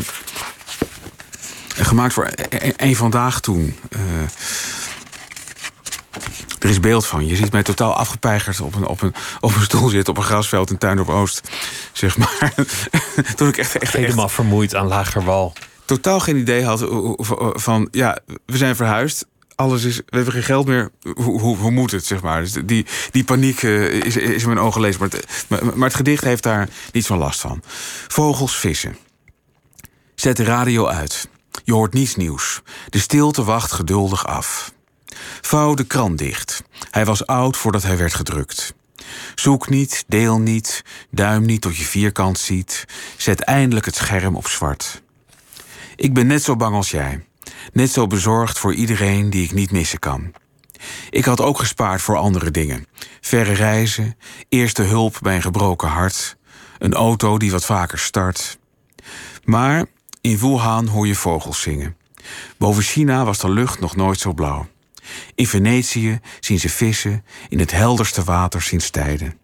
gemaakt 1.75 2.13
voor 2.13 2.25
e- 2.25 2.57
e- 2.67 2.73
een 2.77 2.95
vandaag 2.95 3.39
toen. 3.39 3.75
Eh, 3.89 3.99
er 6.59 6.69
is 6.69 6.79
beeld 6.79 7.05
van. 7.05 7.27
Je 7.27 7.35
ziet 7.35 7.51
mij 7.51 7.63
totaal 7.63 7.93
afgepeigerd 7.93 8.61
op 8.61 8.75
een, 8.75 8.85
op 8.85 9.01
een, 9.01 9.13
op 9.39 9.55
een 9.55 9.61
stoel 9.61 9.89
zitten 9.89 10.13
op 10.13 10.19
een 10.19 10.25
grasveld 10.25 10.69
in 10.69 10.77
Tuindorp 10.77 11.09
Oost. 11.09 11.49
Zeg 11.91 12.17
maar. 12.17 12.53
toen 13.35 13.47
ik 13.47 13.57
echt, 13.57 13.75
echt, 13.75 13.95
echt 13.95 14.05
Helemaal 14.05 14.29
vermoeid 14.29 14.75
aan 14.75 14.87
lager 14.87 15.23
wal. 15.23 15.53
totaal 15.85 16.19
geen 16.19 16.37
idee 16.37 16.63
had 16.65 16.85
van... 17.53 17.87
ja, 17.91 18.19
we 18.45 18.57
zijn 18.57 18.75
verhuisd. 18.75 19.25
Alles 19.63 19.83
is, 19.83 19.95
we 19.95 20.15
hebben 20.15 20.33
geen 20.33 20.43
geld 20.43 20.67
meer. 20.67 20.91
Hoe, 21.15 21.55
hoe, 21.55 21.71
moet 21.71 21.91
het, 21.91 22.05
zeg 22.05 22.21
maar? 22.21 22.41
Dus 22.41 22.51
die, 22.65 22.85
die 23.11 23.23
paniek 23.23 23.63
eh, 23.63 23.89
is, 23.89 24.15
is 24.15 24.41
in 24.41 24.47
mijn 24.47 24.59
ogen 24.59 24.73
gelezen. 24.73 24.99
Maar 24.99 25.09
het, 25.09 25.45
maar, 25.47 25.65
maar 25.65 25.87
het 25.87 25.97
gedicht 25.97 26.23
heeft 26.23 26.43
daar 26.43 26.69
niet 26.91 27.05
zo'n 27.05 27.17
last 27.17 27.39
van. 27.39 27.61
Vogels 28.07 28.57
vissen. 28.57 28.97
Zet 30.15 30.37
de 30.37 30.43
radio 30.43 30.87
uit. 30.87 31.27
Je 31.63 31.73
hoort 31.73 31.93
niets 31.93 32.15
nieuws. 32.15 32.61
De 32.89 32.99
stilte 32.99 33.43
wacht 33.43 33.71
geduldig 33.71 34.27
af. 34.27 34.73
Vouw 35.41 35.73
de 35.73 35.83
krant 35.83 36.17
dicht. 36.17 36.63
Hij 36.91 37.05
was 37.05 37.25
oud 37.25 37.57
voordat 37.57 37.83
hij 37.83 37.97
werd 37.97 38.13
gedrukt. 38.13 38.73
Zoek 39.35 39.69
niet, 39.69 40.03
deel 40.07 40.39
niet, 40.39 40.81
duim 41.09 41.45
niet 41.45 41.61
tot 41.61 41.77
je 41.77 41.85
vierkant 41.85 42.39
ziet. 42.39 42.85
Zet 43.17 43.39
eindelijk 43.41 43.85
het 43.85 43.95
scherm 43.95 44.35
op 44.35 44.47
zwart. 44.47 45.01
Ik 45.95 46.13
ben 46.13 46.27
net 46.27 46.43
zo 46.43 46.55
bang 46.55 46.75
als 46.75 46.91
jij. 46.91 47.25
Net 47.71 47.91
zo 47.91 48.07
bezorgd 48.07 48.59
voor 48.59 48.73
iedereen 48.73 49.29
die 49.29 49.43
ik 49.43 49.51
niet 49.51 49.71
missen 49.71 49.99
kan. 49.99 50.33
Ik 51.09 51.25
had 51.25 51.41
ook 51.41 51.59
gespaard 51.59 52.01
voor 52.01 52.17
andere 52.17 52.51
dingen. 52.51 52.87
Verre 53.21 53.53
reizen, 53.53 54.17
eerste 54.49 54.81
hulp 54.81 55.17
bij 55.21 55.35
een 55.35 55.41
gebroken 55.41 55.87
hart, 55.87 56.37
een 56.77 56.93
auto 56.93 57.37
die 57.37 57.51
wat 57.51 57.65
vaker 57.65 57.99
start. 57.99 58.59
Maar 59.43 59.85
in 60.21 60.37
Wuhan 60.37 60.87
hoor 60.87 61.07
je 61.07 61.15
vogels 61.15 61.61
zingen. 61.61 61.97
Boven 62.57 62.83
China 62.83 63.25
was 63.25 63.39
de 63.39 63.49
lucht 63.49 63.79
nog 63.79 63.95
nooit 63.95 64.19
zo 64.19 64.33
blauw. 64.33 64.67
In 65.35 65.47
Venetië 65.47 66.19
zien 66.39 66.59
ze 66.59 66.69
vissen, 66.69 67.25
in 67.49 67.59
het 67.59 67.71
helderste 67.71 68.23
water 68.23 68.61
zien 68.61 68.81
stijden. 68.81 69.37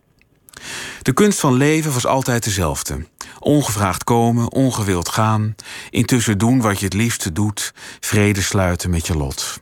De 1.02 1.14
kunst 1.14 1.40
van 1.40 1.54
leven 1.54 1.94
was 1.94 2.06
altijd 2.06 2.44
dezelfde. 2.44 3.06
Ongevraagd 3.40 4.04
komen, 4.04 4.52
ongewild 4.52 5.10
gaan, 5.10 5.56
intussen 5.90 6.38
doen 6.38 6.62
wat 6.62 6.80
je 6.80 6.86
het 6.86 6.94
liefste 6.94 7.32
doet, 7.32 7.74
vrede 8.00 8.42
sluiten 8.42 8.90
met 8.90 9.08
je 9.08 9.18
lot. 9.18 9.60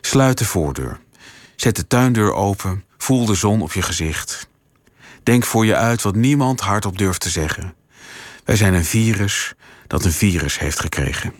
Sluit 0.00 0.38
de 0.38 0.44
voordeur. 0.44 1.00
Zet 1.56 1.76
de 1.76 1.86
tuindeur 1.86 2.32
open, 2.32 2.84
voel 2.98 3.26
de 3.26 3.34
zon 3.34 3.62
op 3.62 3.72
je 3.72 3.82
gezicht. 3.82 4.48
Denk 5.22 5.44
voor 5.44 5.66
je 5.66 5.76
uit 5.76 6.02
wat 6.02 6.14
niemand 6.14 6.60
hardop 6.60 6.98
durft 6.98 7.20
te 7.20 7.30
zeggen. 7.30 7.74
Wij 8.44 8.56
zijn 8.56 8.74
een 8.74 8.84
virus 8.84 9.54
dat 9.86 10.04
een 10.04 10.12
virus 10.12 10.58
heeft 10.58 10.80
gekregen. 10.80 11.32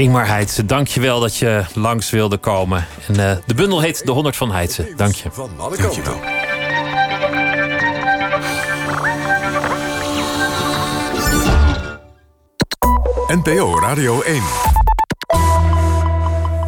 Ingmar 0.00 0.26
Heitse, 0.26 0.64
je 0.88 1.00
wel 1.00 1.20
dat 1.20 1.36
je 1.36 1.64
langs 1.74 2.10
wilde 2.10 2.36
komen. 2.36 2.86
En 3.06 3.14
uh, 3.14 3.32
de 3.46 3.54
bundel 3.54 3.80
heet 3.80 4.06
De 4.06 4.12
100 4.12 4.36
van 4.36 4.52
Heitse. 4.52 4.92
Dank 4.96 5.14
je. 5.14 5.30
Dank 5.58 5.92
je 5.92 6.02
wel. 6.02 6.20
NPO 13.36 13.80
Radio 13.80 14.20
1. 14.20 14.69